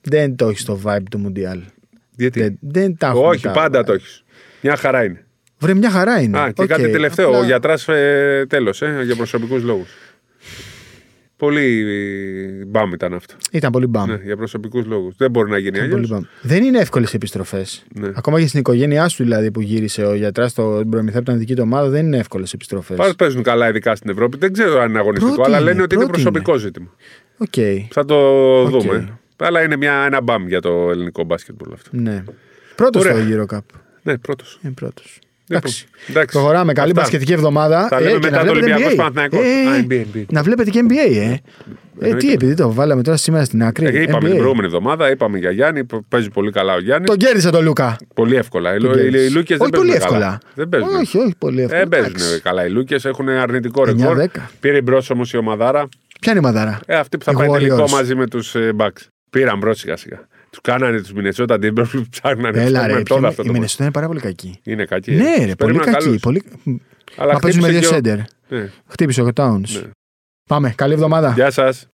Δεν 0.00 0.36
το 0.36 0.48
έχεις 0.48 0.64
το 0.64 0.80
vibe 0.84 1.02
του 1.10 1.18
Μουντιάλ. 1.18 1.60
Γιατί; 2.16 2.40
Δεν, 2.40 2.58
δεν 2.60 2.96
τα 2.96 3.06
έχουμε 3.06 3.26
Όχι, 3.26 3.42
τα 3.42 3.50
πάντα 3.50 3.80
vibe. 3.80 3.84
το 3.84 3.92
έχεις. 3.92 4.24
Μια 4.60 4.76
χαρά 4.76 5.04
είναι. 5.04 5.24
Βρε, 5.58 5.74
μια 5.74 5.90
χαρά 5.90 6.20
είναι. 6.20 6.38
Α, 6.38 6.50
και 6.50 6.62
Οκ. 6.62 6.68
κάτι 6.68 6.90
τελευταίο. 6.90 7.26
Απλά- 7.26 7.38
Ο 7.40 7.44
Γιατράς 7.44 7.88
ε, 7.88 8.46
τέλος, 8.48 8.82
ε, 8.82 9.00
για 9.04 9.16
προσωπικούς 9.16 9.62
λόγους. 9.62 9.88
Πολύ 11.36 11.84
μπαμ 12.66 12.92
ήταν 12.92 13.14
αυτό. 13.14 13.34
Ήταν 13.52 13.72
πολύ 13.72 13.86
μπαμ. 13.86 14.10
Ναι, 14.10 14.18
για 14.24 14.36
προσωπικούς 14.36 14.86
λόγους. 14.86 15.14
Δεν 15.16 15.30
μπορεί 15.30 15.50
να 15.50 15.58
γίνει 15.58 15.76
Ήταν 15.76 15.90
πολύ 15.90 16.04
αλλιώς. 16.04 16.14
μπαμ. 16.16 16.22
Δεν 16.42 16.62
είναι 16.64 16.78
εύκολες 16.78 17.14
επιστροφές. 17.14 17.84
Ναι. 17.94 18.10
Ακόμα 18.14 18.40
και 18.40 18.46
στην 18.46 18.60
οικογένειά 18.60 19.08
σου 19.08 19.22
δηλαδή 19.22 19.50
που 19.50 19.60
γύρισε 19.60 20.04
ο 20.06 20.14
Γιατράς 20.14 20.50
στον 20.50 20.90
Προμηθέα 20.90 21.20
από 21.20 21.30
την 21.30 21.38
δική 21.38 21.54
του 21.54 21.62
ομάδα 21.64 21.88
δεν 21.88 22.06
είναι 22.06 22.16
εύκολες 22.18 22.52
επιστροφές. 22.52 22.96
Πάρα 22.96 23.14
παίζουν 23.14 23.42
καλά, 23.42 23.68
ειδικά 23.68 23.96
στην 23.96 24.10
Ευρώπη. 24.10 24.36
Δεν 24.38 24.52
ξέρω 24.52 24.80
αν 24.80 24.88
είναι 24.88 24.98
αγωνιστικό, 24.98 25.34
Πρώτη 25.34 25.48
αλλά 25.48 25.58
είναι, 25.60 25.70
λένε 25.70 25.82
ότι 25.82 25.94
είναι 25.94 26.04
πρώτη 26.04 26.22
προσωπικό 26.22 26.56
ζήτημα. 26.56 26.88
Οκ. 27.36 27.54
Θα 27.90 28.04
το 28.04 28.14
Οκ. 28.62 28.68
δούμε. 28.70 29.18
Αλλά 29.36 29.62
είναι 29.62 29.76
μια, 29.76 29.92
ένα 30.06 30.20
μπαμ 30.20 30.46
για 30.48 30.60
το 30.60 30.90
ελληνικό 30.90 31.24
μπάσκετ 31.24 31.54
αυτό. 31.72 31.90
Ναι. 31.92 32.24
Πρώτος 32.74 33.02
Ωραία. 33.04 33.16
στο 33.16 33.46
EuroCup. 33.48 33.60
Ναι, 34.02 34.18
πρώτος. 34.18 34.60
Είναι 35.50 35.60
πρώτο. 35.60 35.76
Λοιπόν, 35.76 35.80
Εντάξει. 35.80 35.86
εντάξει. 36.08 36.36
Προχωράμε. 36.38 36.72
Καλή 36.72 36.90
Αυτά. 36.90 37.00
μπασκετική 37.00 37.32
εβδομάδα. 37.32 37.86
Τα 37.90 38.00
λέμε 38.00 38.18
και 38.18 38.30
μετά 38.30 38.36
να 38.36 38.44
το 38.44 38.52
βλέπετε 38.52 38.72
Ολυμπιακός 38.72 38.92
NBA. 38.92 38.96
Παναθηναϊκός. 38.96 39.40
Ε, 39.40 39.68
Α, 39.70 39.86
NBA, 39.88 40.16
NBA. 40.16 40.24
Να 40.28 40.42
βλέπετε 40.42 40.70
και 40.70 40.80
NBA, 40.88 40.92
ε. 41.16 41.22
ε 41.22 41.38
τι, 41.98 42.04
Εννοείται. 42.06 42.32
επειδή 42.32 42.54
το 42.54 42.72
βάλαμε 42.72 43.02
τώρα 43.02 43.16
σήμερα 43.16 43.44
στην 43.44 43.62
άκρη. 43.64 43.86
Ε, 43.86 44.02
είπαμε 44.02 44.18
NBA. 44.18 44.30
την 44.30 44.36
προηγούμενη 44.36 44.66
εβδομάδα, 44.66 45.10
είπαμε 45.10 45.38
για 45.38 45.50
Γιάννη, 45.50 45.84
που 45.84 46.04
παίζει 46.08 46.28
πολύ 46.30 46.50
καλά 46.50 46.74
ο 46.74 46.78
Γιάννης. 46.80 47.08
Τον 47.08 47.16
κέρδισε 47.18 47.50
τον 47.50 47.64
Λούκα. 47.64 47.96
Πολύ 48.14 48.36
εύκολα. 48.36 48.74
Οι, 48.74 48.78
Τον 48.78 48.90
οι, 48.90 48.94
κέρδισε. 48.94 49.24
οι 49.24 49.30
Λούκες 49.30 49.56
δεν 49.58 49.66
όχι 49.66 49.70
πολύ 49.76 49.88
παίζουν 49.90 50.04
εύκολα. 50.06 50.20
καλά. 50.24 50.40
Δεν 50.54 50.68
παίζουν. 50.68 50.94
Όχι, 50.94 51.18
όχι 51.18 51.34
πολύ 51.38 51.60
εύκολα. 51.62 51.78
Δεν 51.78 51.88
παίζουν 51.88 52.08
Εντάξει. 52.16 52.40
καλά. 52.40 52.66
Οι 52.66 52.70
Λούκες 52.70 53.04
έχουν 53.04 53.28
αρνητικό 53.28 53.82
9-10. 53.82 53.86
ρεκόρ. 53.86 54.22
Πήρε 54.60 54.80
μπρος 54.82 55.10
όμως 55.10 55.32
η 55.32 55.36
ομαδάρα. 55.36 55.88
Ποια 56.20 56.32
είναι 56.32 56.40
η 56.40 56.44
μαδάρα. 56.44 56.80
Ε, 56.86 56.96
αυτή 56.96 57.18
που 57.18 57.24
θα 57.24 57.32
Οι 57.32 57.34
πάει 57.34 57.48
τελικό 57.48 57.84
Warriors. 57.84 57.90
μαζί 57.90 58.14
με 58.14 58.26
τους 58.26 58.54
Bucks. 58.76 59.06
Πήραν 59.30 59.58
μπρος 59.58 59.78
σιγά 59.78 59.96
σιγά. 59.96 60.26
Τους 60.62 60.72
κάνανε 60.72 61.00
τους 61.00 61.12
Μινεσότα 61.12 61.54
Timberwolves 61.62 61.88
που 61.90 62.06
ψάχνανε. 62.10 62.58
Έλα 62.62 62.64
ψάχνανε 62.78 62.92
ρε, 62.94 63.02
τώρα 63.02 63.20
ποια- 63.20 63.28
αυτό 63.28 63.42
η 63.42 63.46
το 63.46 63.52
Μινεσότα 63.52 63.82
είναι 63.82 63.92
πάρα 63.92 64.06
πολύ 64.06 64.20
κακή. 64.20 64.60
Είναι 64.62 64.84
κακή. 64.84 65.10
Ναι, 65.12 65.22
Τους 65.22 65.38
ρε, 65.38 65.40
πολύ 65.40 65.54
περίμενα 65.56 65.84
κακή. 65.84 66.04
καλούς. 66.04 66.20
Πολύ... 66.20 66.42
Αλλά 67.16 67.32
Μα 67.32 67.38
παίζουν 67.38 67.60
με 67.62 67.68
χτύπησε 67.68 67.70
δύο 67.70 67.80
και 67.80 67.86
ο- 67.86 67.90
σέντερ. 67.90 68.18
Ναι. 68.62 68.70
Χτύπησε 68.88 69.22
ο 69.22 69.28
Towns. 69.36 69.60
Ναι. 69.68 69.90
Πάμε. 70.48 70.72
Καλή 70.76 70.92
εβδομάδα. 70.92 71.32
Γεια 71.34 71.50
σας. 71.50 71.86